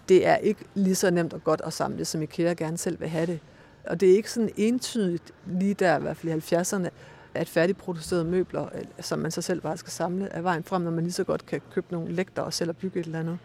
det 0.10 0.28
er 0.28 0.36
ikke 0.36 0.66
lige 0.74 0.96
så 0.96 1.12
nemt 1.12 1.34
og 1.34 1.44
godt 1.44 1.62
at 1.66 1.74
samle, 1.74 2.06
som 2.06 2.22
IKEA 2.22 2.54
gerne 2.54 2.78
selv 2.78 3.00
vil 3.00 3.10
have 3.10 3.26
det. 3.26 3.40
Og 3.88 4.00
det 4.00 4.12
er 4.12 4.16
ikke 4.16 4.32
sådan 4.32 4.50
entydigt 4.58 5.32
lige 5.46 5.74
der, 5.74 5.98
i 5.98 6.02
hvert 6.02 6.18
fald 6.18 6.52
i 6.52 6.56
70'erne, 6.56 6.90
at 7.34 7.50
færdigproducerede 7.50 8.26
møbler, 8.26 8.66
øh, 8.76 8.82
som 9.00 9.20
man 9.20 9.32
så 9.32 9.42
selv 9.42 9.62
bare 9.62 9.78
skal 9.78 9.92
samle, 9.92 10.28
er 10.28 10.42
vejen 10.42 10.64
frem, 10.64 10.82
når 10.82 10.92
man 10.92 11.04
lige 11.04 11.14
så 11.14 11.24
godt 11.24 11.46
kan 11.46 11.62
købe 11.74 11.88
nogle 11.90 12.12
lægter 12.12 12.42
og 12.42 12.54
selv 12.54 12.74
bygge 12.74 13.00
et 13.00 13.06
eller 13.06 13.20
andet. 13.20 13.38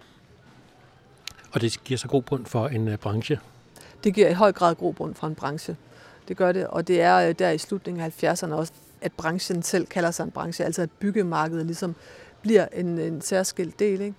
Og 1.52 1.60
det 1.60 1.80
giver 1.84 1.98
så 1.98 2.08
god 2.08 2.22
bund 2.22 2.46
for 2.46 2.68
en 2.68 2.88
uh, 2.88 2.96
branche? 2.96 3.40
Det 4.04 4.14
giver 4.14 4.28
i 4.28 4.32
høj 4.32 4.52
grad 4.52 4.74
god 4.74 4.94
bund 4.94 5.14
for 5.14 5.26
en 5.26 5.34
branche. 5.34 5.76
Det 6.28 6.36
gør 6.36 6.52
det, 6.52 6.66
og 6.66 6.88
det 6.88 7.00
er 7.00 7.28
uh, 7.28 7.34
der 7.38 7.50
i 7.50 7.58
slutningen 7.58 8.04
af 8.04 8.24
70'erne 8.24 8.52
også, 8.52 8.72
at 9.00 9.12
branchen 9.12 9.62
selv 9.62 9.86
kalder 9.86 10.10
sig 10.10 10.24
en 10.24 10.30
branche, 10.30 10.64
altså 10.64 10.82
at 10.82 10.90
byggemarkedet 10.90 11.66
ligesom 11.66 11.94
bliver 12.42 12.66
en, 12.72 12.98
en 12.98 13.20
særskilt 13.20 13.78
del. 13.78 14.00
Ikke? 14.00 14.14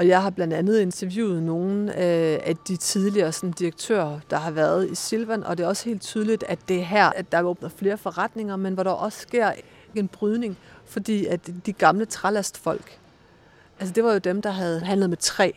Og 0.00 0.08
jeg 0.08 0.22
har 0.22 0.30
blandt 0.30 0.54
andet 0.54 0.80
interviewet 0.80 1.42
nogle 1.42 1.92
øh, 1.92 2.38
af 2.44 2.56
de 2.68 2.76
tidligere 2.76 3.32
sådan, 3.32 3.52
direktører, 3.52 4.20
der 4.30 4.36
har 4.36 4.50
været 4.50 4.90
i 4.90 4.94
Silvan, 4.94 5.44
og 5.44 5.58
det 5.58 5.64
er 5.64 5.68
også 5.68 5.84
helt 5.84 6.02
tydeligt, 6.02 6.44
at 6.48 6.58
det 6.68 6.78
er 6.78 6.84
her, 6.84 7.06
at 7.06 7.32
der 7.32 7.42
åbner 7.42 7.68
flere 7.68 7.98
forretninger, 7.98 8.56
men 8.56 8.74
hvor 8.74 8.82
der 8.82 8.90
også 8.90 9.20
sker 9.20 9.52
en 9.94 10.08
brydning, 10.08 10.56
fordi 10.86 11.26
at 11.26 11.50
de 11.66 11.72
gamle 11.72 12.04
trælastfolk, 12.04 12.98
altså 13.80 13.94
det 13.94 14.04
var 14.04 14.12
jo 14.12 14.18
dem, 14.18 14.42
der 14.42 14.50
havde 14.50 14.80
handlet 14.80 15.10
med 15.10 15.16
træ. 15.16 15.50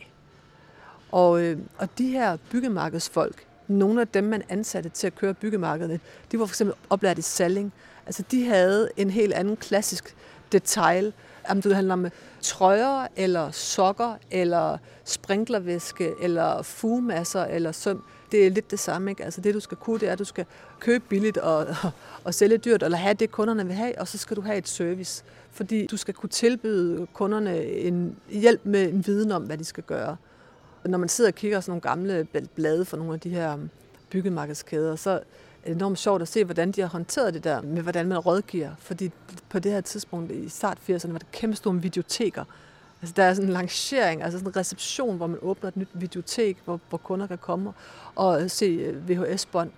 Og, 1.12 1.42
øh, 1.42 1.58
og 1.78 1.88
de 1.98 2.08
her 2.08 2.36
byggemarkedsfolk, 2.50 3.46
nogle 3.68 4.00
af 4.00 4.08
dem, 4.08 4.24
man 4.24 4.42
ansatte 4.48 4.88
til 4.88 5.06
at 5.06 5.14
køre 5.14 5.34
byggemarkederne, 5.34 6.00
de 6.32 6.38
var 6.38 6.46
for 6.46 6.52
eksempel 6.52 6.76
oplært 6.90 7.18
i 7.18 7.22
salling. 7.22 7.72
Altså 8.06 8.24
de 8.30 8.46
havde 8.46 8.90
en 8.96 9.10
helt 9.10 9.32
anden 9.32 9.56
klassisk 9.56 10.16
detail, 10.52 11.12
om 11.48 11.62
det 11.62 11.74
handler 11.74 11.94
om 11.94 12.04
øh, 12.04 12.10
trøjer, 12.42 13.06
eller 13.16 13.50
sokker, 13.50 14.14
eller 14.30 14.78
sprinklervæske, 15.04 16.12
eller 16.20 16.62
fugemasser, 16.62 17.44
eller 17.44 17.72
søm. 17.72 18.02
det 18.32 18.46
er 18.46 18.50
lidt 18.50 18.70
det 18.70 18.78
samme. 18.78 19.10
Ikke? 19.10 19.24
Altså 19.24 19.40
det, 19.40 19.54
du 19.54 19.60
skal 19.60 19.76
kunne, 19.76 20.00
det 20.00 20.08
er, 20.08 20.12
at 20.12 20.18
du 20.18 20.24
skal 20.24 20.46
købe 20.80 21.04
billigt 21.08 21.38
og, 21.38 21.56
og, 21.56 21.90
og 22.24 22.34
sælge 22.34 22.58
dyrt, 22.58 22.82
eller 22.82 22.98
have 22.98 23.14
det, 23.14 23.30
kunderne 23.30 23.66
vil 23.66 23.74
have, 23.74 23.98
og 23.98 24.08
så 24.08 24.18
skal 24.18 24.36
du 24.36 24.40
have 24.40 24.58
et 24.58 24.68
service. 24.68 25.24
Fordi 25.52 25.86
du 25.86 25.96
skal 25.96 26.14
kunne 26.14 26.30
tilbyde 26.30 27.06
kunderne 27.12 27.64
en 27.64 28.16
hjælp 28.28 28.60
med 28.64 28.88
en 28.88 29.06
viden 29.06 29.32
om, 29.32 29.42
hvad 29.42 29.58
de 29.58 29.64
skal 29.64 29.82
gøre. 29.82 30.16
Når 30.84 30.98
man 30.98 31.08
sidder 31.08 31.30
og 31.30 31.34
kigger 31.34 31.60
sådan 31.60 31.70
nogle 31.70 31.80
gamle 31.80 32.26
blade 32.54 32.84
for 32.84 32.96
nogle 32.96 33.14
af 33.14 33.20
de 33.20 33.28
her 33.28 33.58
byggemarkedskæder, 34.10 34.96
så 34.96 35.20
enormt 35.66 35.98
sjovt 35.98 36.22
at 36.22 36.28
se, 36.28 36.44
hvordan 36.44 36.72
de 36.72 36.80
har 36.80 36.88
håndteret 36.88 37.34
det 37.34 37.44
der 37.44 37.62
med, 37.62 37.82
hvordan 37.82 38.08
man 38.08 38.18
rådgiver. 38.18 38.70
Fordi 38.78 39.10
på 39.48 39.58
det 39.58 39.72
her 39.72 39.80
tidspunkt 39.80 40.32
i 40.32 40.48
start 40.48 40.78
80'erne 40.90 41.12
var 41.12 41.18
det 41.18 41.30
kæmpe 41.32 41.56
store 41.56 41.74
videoteker. 41.74 42.44
Altså 43.02 43.14
der 43.16 43.22
er 43.22 43.34
sådan 43.34 43.48
en 43.48 43.52
lancering, 43.52 44.22
altså 44.22 44.38
sådan 44.38 44.50
en 44.50 44.56
reception, 44.56 45.16
hvor 45.16 45.26
man 45.26 45.38
åbner 45.42 45.68
et 45.68 45.76
nyt 45.76 45.88
videotek, 45.92 46.56
hvor, 46.64 46.80
hvor 46.88 46.98
kunder 46.98 47.26
kan 47.26 47.38
komme 47.38 47.72
og 48.14 48.50
se 48.50 48.64
øh, 48.66 49.08
VHS-bånd 49.08 49.70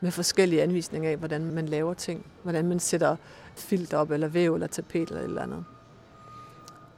med 0.00 0.10
forskellige 0.10 0.62
anvisninger 0.62 1.10
af, 1.10 1.16
hvordan 1.16 1.54
man 1.54 1.66
laver 1.66 1.94
ting. 1.94 2.26
Hvordan 2.42 2.68
man 2.68 2.80
sætter 2.80 3.16
filter 3.56 3.98
op, 3.98 4.10
eller 4.10 4.28
væv, 4.28 4.54
eller 4.54 4.66
tapet, 4.66 5.08
eller 5.08 5.20
et 5.20 5.24
eller 5.24 5.42
andet. 5.42 5.64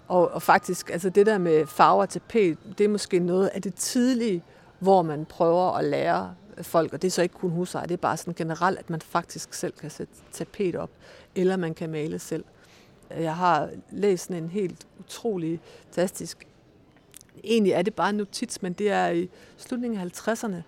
Og, 0.09 0.30
og 0.30 0.43
faktisk, 0.43 0.90
altså 0.90 1.11
det 1.11 1.26
der 1.26 1.38
med 1.38 1.66
farver 1.66 2.03
og 2.03 2.09
tapet, 2.09 2.59
det 2.78 2.84
er 2.84 2.88
måske 2.88 3.18
noget 3.18 3.47
af 3.47 3.62
det 3.62 3.74
tidlige, 3.74 4.45
hvor 4.78 5.03
man 5.03 5.24
prøver 5.24 5.72
at 5.72 5.84
lære 5.84 6.34
folk, 6.62 6.92
og 6.92 7.03
det 7.03 7.09
er 7.09 7.12
så 7.12 7.22
ikke 7.22 7.34
kun 7.34 7.50
husejere, 7.50 7.86
det 7.86 7.94
er 7.94 7.98
bare 7.98 8.16
sådan 8.16 8.34
generelt, 8.34 8.78
at 8.78 8.90
man 8.90 9.00
faktisk 9.00 9.55
selv 9.55 9.72
kan 9.72 9.90
sætte 9.90 10.12
tapet 10.32 10.76
op, 10.76 10.90
eller 11.34 11.57
man 11.57 11.74
kan 11.74 11.90
male 11.90 12.18
selv. 12.18 12.44
Jeg 13.11 13.36
har 13.36 13.70
læst 13.90 14.26
sådan 14.26 14.42
en 14.42 14.48
helt 14.48 14.86
utrolig 14.98 15.61
fantastisk, 15.84 16.46
egentlig 17.44 17.72
er 17.72 17.82
det 17.82 17.94
bare 17.94 18.11
en 18.11 18.16
notits, 18.16 18.62
men 18.62 18.72
det 18.72 18.90
er 18.90 19.09
i 19.09 19.28
slutningen 19.57 20.00
af 20.00 20.28
50'erne, 20.28 20.62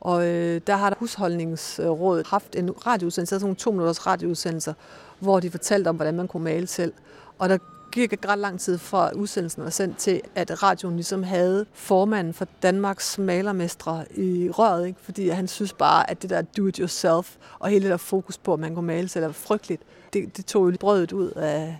og 0.00 0.26
øh, 0.26 0.60
der 0.66 0.76
har 0.76 0.90
der 0.90 0.96
husholdningsrådet 0.98 2.26
haft 2.26 2.56
en 2.56 2.86
radioudsendelse, 2.86 3.30
sådan 3.30 3.44
nogle 3.44 3.56
to 3.56 3.70
minutters 3.70 4.06
radioudsendelser, 4.06 4.74
hvor 5.20 5.40
de 5.40 5.50
fortalte 5.50 5.88
om, 5.88 5.96
hvordan 5.96 6.14
man 6.14 6.28
kunne 6.28 6.44
male 6.44 6.66
selv. 6.66 6.92
Og 7.38 7.48
der 7.48 7.58
gik 7.98 8.12
ikke 8.12 8.28
ret 8.28 8.38
lang 8.38 8.60
tid 8.60 8.78
fra 8.78 9.10
udsendelsen 9.14 9.64
var 9.64 9.70
sendt 9.70 9.96
til, 9.96 10.20
at 10.34 10.62
radioen 10.62 10.94
ligesom 10.94 11.22
havde 11.22 11.66
formanden 11.72 12.34
for 12.34 12.46
Danmarks 12.62 13.18
malermestre 13.18 14.04
i 14.16 14.50
røret, 14.50 14.86
ikke? 14.86 14.98
fordi 15.02 15.28
han 15.28 15.48
synes 15.48 15.72
bare, 15.72 16.10
at 16.10 16.22
det 16.22 16.30
der 16.30 16.42
do-it-yourself 16.42 17.36
og 17.58 17.68
hele 17.68 17.82
det 17.82 17.90
der 17.90 17.96
fokus 17.96 18.38
på, 18.38 18.52
at 18.52 18.60
man 18.60 18.74
kunne 18.74 18.86
male 18.86 19.08
selv, 19.08 19.24
er 19.24 19.32
frygteligt. 19.32 19.82
Det, 20.12 20.36
det 20.36 20.46
tog 20.46 20.70
jo 20.70 20.76
brødet 20.80 21.12
ud 21.12 21.30
af, 21.30 21.78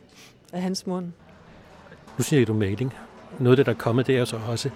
af 0.53 0.63
hans 0.63 0.87
mund. 0.87 1.07
Nu 2.19 2.25
siger 2.25 2.47
du 2.47 2.55
maling. 2.55 2.95
Noget 3.39 3.53
af 3.53 3.57
det, 3.57 3.67
der 3.67 3.73
er 3.73 3.77
kommet, 3.77 4.07
det 4.07 4.15
er 4.15 4.19
jo 4.19 4.27
så 4.27 4.41
også 4.49 4.71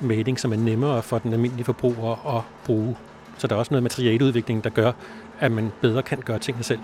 maling, 0.00 0.40
som 0.40 0.52
er 0.52 0.56
nemmere 0.56 1.02
for 1.02 1.18
den 1.18 1.32
almindelige 1.32 1.64
forbruger 1.64 2.36
at 2.36 2.42
bruge. 2.64 2.96
Så 3.38 3.46
der 3.46 3.54
er 3.54 3.58
også 3.58 3.74
noget 3.74 3.82
materialeudvikling, 3.82 4.64
der 4.64 4.70
gør, 4.70 4.92
at 5.40 5.52
man 5.52 5.72
bedre 5.80 6.02
kan 6.02 6.18
gøre 6.18 6.38
tingene 6.38 6.64
selv. 6.64 6.80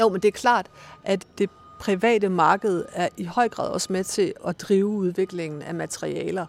Jo, 0.00 0.08
men 0.08 0.20
det 0.20 0.28
er 0.28 0.32
klart, 0.32 0.66
at 1.04 1.26
det 1.38 1.50
private 1.78 2.28
marked 2.28 2.84
er 2.92 3.08
i 3.16 3.24
høj 3.24 3.48
grad 3.48 3.68
også 3.68 3.92
med 3.92 4.04
til 4.04 4.34
at 4.46 4.60
drive 4.60 4.86
udviklingen 4.86 5.62
af 5.62 5.74
materialer. 5.74 6.46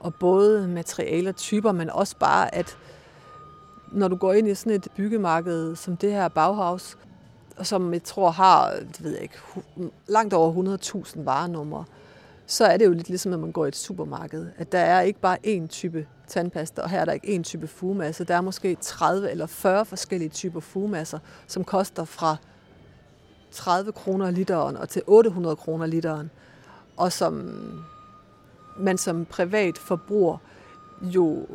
Og 0.00 0.14
både 0.14 0.68
materialer 0.68 1.32
typer, 1.32 1.72
men 1.72 1.90
også 1.90 2.16
bare, 2.16 2.54
at 2.54 2.78
når 3.92 4.08
du 4.08 4.16
går 4.16 4.32
ind 4.32 4.48
i 4.48 4.54
sådan 4.54 4.72
et 4.72 4.88
byggemarked 4.96 5.76
som 5.76 5.96
det 5.96 6.12
her 6.12 6.28
Bauhaus, 6.28 6.96
som 7.62 7.92
jeg 7.92 8.02
tror 8.02 8.30
har, 8.30 8.70
det 8.70 9.04
ved 9.04 9.12
jeg 9.12 9.22
ikke, 9.22 9.38
langt 10.08 10.34
over 10.34 10.78
100.000 10.78 11.22
varenumre, 11.24 11.84
så 12.46 12.64
er 12.64 12.76
det 12.76 12.86
jo 12.86 12.92
lidt 12.92 13.08
ligesom, 13.08 13.32
at 13.32 13.40
man 13.40 13.52
går 13.52 13.64
i 13.64 13.68
et 13.68 13.76
supermarked. 13.76 14.46
At 14.58 14.72
der 14.72 14.78
er 14.78 15.00
ikke 15.00 15.20
bare 15.20 15.38
én 15.46 15.66
type 15.66 16.06
tandpasta, 16.26 16.82
og 16.82 16.90
her 16.90 17.00
er 17.00 17.04
der 17.04 17.12
ikke 17.12 17.36
én 17.36 17.42
type 17.42 17.66
fugemasse. 17.66 18.24
Der 18.24 18.34
er 18.34 18.40
måske 18.40 18.76
30 18.80 19.30
eller 19.30 19.46
40 19.46 19.84
forskellige 19.84 20.28
typer 20.28 20.60
fugemasser, 20.60 21.18
som 21.46 21.64
koster 21.64 22.04
fra 22.04 22.36
30 23.56 23.92
kroner 23.92 24.30
literen 24.30 24.76
og 24.76 24.88
til 24.88 25.02
800 25.06 25.56
kroner 25.56 25.86
literen, 25.86 26.30
og 26.96 27.12
som 27.12 27.50
man 28.78 28.98
som 28.98 29.24
privat 29.24 29.78
forbruger 29.78 30.38
jo 31.02 31.46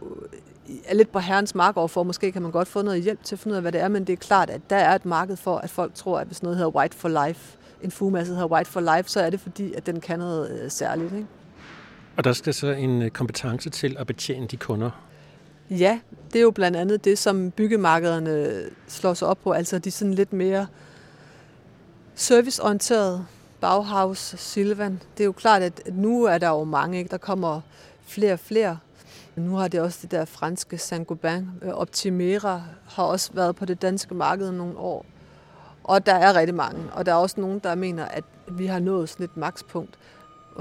er 0.86 0.95
lidt 0.95 1.12
på 1.12 1.20
herrens 1.20 1.56
mark 1.56 1.78
overfor. 1.78 2.04
Måske 2.04 2.32
kan 2.32 2.41
man 2.41 2.52
godt 2.52 2.68
få 2.68 2.82
noget 2.82 3.04
hjælp 3.04 3.24
til 3.24 3.36
at 3.36 3.39
finde 3.39 3.54
ud 3.54 3.56
af, 3.56 3.62
hvad 3.62 3.72
det 3.72 3.82
er, 3.82 3.88
men 3.88 4.08
det 4.08 4.14
er 4.14 4.18
klart, 4.18 4.49
at 4.49 4.62
der 4.70 4.76
er 4.76 4.95
et 4.95 5.06
marked 5.06 5.38
for, 5.38 5.58
at 5.58 5.70
folk 5.70 5.93
tror, 5.95 6.20
at 6.20 6.28
hvis 6.28 6.43
noget 6.43 6.58
hedder 6.58 6.72
White 6.72 6.97
for 6.97 7.28
Life, 7.28 7.58
en 7.82 7.91
fugemasse 7.91 8.34
hedder 8.34 8.47
White 8.47 8.70
for 8.70 8.80
Life, 8.80 9.10
så 9.10 9.22
er 9.22 9.30
det 9.30 9.39
fordi, 9.39 9.74
at 9.74 9.86
den 9.86 9.99
kan 9.99 10.20
noget 10.20 10.62
øh, 10.64 10.72
særligt. 10.72 11.14
Ikke? 11.14 11.28
Og 12.18 12.24
der 12.24 12.34
skal 12.34 12.54
så 12.54 12.68
en 12.68 13.02
øh, 13.02 13.10
kompetence 13.10 13.70
til 13.70 13.95
at 13.99 14.08
betjene 14.08 14.47
de 14.47 14.58
kunder? 14.58 14.91
Ja, 15.70 15.99
det 16.34 16.39
er 16.39 16.43
jo 16.43 16.52
blandt 16.52 16.78
andet 16.78 17.06
det, 17.06 17.18
som 17.18 17.52
byggemarkederne 17.52 18.64
slår 18.88 19.14
sig 19.14 19.28
op 19.28 19.38
på. 19.43 19.52
Altså 19.52 19.80
de 19.80 19.91
sådan 19.91 20.14
lidt 20.14 20.34
mere 20.34 20.68
serviceorienteret. 22.16 23.26
Bauhaus, 23.62 24.36
Silvan. 24.38 25.01
Det 25.18 25.24
er 25.24 25.26
jo 25.26 25.32
klart, 25.32 25.62
at 25.62 25.82
nu 25.91 26.24
er 26.24 26.38
der 26.38 26.49
jo 26.49 26.64
mange, 26.64 26.97
ikke? 26.97 27.09
der 27.09 27.18
kommer 27.18 27.62
flere 28.05 28.34
og 28.34 28.39
flere. 28.39 28.78
Nu 29.36 29.55
har 29.55 29.68
det 29.68 29.82
også 29.82 29.99
det 30.01 30.12
der 30.12 30.26
franske 30.26 30.76
Saint-Gobain. 30.78 31.45
Øh, 31.62 31.70
Optimera 31.74 32.62
har 32.89 33.03
også 33.03 33.34
været 33.34 33.55
på 33.55 33.66
det 33.66 33.82
danske 33.82 34.16
marked 34.16 34.51
nogle 34.51 34.78
år. 34.78 35.05
Og 35.84 36.05
der 36.05 36.14
er 36.14 36.36
rigtig 36.36 36.55
mange. 36.55 36.84
Og 36.93 37.05
der 37.05 37.12
er 37.12 37.16
også 37.16 37.41
nogen, 37.41 37.59
der 37.59 37.76
mener, 37.76 38.05
at 38.05 38.24
vi 38.47 38.66
har 38.66 38.80
nået 38.80 39.09
sådan 39.09 39.24
et 39.24 39.38
makspunkt. 39.38 39.97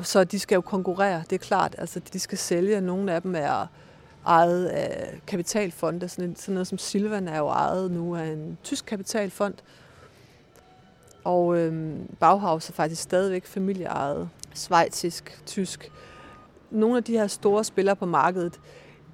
Så 0.03 0.25
de 0.25 0.39
skal 0.39 0.55
jo 0.55 0.61
konkurrere, 0.61 1.23
det 1.31 1.33
er 1.33 1.39
klart. 1.39 1.75
Altså, 1.79 2.01
de 2.13 2.19
skal 2.19 2.39
sælge. 2.39 2.81
Nogle 2.81 3.13
af 3.13 3.23
dem 3.23 3.35
er 3.35 3.67
ejet 4.27 4.67
af 4.67 5.21
kapitalfonde. 5.27 6.09
Sådan 6.09 6.37
noget 6.49 6.67
som 6.67 6.79
Silvan 6.79 7.29
er 7.29 7.39
jo 7.39 7.47
ejet 7.49 7.91
nu 7.91 8.17
af 8.17 8.27
en 8.27 8.59
tysk 8.63 8.87
kapitalfond. 8.87 9.55
Og 11.25 11.59
øhm, 11.59 12.17
Bauhaus 12.21 12.69
er 12.69 12.73
faktisk 12.73 13.03
stadigvæk 13.03 13.47
familieejet, 13.47 14.29
svejtisk, 14.55 15.43
tysk. 15.47 15.93
Nogle 16.71 16.97
af 16.97 17.05
de 17.05 17.13
her 17.13 17.27
store 17.27 17.65
spillere 17.65 17.97
på 17.97 18.07
markedet, 18.07 18.61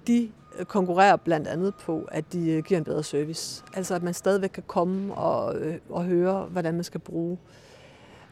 de 0.06 0.30
øh, 0.58 0.64
konkurrerer 0.64 1.16
blandt 1.16 1.48
andet 1.48 1.74
på, 1.74 2.08
at 2.12 2.32
de 2.32 2.50
øh, 2.50 2.64
giver 2.64 2.78
en 2.78 2.84
bedre 2.84 3.02
service. 3.02 3.64
Altså 3.74 3.94
at 3.94 4.02
man 4.02 4.14
stadigvæk 4.14 4.50
kan 4.50 4.62
komme 4.66 5.14
og, 5.14 5.56
øh, 5.56 5.78
og 5.90 6.04
høre, 6.04 6.46
hvordan 6.50 6.74
man 6.74 6.84
skal 6.84 7.00
bruge. 7.00 7.38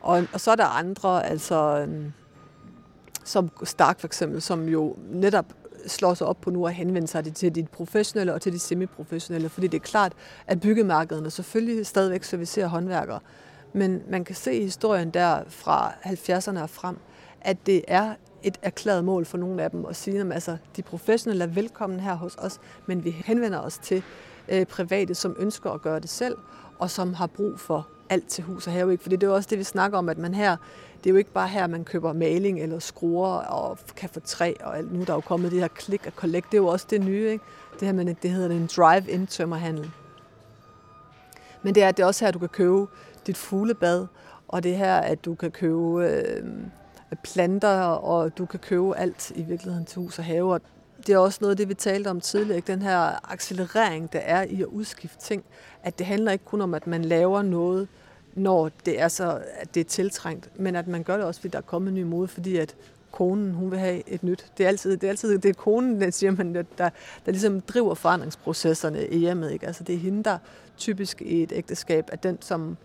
Og, 0.00 0.24
og 0.32 0.40
så 0.40 0.50
er 0.50 0.56
der 0.56 0.64
andre, 0.64 1.26
altså 1.26 1.86
øh, 1.88 2.04
som 3.24 3.50
Stark 3.64 4.00
for 4.00 4.06
eksempel, 4.06 4.42
som 4.42 4.68
jo 4.68 4.96
netop 5.10 5.46
slår 5.86 6.14
sig 6.14 6.26
op 6.26 6.40
på 6.40 6.50
nu 6.50 6.66
at 6.66 6.74
henvende 6.74 7.08
sig 7.08 7.34
til 7.34 7.54
de 7.54 7.66
professionelle 7.72 8.34
og 8.34 8.42
til 8.42 8.52
de 8.52 8.58
semiprofessionelle, 8.58 9.48
fordi 9.48 9.66
det 9.66 9.78
er 9.78 9.84
klart, 9.84 10.12
at 10.46 10.60
byggemarkederne 10.60 11.30
selvfølgelig 11.30 11.86
stadigvæk 11.86 12.24
servicerer 12.24 12.66
håndværkere, 12.66 13.20
men 13.74 14.02
man 14.08 14.24
kan 14.24 14.34
se 14.34 14.54
i 14.54 14.62
historien 14.62 15.10
der 15.10 15.42
fra 15.48 15.92
70'erne 16.04 16.62
og 16.62 16.70
frem, 16.70 16.96
at 17.40 17.66
det 17.66 17.84
er 17.88 18.14
et 18.42 18.58
erklæret 18.62 19.04
mål 19.04 19.24
for 19.24 19.38
nogle 19.38 19.62
af 19.62 19.70
dem 19.70 19.86
at 19.86 19.96
sige, 19.96 20.20
at 20.20 20.32
altså, 20.32 20.56
de 20.76 20.82
professionelle 20.82 21.44
er 21.44 21.48
velkommen 21.48 22.00
her 22.00 22.14
hos 22.14 22.36
os, 22.38 22.60
men 22.86 23.04
vi 23.04 23.10
henvender 23.10 23.58
os 23.58 23.78
til 23.78 24.02
øh, 24.48 24.66
private, 24.66 25.14
som 25.14 25.36
ønsker 25.38 25.70
at 25.70 25.82
gøre 25.82 26.00
det 26.00 26.10
selv, 26.10 26.36
og 26.78 26.90
som 26.90 27.14
har 27.14 27.26
brug 27.26 27.60
for 27.60 27.88
alt 28.10 28.28
til 28.28 28.44
hus 28.44 28.66
og 28.66 28.72
have. 28.72 28.92
Ikke? 28.92 29.02
Fordi 29.02 29.16
det 29.16 29.22
er 29.22 29.26
jo 29.26 29.34
også 29.34 29.48
det, 29.50 29.58
vi 29.58 29.64
snakker 29.64 29.98
om, 29.98 30.08
at 30.08 30.18
man 30.18 30.34
her, 30.34 30.56
det 30.98 31.10
er 31.10 31.10
jo 31.10 31.16
ikke 31.16 31.32
bare 31.32 31.48
her, 31.48 31.66
man 31.66 31.84
køber 31.84 32.12
maling 32.12 32.60
eller 32.60 32.78
skruer 32.78 33.28
og 33.28 33.78
kan 33.96 34.08
få 34.08 34.20
træ, 34.20 34.52
og 34.60 34.78
alt. 34.78 34.92
nu 34.92 35.00
er 35.00 35.04
der 35.04 35.14
jo 35.14 35.20
kommet 35.20 35.52
det 35.52 35.60
her 35.60 35.68
klik 35.68 36.06
og 36.06 36.12
collect, 36.12 36.46
det 36.52 36.58
er 36.58 36.62
jo 36.62 36.66
også 36.66 36.86
det 36.90 37.00
nye. 37.00 37.30
Ikke? 37.30 37.44
Det 37.80 37.88
her, 37.88 37.92
man, 37.92 38.16
det 38.22 38.30
hedder 38.30 38.56
en 38.56 38.70
drive-in 38.76 39.26
tømmerhandel. 39.26 39.90
Men 41.62 41.74
det 41.74 41.82
er, 41.82 41.90
det 41.90 42.02
er 42.02 42.06
også 42.06 42.24
her, 42.24 42.32
du 42.32 42.38
kan 42.38 42.48
købe 42.48 42.86
dit 43.26 43.36
fuglebad, 43.36 44.06
og 44.48 44.62
det 44.62 44.76
her, 44.76 44.94
at 44.94 45.24
du 45.24 45.34
kan 45.34 45.50
købe 45.50 46.08
øh, 46.08 46.42
planter, 47.22 47.78
og 47.84 48.38
du 48.38 48.46
kan 48.46 48.60
købe 48.60 48.96
alt 48.96 49.32
i 49.34 49.42
virkeligheden 49.42 49.86
til 49.86 49.98
hus 49.98 50.18
og 50.18 50.24
have. 50.24 50.52
Og 50.52 50.60
det 51.06 51.12
er 51.12 51.18
også 51.18 51.38
noget 51.40 51.50
af 51.50 51.56
det, 51.56 51.68
vi 51.68 51.74
talte 51.74 52.08
om 52.08 52.20
tidligere, 52.20 52.56
ikke? 52.56 52.72
den 52.72 52.82
her 52.82 53.32
accelerering, 53.32 54.12
der 54.12 54.18
er 54.18 54.42
i 54.42 54.62
at 54.62 54.66
udskifte 54.66 55.18
ting. 55.20 55.44
At 55.82 55.98
det 55.98 56.06
handler 56.06 56.32
ikke 56.32 56.44
kun 56.44 56.60
om, 56.60 56.74
at 56.74 56.86
man 56.86 57.04
laver 57.04 57.42
noget, 57.42 57.88
når 58.34 58.70
det 58.86 59.00
er 59.00 59.08
så, 59.08 59.42
at 59.56 59.74
det 59.74 59.80
er 59.80 59.84
tiltrængt, 59.84 60.60
men 60.60 60.76
at 60.76 60.88
man 60.88 61.02
gør 61.02 61.16
det 61.16 61.26
også, 61.26 61.40
fordi 61.40 61.52
der 61.52 61.58
er 61.58 61.62
kommet 61.62 61.88
en 61.88 61.94
ny 61.94 62.02
mode, 62.02 62.28
fordi 62.28 62.56
at 62.56 62.76
konen, 63.12 63.54
hun 63.54 63.70
vil 63.70 63.78
have 63.78 64.08
et 64.08 64.22
nyt. 64.22 64.46
Det 64.58 64.64
er 64.64 64.68
altid, 64.68 64.96
det 64.96 65.04
er 65.04 65.10
altid 65.10 65.38
det 65.38 65.48
er 65.48 65.54
konen, 65.54 66.00
der, 66.00 66.10
siger 66.10 66.30
man, 66.30 66.54
der, 66.54 66.62
der, 66.78 66.90
der 67.26 67.32
ligesom 67.32 67.60
driver 67.60 67.94
forandringsprocesserne 67.94 69.06
i 69.06 69.18
hjemmet. 69.18 69.52
Ikke? 69.52 69.66
Altså 69.66 69.84
det 69.84 69.94
er 69.94 69.98
hende, 69.98 70.22
der 70.22 70.38
typisk 70.76 71.22
i 71.22 71.42
et 71.42 71.52
ægteskab 71.52 72.08
at 72.12 72.22
den, 72.22 72.38
som 72.42 72.76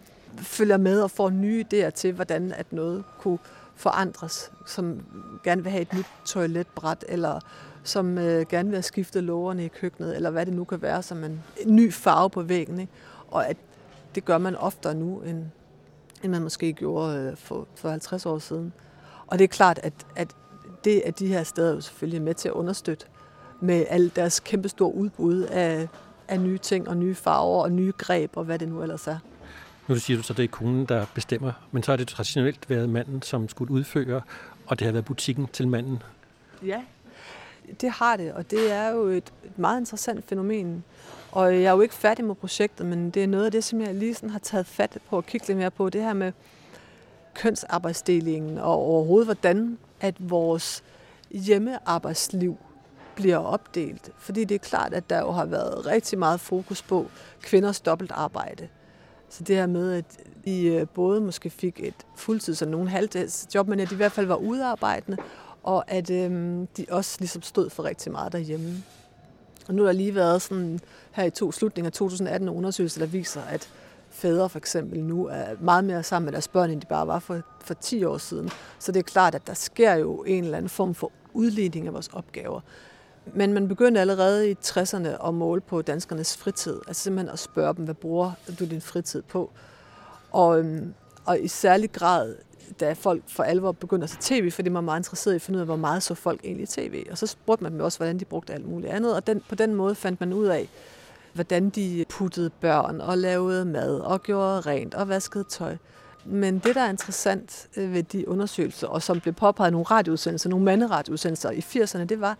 følger 0.41 0.77
med 0.77 1.01
og 1.01 1.11
får 1.11 1.29
nye 1.29 1.65
idéer 1.73 1.89
til, 1.89 2.13
hvordan 2.13 2.51
at 2.51 2.73
noget 2.73 3.03
kunne 3.19 3.39
forandres, 3.75 4.51
som 4.65 5.05
gerne 5.43 5.63
vil 5.63 5.71
have 5.71 5.81
et 5.81 5.93
nyt 5.93 6.05
toiletbræt, 6.25 7.05
eller 7.07 7.39
som 7.83 8.17
øh, 8.17 8.45
gerne 8.49 8.69
vil 8.69 8.75
have 8.75 8.83
skiftet 8.83 9.23
lågerne 9.23 9.65
i 9.65 9.67
køkkenet, 9.67 10.15
eller 10.15 10.29
hvad 10.29 10.45
det 10.45 10.53
nu 10.53 10.63
kan 10.63 10.81
være, 10.81 11.03
som 11.03 11.23
en, 11.23 11.43
en 11.57 11.75
ny 11.75 11.93
farve 11.93 12.29
på 12.29 12.41
væggen. 12.41 12.79
Ikke? 12.79 12.93
Og 13.27 13.47
at 13.49 13.57
det 14.15 14.25
gør 14.25 14.37
man 14.37 14.55
oftere 14.55 14.95
nu, 14.95 15.19
end, 15.19 15.45
end 16.23 16.31
man 16.31 16.41
måske 16.41 16.73
gjorde 16.73 17.19
øh, 17.19 17.37
for, 17.37 17.67
for 17.75 17.89
50 17.89 18.25
år 18.25 18.39
siden. 18.39 18.73
Og 19.27 19.39
det 19.39 19.43
er 19.43 19.47
klart, 19.47 19.79
at, 19.83 19.93
at 20.15 20.35
det 20.83 21.07
er 21.07 21.11
de 21.11 21.27
her 21.27 21.43
steder 21.43 21.73
jo 21.73 21.81
selvfølgelig 21.81 22.21
med 22.21 22.33
til 22.33 22.47
at 22.47 22.53
understøtte 22.53 23.05
med 23.61 23.85
alt 23.89 24.15
deres 24.15 24.39
kæmpestore 24.39 24.95
udbud 24.95 25.41
af, 25.41 25.87
af 26.27 26.39
nye 26.39 26.57
ting 26.57 26.89
og 26.89 26.97
nye 26.97 27.15
farver 27.15 27.63
og 27.63 27.71
nye 27.71 27.93
greb 27.97 28.37
og 28.37 28.43
hvad 28.43 28.59
det 28.59 28.67
nu 28.67 28.81
ellers 28.81 29.07
er. 29.07 29.17
Nu 29.89 29.95
siger 29.95 30.17
du 30.17 30.23
så, 30.23 30.33
at 30.33 30.37
det 30.37 30.43
er 30.43 30.47
konen, 30.47 30.85
der 30.85 31.05
bestemmer, 31.13 31.51
men 31.71 31.83
så 31.83 31.91
har 31.91 31.97
det 31.97 32.07
traditionelt 32.07 32.69
været 32.69 32.89
manden, 32.89 33.21
som 33.21 33.49
skulle 33.49 33.73
udføre, 33.73 34.21
og 34.65 34.79
det 34.79 34.85
har 34.85 34.91
været 34.91 35.05
butikken 35.05 35.47
til 35.47 35.67
manden. 35.67 36.03
Ja, 36.65 36.81
det 37.81 37.91
har 37.91 38.17
det, 38.17 38.33
og 38.33 38.51
det 38.51 38.71
er 38.71 38.89
jo 38.89 39.05
et, 39.05 39.33
et 39.45 39.59
meget 39.59 39.79
interessant 39.79 40.25
fænomen. 40.29 40.83
Og 41.31 41.53
jeg 41.53 41.63
er 41.63 41.71
jo 41.71 41.81
ikke 41.81 41.93
færdig 41.95 42.25
med 42.25 42.35
projektet, 42.35 42.85
men 42.85 43.09
det 43.09 43.23
er 43.23 43.27
noget 43.27 43.45
af 43.45 43.51
det, 43.51 43.63
som 43.63 43.81
jeg 43.81 43.95
lige 43.95 44.13
sådan 44.13 44.29
har 44.29 44.39
taget 44.39 44.65
fat 44.65 44.97
på 45.09 45.17
at 45.17 45.25
kigge 45.25 45.47
lidt 45.47 45.57
mere 45.57 45.71
på. 45.71 45.89
Det 45.89 46.01
her 46.01 46.13
med 46.13 46.31
kønsarbejdsdelingen 47.33 48.57
og 48.57 48.73
overhovedet, 48.73 49.27
hvordan 49.27 49.77
at 49.99 50.15
vores 50.19 50.83
hjemmearbejdsliv 51.31 52.57
bliver 53.15 53.37
opdelt. 53.37 54.09
Fordi 54.17 54.43
det 54.43 54.55
er 54.55 54.59
klart, 54.59 54.93
at 54.93 55.09
der 55.09 55.19
jo 55.19 55.31
har 55.31 55.45
været 55.45 55.85
rigtig 55.85 56.19
meget 56.19 56.39
fokus 56.39 56.81
på 56.81 57.07
kvinders 57.41 57.81
dobbeltarbejde. 57.81 58.67
Så 59.29 59.43
det 59.43 59.55
her 59.55 59.67
med, 59.67 59.93
at 59.93 60.05
de 60.45 60.65
øh, 60.65 60.87
både 60.87 61.21
måske 61.21 61.49
fik 61.49 61.79
et 61.83 61.93
fuldtids- 62.15 62.61
og 62.61 62.67
nogle 62.67 62.89
halvdagsjob, 62.89 63.67
men 63.67 63.79
at 63.79 63.89
de 63.89 63.95
i 63.95 63.97
hvert 63.97 64.11
fald 64.11 64.25
var 64.25 64.35
udarbejdende, 64.35 65.17
og 65.63 65.91
at 65.91 66.09
øhm, 66.09 66.67
de 66.67 66.85
også 66.89 67.15
ligesom 67.19 67.41
stod 67.41 67.69
for 67.69 67.83
rigtig 67.83 68.11
meget 68.11 68.31
derhjemme. 68.31 68.83
Og 69.67 69.75
nu 69.75 69.81
har 69.81 69.87
der 69.87 69.97
lige 69.97 70.15
været 70.15 70.41
sådan 70.41 70.79
her 71.11 71.23
i 71.23 71.29
to 71.29 71.51
slutninger 71.51 71.89
af 71.89 71.93
2018 71.93 72.49
en 72.49 72.55
undersøgelse, 72.55 72.99
der 72.99 73.05
viser, 73.05 73.41
at 73.41 73.69
fædre 74.09 74.49
for 74.49 74.57
eksempel 74.57 75.03
nu 75.03 75.25
er 75.27 75.45
meget 75.61 75.83
mere 75.83 76.03
sammen 76.03 76.25
med 76.25 76.33
deres 76.33 76.47
børn, 76.47 76.69
end 76.69 76.81
de 76.81 76.85
bare 76.85 77.07
var 77.07 77.19
for, 77.19 77.41
for 77.61 77.73
10 77.73 78.03
år 78.03 78.17
siden. 78.17 78.49
Så 78.79 78.91
det 78.91 78.99
er 78.99 79.03
klart, 79.03 79.35
at 79.35 79.47
der 79.47 79.53
sker 79.53 79.93
jo 79.93 80.23
en 80.23 80.43
eller 80.43 80.57
anden 80.57 80.69
form 80.69 80.93
for 80.93 81.11
udligning 81.33 81.87
af 81.87 81.93
vores 81.93 82.07
opgaver. 82.07 82.61
Men 83.33 83.53
man 83.53 83.67
begyndte 83.67 84.01
allerede 84.01 84.51
i 84.51 84.57
60'erne 84.65 85.27
at 85.27 85.33
måle 85.33 85.61
på 85.61 85.81
danskernes 85.81 86.37
fritid. 86.37 86.79
Altså 86.87 87.03
simpelthen 87.03 87.33
at 87.33 87.39
spørge 87.39 87.73
dem, 87.73 87.85
hvad 87.85 87.95
bruger 87.95 88.31
du 88.59 88.65
din 88.65 88.81
fritid 88.81 89.21
på? 89.21 89.51
Og, 90.31 90.59
øhm, 90.59 90.93
og 91.25 91.39
i 91.39 91.47
særlig 91.47 91.91
grad, 91.91 92.35
da 92.79 92.93
folk 92.93 93.23
for 93.27 93.43
alvor 93.43 93.71
begyndte 93.71 94.03
at 94.03 94.09
se 94.09 94.17
tv, 94.21 94.51
fordi 94.51 94.69
man 94.69 94.73
var 94.73 94.81
meget 94.81 94.99
interesseret 94.99 95.33
i 95.33 95.35
at 95.35 95.41
finde 95.41 95.57
ud 95.57 95.61
af, 95.61 95.67
hvor 95.67 95.75
meget 95.75 96.03
så 96.03 96.15
folk 96.15 96.41
egentlig 96.43 96.69
tv. 96.69 97.05
Og 97.11 97.17
så 97.17 97.27
spurgte 97.27 97.63
man 97.63 97.73
dem 97.73 97.81
også, 97.81 97.99
hvordan 97.99 98.19
de 98.19 98.25
brugte 98.25 98.53
alt 98.53 98.69
muligt 98.69 98.93
andet. 98.93 99.15
Og 99.15 99.27
den, 99.27 99.41
på 99.49 99.55
den 99.55 99.75
måde 99.75 99.95
fandt 99.95 100.19
man 100.19 100.33
ud 100.33 100.45
af, 100.45 100.69
hvordan 101.33 101.69
de 101.69 102.05
puttede 102.09 102.49
børn 102.49 103.01
og 103.01 103.17
lavede 103.17 103.65
mad 103.65 103.99
og 103.99 104.23
gjorde 104.23 104.61
rent 104.61 104.93
og 104.93 105.09
vaskede 105.09 105.43
tøj. 105.43 105.77
Men 106.25 106.59
det, 106.59 106.75
der 106.75 106.81
er 106.81 106.89
interessant 106.89 107.67
øh, 107.77 107.93
ved 107.93 108.03
de 108.03 108.27
undersøgelser, 108.27 108.87
og 108.87 109.03
som 109.03 109.19
blev 109.19 109.33
påpeget 109.33 109.69
i 109.69 109.71
nogle 109.71 109.85
radioudsendelser, 109.85 110.49
nogle 110.49 110.65
manderadioudsendelser 110.65 111.51
i 111.51 111.59
80'erne, 111.59 112.03
det 112.03 112.21
var, 112.21 112.37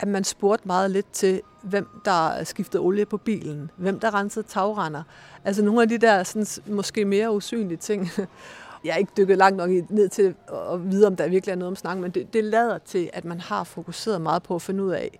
at 0.00 0.08
man 0.08 0.24
spurgte 0.24 0.66
meget 0.66 0.90
lidt 0.90 1.12
til, 1.12 1.42
hvem 1.62 1.88
der 2.04 2.44
skiftede 2.44 2.82
olie 2.82 3.06
på 3.06 3.16
bilen, 3.16 3.70
hvem 3.76 4.00
der 4.00 4.14
rensede 4.14 4.46
tagrender. 4.48 5.02
Altså 5.44 5.62
nogle 5.62 5.82
af 5.82 5.88
de 5.88 5.98
der 5.98 6.22
sådan, 6.22 6.46
måske 6.66 7.04
mere 7.04 7.32
usynlige 7.32 7.78
ting. 7.78 8.10
Jeg 8.84 8.92
er 8.92 8.96
ikke 8.96 9.12
dykket 9.16 9.38
langt 9.38 9.56
nok 9.56 9.70
ned 9.70 10.08
til 10.08 10.34
at 10.72 10.90
vide, 10.90 11.06
om 11.06 11.16
der 11.16 11.28
virkelig 11.28 11.52
er 11.52 11.56
noget 11.56 11.68
om 11.68 11.76
snakken, 11.76 12.02
men 12.02 12.10
det, 12.10 12.32
det 12.32 12.44
lader 12.44 12.78
til, 12.78 13.10
at 13.12 13.24
man 13.24 13.40
har 13.40 13.64
fokuseret 13.64 14.20
meget 14.20 14.42
på 14.42 14.54
at 14.54 14.62
finde 14.62 14.84
ud 14.84 14.90
af 14.90 15.18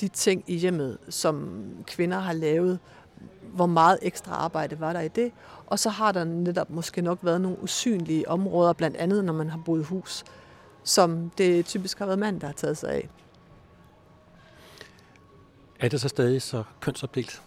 de 0.00 0.08
ting 0.08 0.44
i 0.46 0.56
hjemmet, 0.56 0.98
som 1.08 1.62
kvinder 1.86 2.18
har 2.18 2.32
lavet, 2.32 2.78
hvor 3.42 3.66
meget 3.66 3.98
ekstra 4.02 4.32
arbejde 4.32 4.80
var 4.80 4.92
der 4.92 5.00
i 5.00 5.08
det. 5.08 5.32
Og 5.66 5.78
så 5.78 5.88
har 5.88 6.12
der 6.12 6.24
netop 6.24 6.70
måske 6.70 7.02
nok 7.02 7.18
været 7.22 7.40
nogle 7.40 7.62
usynlige 7.62 8.28
områder, 8.28 8.72
blandt 8.72 8.96
andet 8.96 9.24
når 9.24 9.32
man 9.32 9.50
har 9.50 9.60
boet 9.64 9.80
i 9.80 9.84
hus, 9.84 10.24
som 10.84 11.30
det 11.38 11.66
typisk 11.66 11.98
har 11.98 12.06
været 12.06 12.18
mand, 12.18 12.40
der 12.40 12.46
har 12.46 12.54
taget 12.54 12.76
sig 12.76 12.90
af. 12.90 13.08
Er 15.80 15.88
det 15.88 16.00
så 16.00 16.08
stadig 16.08 16.42
så 16.42 16.62
kønsopdelt? 16.80 17.42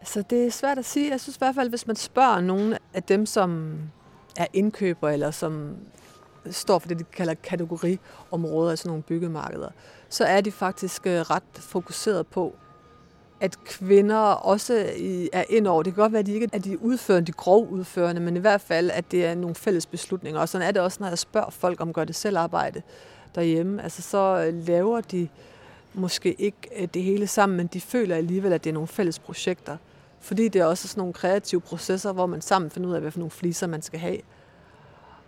Altså, 0.00 0.22
det 0.30 0.46
er 0.46 0.50
svært 0.50 0.78
at 0.78 0.84
sige. 0.84 1.10
Jeg 1.10 1.20
synes 1.20 1.36
i 1.36 1.38
hvert 1.38 1.54
fald, 1.54 1.68
hvis 1.68 1.86
man 1.86 1.96
spørger 1.96 2.40
nogen 2.40 2.74
af 2.94 3.02
dem, 3.02 3.26
som 3.26 3.78
er 4.36 4.46
indkøber, 4.52 5.08
eller 5.08 5.30
som 5.30 5.76
står 6.50 6.78
for 6.78 6.88
det, 6.88 6.98
de 6.98 7.04
kalder 7.04 7.34
kategoriområder, 7.34 8.70
altså 8.70 8.88
nogle 8.88 9.02
byggemarkeder, 9.02 9.68
så 10.08 10.24
er 10.24 10.40
de 10.40 10.52
faktisk 10.52 11.06
øh, 11.06 11.20
ret 11.20 11.42
fokuseret 11.54 12.26
på, 12.26 12.56
at 13.40 13.64
kvinder 13.64 14.18
også 14.18 14.74
er 15.32 15.44
ind 15.48 15.66
over. 15.66 15.82
Det 15.82 15.94
kan 15.94 16.02
godt 16.02 16.12
være, 16.12 16.20
at 16.20 16.26
de 16.26 16.32
ikke 16.32 16.48
er 16.52 16.58
de 16.58 16.82
udførende, 16.82 17.26
de 17.26 17.32
grove 17.32 17.70
udførende, 17.70 18.20
men 18.20 18.36
i 18.36 18.40
hvert 18.40 18.60
fald, 18.60 18.90
at 18.90 19.10
det 19.10 19.26
er 19.26 19.34
nogle 19.34 19.54
fælles 19.54 19.86
beslutninger. 19.86 20.40
Og 20.40 20.48
sådan 20.48 20.68
er 20.68 20.72
det 20.72 20.82
også, 20.82 20.98
når 21.00 21.08
jeg 21.08 21.18
spørger 21.18 21.50
folk 21.50 21.80
om 21.80 21.92
gør 21.92 22.04
det 22.04 22.14
selv 22.14 22.38
arbejde 22.38 22.82
derhjemme. 23.34 23.82
Altså 23.82 24.02
så 24.02 24.44
øh, 24.46 24.66
laver 24.66 25.00
de 25.00 25.28
måske 25.94 26.32
ikke 26.32 26.56
øh, 26.76 26.88
det 26.94 27.02
hele 27.02 27.26
sammen, 27.26 27.56
men 27.56 27.66
de 27.66 27.80
føler 27.80 28.16
alligevel, 28.16 28.52
at 28.52 28.64
det 28.64 28.70
er 28.70 28.74
nogle 28.74 28.88
fælles 28.88 29.18
projekter. 29.18 29.76
Fordi 30.20 30.48
det 30.48 30.60
er 30.60 30.64
også 30.64 30.88
sådan 30.88 31.00
nogle 31.00 31.12
kreative 31.12 31.60
processer, 31.60 32.12
hvor 32.12 32.26
man 32.26 32.40
sammen 32.40 32.70
finder 32.70 32.88
ud 32.88 32.94
af, 32.94 33.00
hvad 33.00 33.10
for 33.10 33.18
nogle 33.18 33.30
fliser 33.30 33.66
man 33.66 33.82
skal 33.82 34.00
have. 34.00 34.18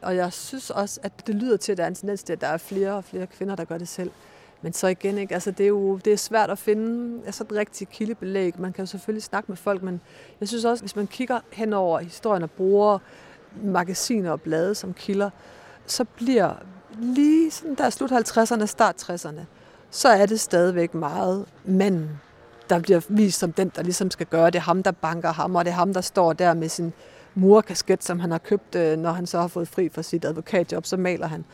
Og 0.02 0.16
jeg 0.16 0.32
synes 0.32 0.70
også, 0.70 1.00
at 1.02 1.26
det 1.26 1.34
lyder 1.34 1.56
til, 1.56 1.72
at 1.72 1.78
der 1.78 1.84
er 1.84 1.88
en 1.88 1.94
tendens 1.94 2.22
til, 2.22 2.32
at 2.32 2.40
der 2.40 2.46
er 2.46 2.56
flere 2.56 2.92
og 2.92 3.04
flere 3.04 3.26
kvinder, 3.26 3.56
der 3.56 3.64
gør 3.64 3.78
det 3.78 3.88
selv. 3.88 4.10
Men 4.62 4.72
så 4.72 4.86
igen, 4.86 5.18
ikke? 5.18 5.34
Altså, 5.34 5.50
det 5.50 5.64
er 5.64 5.68
jo 5.68 5.96
det 5.96 6.12
er 6.12 6.16
svært 6.16 6.50
at 6.50 6.58
finde 6.58 7.20
altså, 7.26 7.44
et 7.44 7.52
rigtigt 7.52 7.90
kildebelæg. 7.90 8.60
Man 8.60 8.72
kan 8.72 8.82
jo 8.82 8.86
selvfølgelig 8.86 9.22
snakke 9.22 9.50
med 9.50 9.56
folk, 9.56 9.82
men 9.82 10.00
jeg 10.40 10.48
synes 10.48 10.64
også, 10.64 10.82
hvis 10.82 10.96
man 10.96 11.06
kigger 11.06 11.40
hen 11.52 11.72
over 11.72 11.98
historien 11.98 12.42
og 12.42 12.50
bruger 12.50 12.98
magasiner 13.62 14.30
og 14.30 14.40
blade 14.40 14.74
som 14.74 14.94
kilder, 14.94 15.30
så 15.86 16.04
bliver 16.04 16.54
lige 16.98 17.50
sådan 17.50 17.74
der 17.74 17.90
slut 17.90 18.12
50'erne, 18.12 18.66
start 18.66 19.10
60'erne, 19.10 19.40
så 19.94 20.08
er 20.08 20.26
det 20.26 20.40
stadigvæk 20.40 20.94
meget 20.94 21.46
manden, 21.64 22.20
der 22.70 22.78
bliver 22.78 23.00
vist 23.08 23.38
som 23.38 23.52
den, 23.52 23.72
der 23.76 23.82
ligesom 23.82 24.10
skal 24.10 24.26
gøre 24.26 24.50
det. 24.50 24.60
Ham, 24.60 24.82
der 24.82 24.90
banker 24.90 25.32
ham, 25.32 25.56
og 25.56 25.64
det 25.64 25.70
er 25.70 25.74
ham, 25.74 25.94
der 25.94 26.00
står 26.00 26.32
der 26.32 26.54
med 26.54 26.68
sin 26.68 26.92
murkasket, 27.34 28.04
som 28.04 28.20
han 28.20 28.30
har 28.30 28.38
købt, 28.38 28.74
øh, 28.74 28.98
når 28.98 29.12
han 29.12 29.26
så 29.26 29.40
har 29.40 29.48
fået 29.48 29.68
fri 29.68 29.88
fra 29.88 30.02
sit 30.02 30.24
advokatjob, 30.24 30.86
så 30.86 30.96
maler 30.96 31.26
han. 31.26 31.44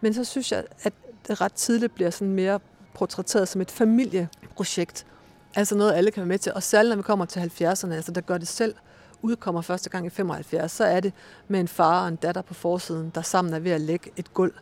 Men 0.00 0.14
så 0.14 0.24
synes 0.24 0.52
jeg, 0.52 0.64
at 0.82 0.92
det 1.28 1.40
ret 1.40 1.52
tidligt 1.52 1.94
bliver 1.94 2.10
sådan 2.10 2.32
mere 2.32 2.60
portrætteret 2.94 3.48
som 3.48 3.60
et 3.60 3.70
familieprojekt. 3.70 5.06
Altså 5.54 5.74
noget, 5.74 5.92
alle 5.92 6.10
kan 6.10 6.20
være 6.20 6.28
med 6.28 6.38
til. 6.38 6.52
Og 6.54 6.62
særligt 6.62 6.90
når 6.90 6.96
vi 6.96 7.02
kommer 7.02 7.24
til 7.24 7.40
70'erne, 7.40 7.92
altså 7.92 8.12
der 8.12 8.20
gør 8.20 8.38
det 8.38 8.48
selv, 8.48 8.74
udkommer 9.22 9.60
første 9.60 9.90
gang 9.90 10.06
i 10.06 10.10
75, 10.10 10.72
så 10.72 10.84
er 10.84 11.00
det 11.00 11.12
med 11.48 11.60
en 11.60 11.68
far 11.68 12.02
og 12.02 12.08
en 12.08 12.16
datter 12.16 12.42
på 12.42 12.54
forsiden, 12.54 13.12
der 13.14 13.22
sammen 13.22 13.54
er 13.54 13.58
ved 13.58 13.70
at 13.70 13.80
lægge 13.80 14.10
et 14.16 14.34
gulv. 14.34 14.54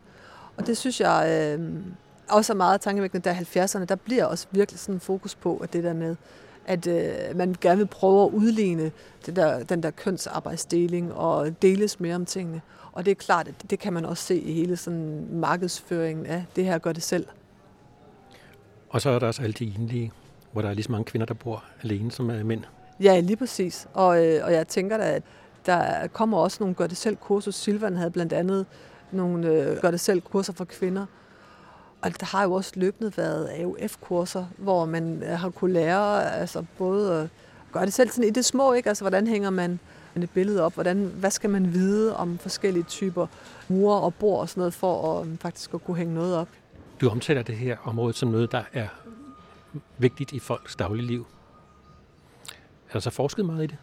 Og 0.56 0.66
det 0.66 0.76
synes 0.76 1.00
jeg 1.00 1.56
øh, 1.58 1.82
også 2.30 2.52
er 2.52 2.56
meget 2.56 2.80
tankevækkende, 2.80 3.24
der 3.24 3.34
70'erne, 3.34 3.84
der 3.84 3.94
bliver 3.94 4.24
også 4.24 4.46
virkelig 4.50 4.80
sådan 4.80 5.00
fokus 5.00 5.34
på, 5.34 5.56
at 5.56 5.72
det 5.72 5.84
der 5.84 5.92
med, 5.92 6.16
at 6.66 6.86
øh, 6.86 7.36
man 7.36 7.56
gerne 7.60 7.78
vil 7.78 7.86
prøve 7.86 8.24
at 8.24 8.30
udligne 8.30 8.92
det 9.26 9.36
der, 9.36 9.62
den 9.62 9.82
der 9.82 9.90
kønsarbejdsdeling 9.90 11.14
og 11.14 11.62
deles 11.62 12.00
mere 12.00 12.14
om 12.14 12.26
tingene. 12.26 12.60
Og 12.92 13.04
det 13.04 13.10
er 13.10 13.14
klart, 13.14 13.48
at 13.48 13.54
det 13.70 13.78
kan 13.78 13.92
man 13.92 14.04
også 14.04 14.24
se 14.24 14.40
i 14.40 14.52
hele 14.52 14.76
sådan 14.76 15.28
markedsføringen 15.32 16.26
af 16.26 16.44
det 16.56 16.64
her 16.64 16.78
gør 16.78 16.92
det 16.92 17.02
selv. 17.02 17.26
Og 18.90 19.00
så 19.00 19.10
er 19.10 19.18
der 19.18 19.26
også 19.26 19.42
alle 19.42 19.52
de 19.52 19.74
enlige, 19.78 20.12
hvor 20.52 20.62
der 20.62 20.68
er 20.68 20.74
lige 20.74 20.84
så 20.84 20.92
mange 20.92 21.04
kvinder, 21.04 21.26
der 21.26 21.34
bor 21.34 21.64
alene, 21.82 22.12
som 22.12 22.30
er 22.30 22.44
mænd. 22.44 22.64
Ja, 23.00 23.20
lige 23.20 23.36
præcis. 23.36 23.88
Og, 23.94 24.26
øh, 24.26 24.44
og 24.44 24.52
jeg 24.52 24.68
tænker 24.68 24.96
da, 24.96 25.04
at 25.04 25.22
der 25.66 26.06
kommer 26.06 26.38
også 26.38 26.56
nogle 26.60 26.74
gør 26.74 26.86
det 26.86 26.96
selv 26.96 27.16
kurser. 27.16 27.50
Silvan 27.50 27.96
havde 27.96 28.10
blandt 28.10 28.32
andet 28.32 28.66
nogle 29.12 29.48
øh, 29.48 29.80
gør 29.80 29.90
det 29.90 30.00
selv 30.00 30.20
kurser 30.20 30.52
for 30.52 30.64
kvinder. 30.64 31.06
Og 32.02 32.20
der 32.20 32.26
har 32.26 32.42
jo 32.42 32.52
også 32.52 32.72
løbende 32.76 33.12
været 33.16 33.48
AUF-kurser, 33.48 34.46
hvor 34.58 34.84
man 34.84 35.22
øh, 35.22 35.38
har 35.38 35.50
kunne 35.50 35.72
lære 35.72 36.34
altså 36.34 36.64
både 36.78 37.20
at 37.22 37.28
gøre 37.72 37.84
det 37.84 37.92
selv 37.92 38.10
sådan 38.10 38.28
i 38.28 38.30
det 38.30 38.44
små, 38.44 38.72
ikke? 38.72 38.88
Altså, 38.88 39.04
hvordan 39.04 39.26
hænger 39.26 39.50
man 39.50 39.80
et 40.16 40.30
billede 40.30 40.62
op? 40.62 40.74
Hvordan, 40.74 40.96
hvad 41.04 41.30
skal 41.30 41.50
man 41.50 41.74
vide 41.74 42.16
om 42.16 42.38
forskellige 42.38 42.82
typer 42.82 43.26
mure 43.68 44.00
og 44.00 44.14
bord 44.14 44.40
og 44.40 44.48
sådan 44.48 44.60
noget, 44.60 44.74
for 44.74 45.12
at 45.12 45.26
um, 45.26 45.38
faktisk 45.38 45.74
at 45.74 45.84
kunne 45.84 45.96
hænge 45.96 46.14
noget 46.14 46.36
op? 46.36 46.48
Du 47.00 47.08
omtaler 47.08 47.42
det 47.42 47.56
her 47.56 47.76
område 47.84 48.14
som 48.14 48.28
noget, 48.28 48.52
der 48.52 48.62
er 48.72 48.88
vigtigt 49.98 50.32
i 50.32 50.38
folks 50.38 50.76
dagligliv. 50.76 51.26
Er 52.88 52.92
der 52.92 53.00
så 53.00 53.10
forsket 53.10 53.46
meget 53.46 53.64
i 53.64 53.66
det? 53.66 53.76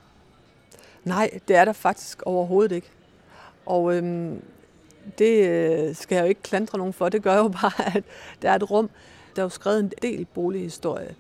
Nej, 1.03 1.39
det 1.47 1.55
er 1.55 1.65
der 1.65 1.74
faktisk 1.74 2.22
overhovedet 2.26 2.76
ikke. 2.76 2.89
Og 3.65 3.95
øhm, 3.95 4.41
det 5.18 5.47
øh, 5.47 5.95
skal 5.95 6.16
jeg 6.16 6.24
jo 6.24 6.30
ikke 6.30 6.41
klandre 6.41 6.78
nogen 6.78 6.93
for. 6.93 7.10
Det 7.10 7.24
gør 7.24 7.38
jo 7.38 7.47
bare, 7.47 7.95
at 7.97 8.03
der 8.41 8.51
er 8.51 8.55
et 8.55 8.72
rum. 8.72 8.89
Der 9.36 9.41
er 9.41 9.45
jo 9.45 9.49
skrevet 9.49 9.80
en 9.80 9.91
del 10.01 10.26
bolighistorie. 10.26 11.16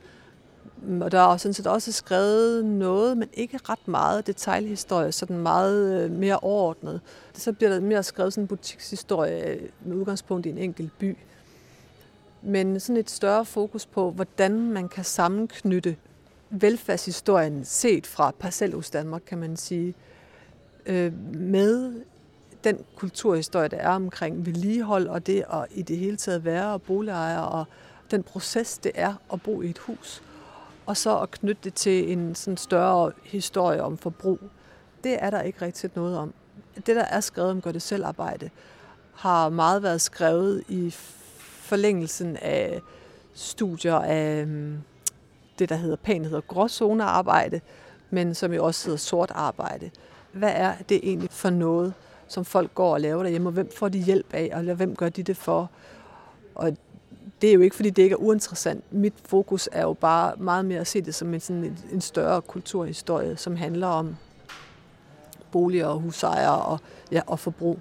Mm, 0.81 1.01
og 1.01 1.11
der 1.11 1.19
er 1.19 1.37
sådan 1.37 1.53
set 1.53 1.67
også 1.67 1.91
skrevet 1.91 2.65
noget, 2.65 3.17
men 3.17 3.29
ikke 3.33 3.59
ret 3.69 3.87
meget 3.87 4.27
detaljhistorie, 4.27 5.11
sådan 5.11 5.37
meget 5.37 6.03
øh, 6.03 6.11
mere 6.11 6.39
overordnet. 6.39 7.01
Så 7.33 7.53
bliver 7.53 7.73
der 7.73 7.79
mere 7.79 8.03
skrevet 8.03 8.33
sådan 8.33 8.43
en 8.43 8.47
butikshistorie 8.47 9.45
øh, 9.45 9.61
med 9.85 9.95
udgangspunkt 9.95 10.45
i 10.45 10.49
en 10.49 10.57
enkelt 10.57 10.91
by. 10.99 11.17
Men 12.41 12.79
sådan 12.79 12.97
et 12.97 13.09
større 13.09 13.45
fokus 13.45 13.85
på, 13.85 14.11
hvordan 14.11 14.71
man 14.71 14.89
kan 14.89 15.03
sammenknytte 15.03 15.95
velfærdshistorien 16.49 17.65
set 17.65 18.07
fra 18.07 18.31
Parcelhus 18.39 18.89
Danmark, 18.89 19.21
kan 19.27 19.37
man 19.37 19.57
sige, 19.57 19.95
med 21.33 21.93
den 22.67 22.85
kulturhistorie, 22.95 23.67
der 23.67 23.77
er 23.77 23.89
omkring 23.89 24.45
vedligehold 24.45 25.07
og 25.07 25.27
det 25.27 25.43
at 25.53 25.65
i 25.71 25.81
det 25.81 25.97
hele 25.97 26.17
taget 26.17 26.45
være 26.45 26.73
og 26.73 26.81
boligejer 26.81 27.39
og 27.39 27.65
den 28.11 28.23
proces, 28.23 28.77
det 28.77 28.91
er 28.95 29.13
at 29.33 29.41
bo 29.41 29.61
i 29.61 29.69
et 29.69 29.77
hus, 29.77 30.23
og 30.85 30.97
så 30.97 31.19
at 31.19 31.31
knytte 31.31 31.61
det 31.63 31.73
til 31.73 32.11
en 32.11 32.35
sådan 32.35 32.57
større 32.57 33.11
historie 33.23 33.83
om 33.83 33.97
forbrug. 33.97 34.39
Det 35.03 35.23
er 35.23 35.29
der 35.29 35.41
ikke 35.41 35.65
rigtig 35.65 35.89
noget 35.95 36.17
om. 36.17 36.33
Det, 36.75 36.95
der 36.95 37.03
er 37.03 37.19
skrevet 37.19 37.51
om 37.51 37.61
gør 37.61 37.71
det 37.71 37.81
selv 37.81 38.05
arbejde, 38.05 38.49
har 39.13 39.49
meget 39.49 39.83
været 39.83 40.01
skrevet 40.01 40.63
i 40.67 40.91
forlængelsen 41.39 42.37
af 42.37 42.81
studier 43.33 43.95
af 43.95 44.41
øhm, 44.41 44.81
det, 45.59 45.69
der 45.69 45.75
hedder 45.75 45.95
pænt 45.95 46.25
hedder 46.25 46.41
gråzonearbejde, 46.41 47.61
men 48.09 48.35
som 48.35 48.53
jo 48.53 48.65
også 48.65 48.85
hedder 48.85 48.97
sort 48.97 49.31
arbejde. 49.35 49.91
Hvad 50.31 50.51
er 50.55 50.73
det 50.89 50.99
egentlig 51.03 51.31
for 51.31 51.49
noget, 51.49 51.93
som 52.27 52.45
folk 52.45 52.75
går 52.75 52.93
og 52.93 53.01
laver 53.01 53.23
derhjemme, 53.23 53.49
og 53.49 53.53
hvem 53.53 53.71
får 53.75 53.89
de 53.89 53.99
hjælp 53.99 54.33
af, 54.33 54.51
og 54.53 54.75
hvem 54.75 54.95
gør 54.95 55.09
de 55.09 55.23
det 55.23 55.37
for? 55.37 55.69
Og 56.55 56.77
det 57.41 57.49
er 57.49 57.53
jo 57.53 57.61
ikke, 57.61 57.75
fordi 57.75 57.89
det 57.89 58.03
ikke 58.03 58.13
er 58.13 58.17
uinteressant. 58.17 58.93
Mit 58.93 59.13
fokus 59.25 59.69
er 59.71 59.81
jo 59.81 59.93
bare 59.93 60.35
meget 60.37 60.65
mere 60.65 60.79
at 60.79 60.87
se 60.87 61.01
det 61.01 61.15
som 61.15 61.33
en, 61.33 61.39
sådan 61.39 61.77
en, 61.91 62.01
større 62.01 62.41
kulturhistorie, 62.41 63.37
som 63.37 63.55
handler 63.55 63.87
om 63.87 64.15
boliger 65.51 65.87
og 65.87 65.99
husejere 65.99 66.61
og, 66.61 66.79
ja, 67.11 67.21
og 67.27 67.39
forbrug. 67.39 67.79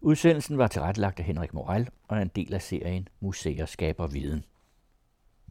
Udsendelsen 0.00 0.58
var 0.58 0.66
tilrettelagt 0.68 1.18
af 1.18 1.24
Henrik 1.24 1.54
Moral 1.54 1.88
og 2.08 2.16
er 2.16 2.22
en 2.22 2.30
del 2.36 2.54
af 2.54 2.62
serien 2.62 3.08
Museer 3.20 3.66
skaber 3.66 4.06
viden. 4.06 4.44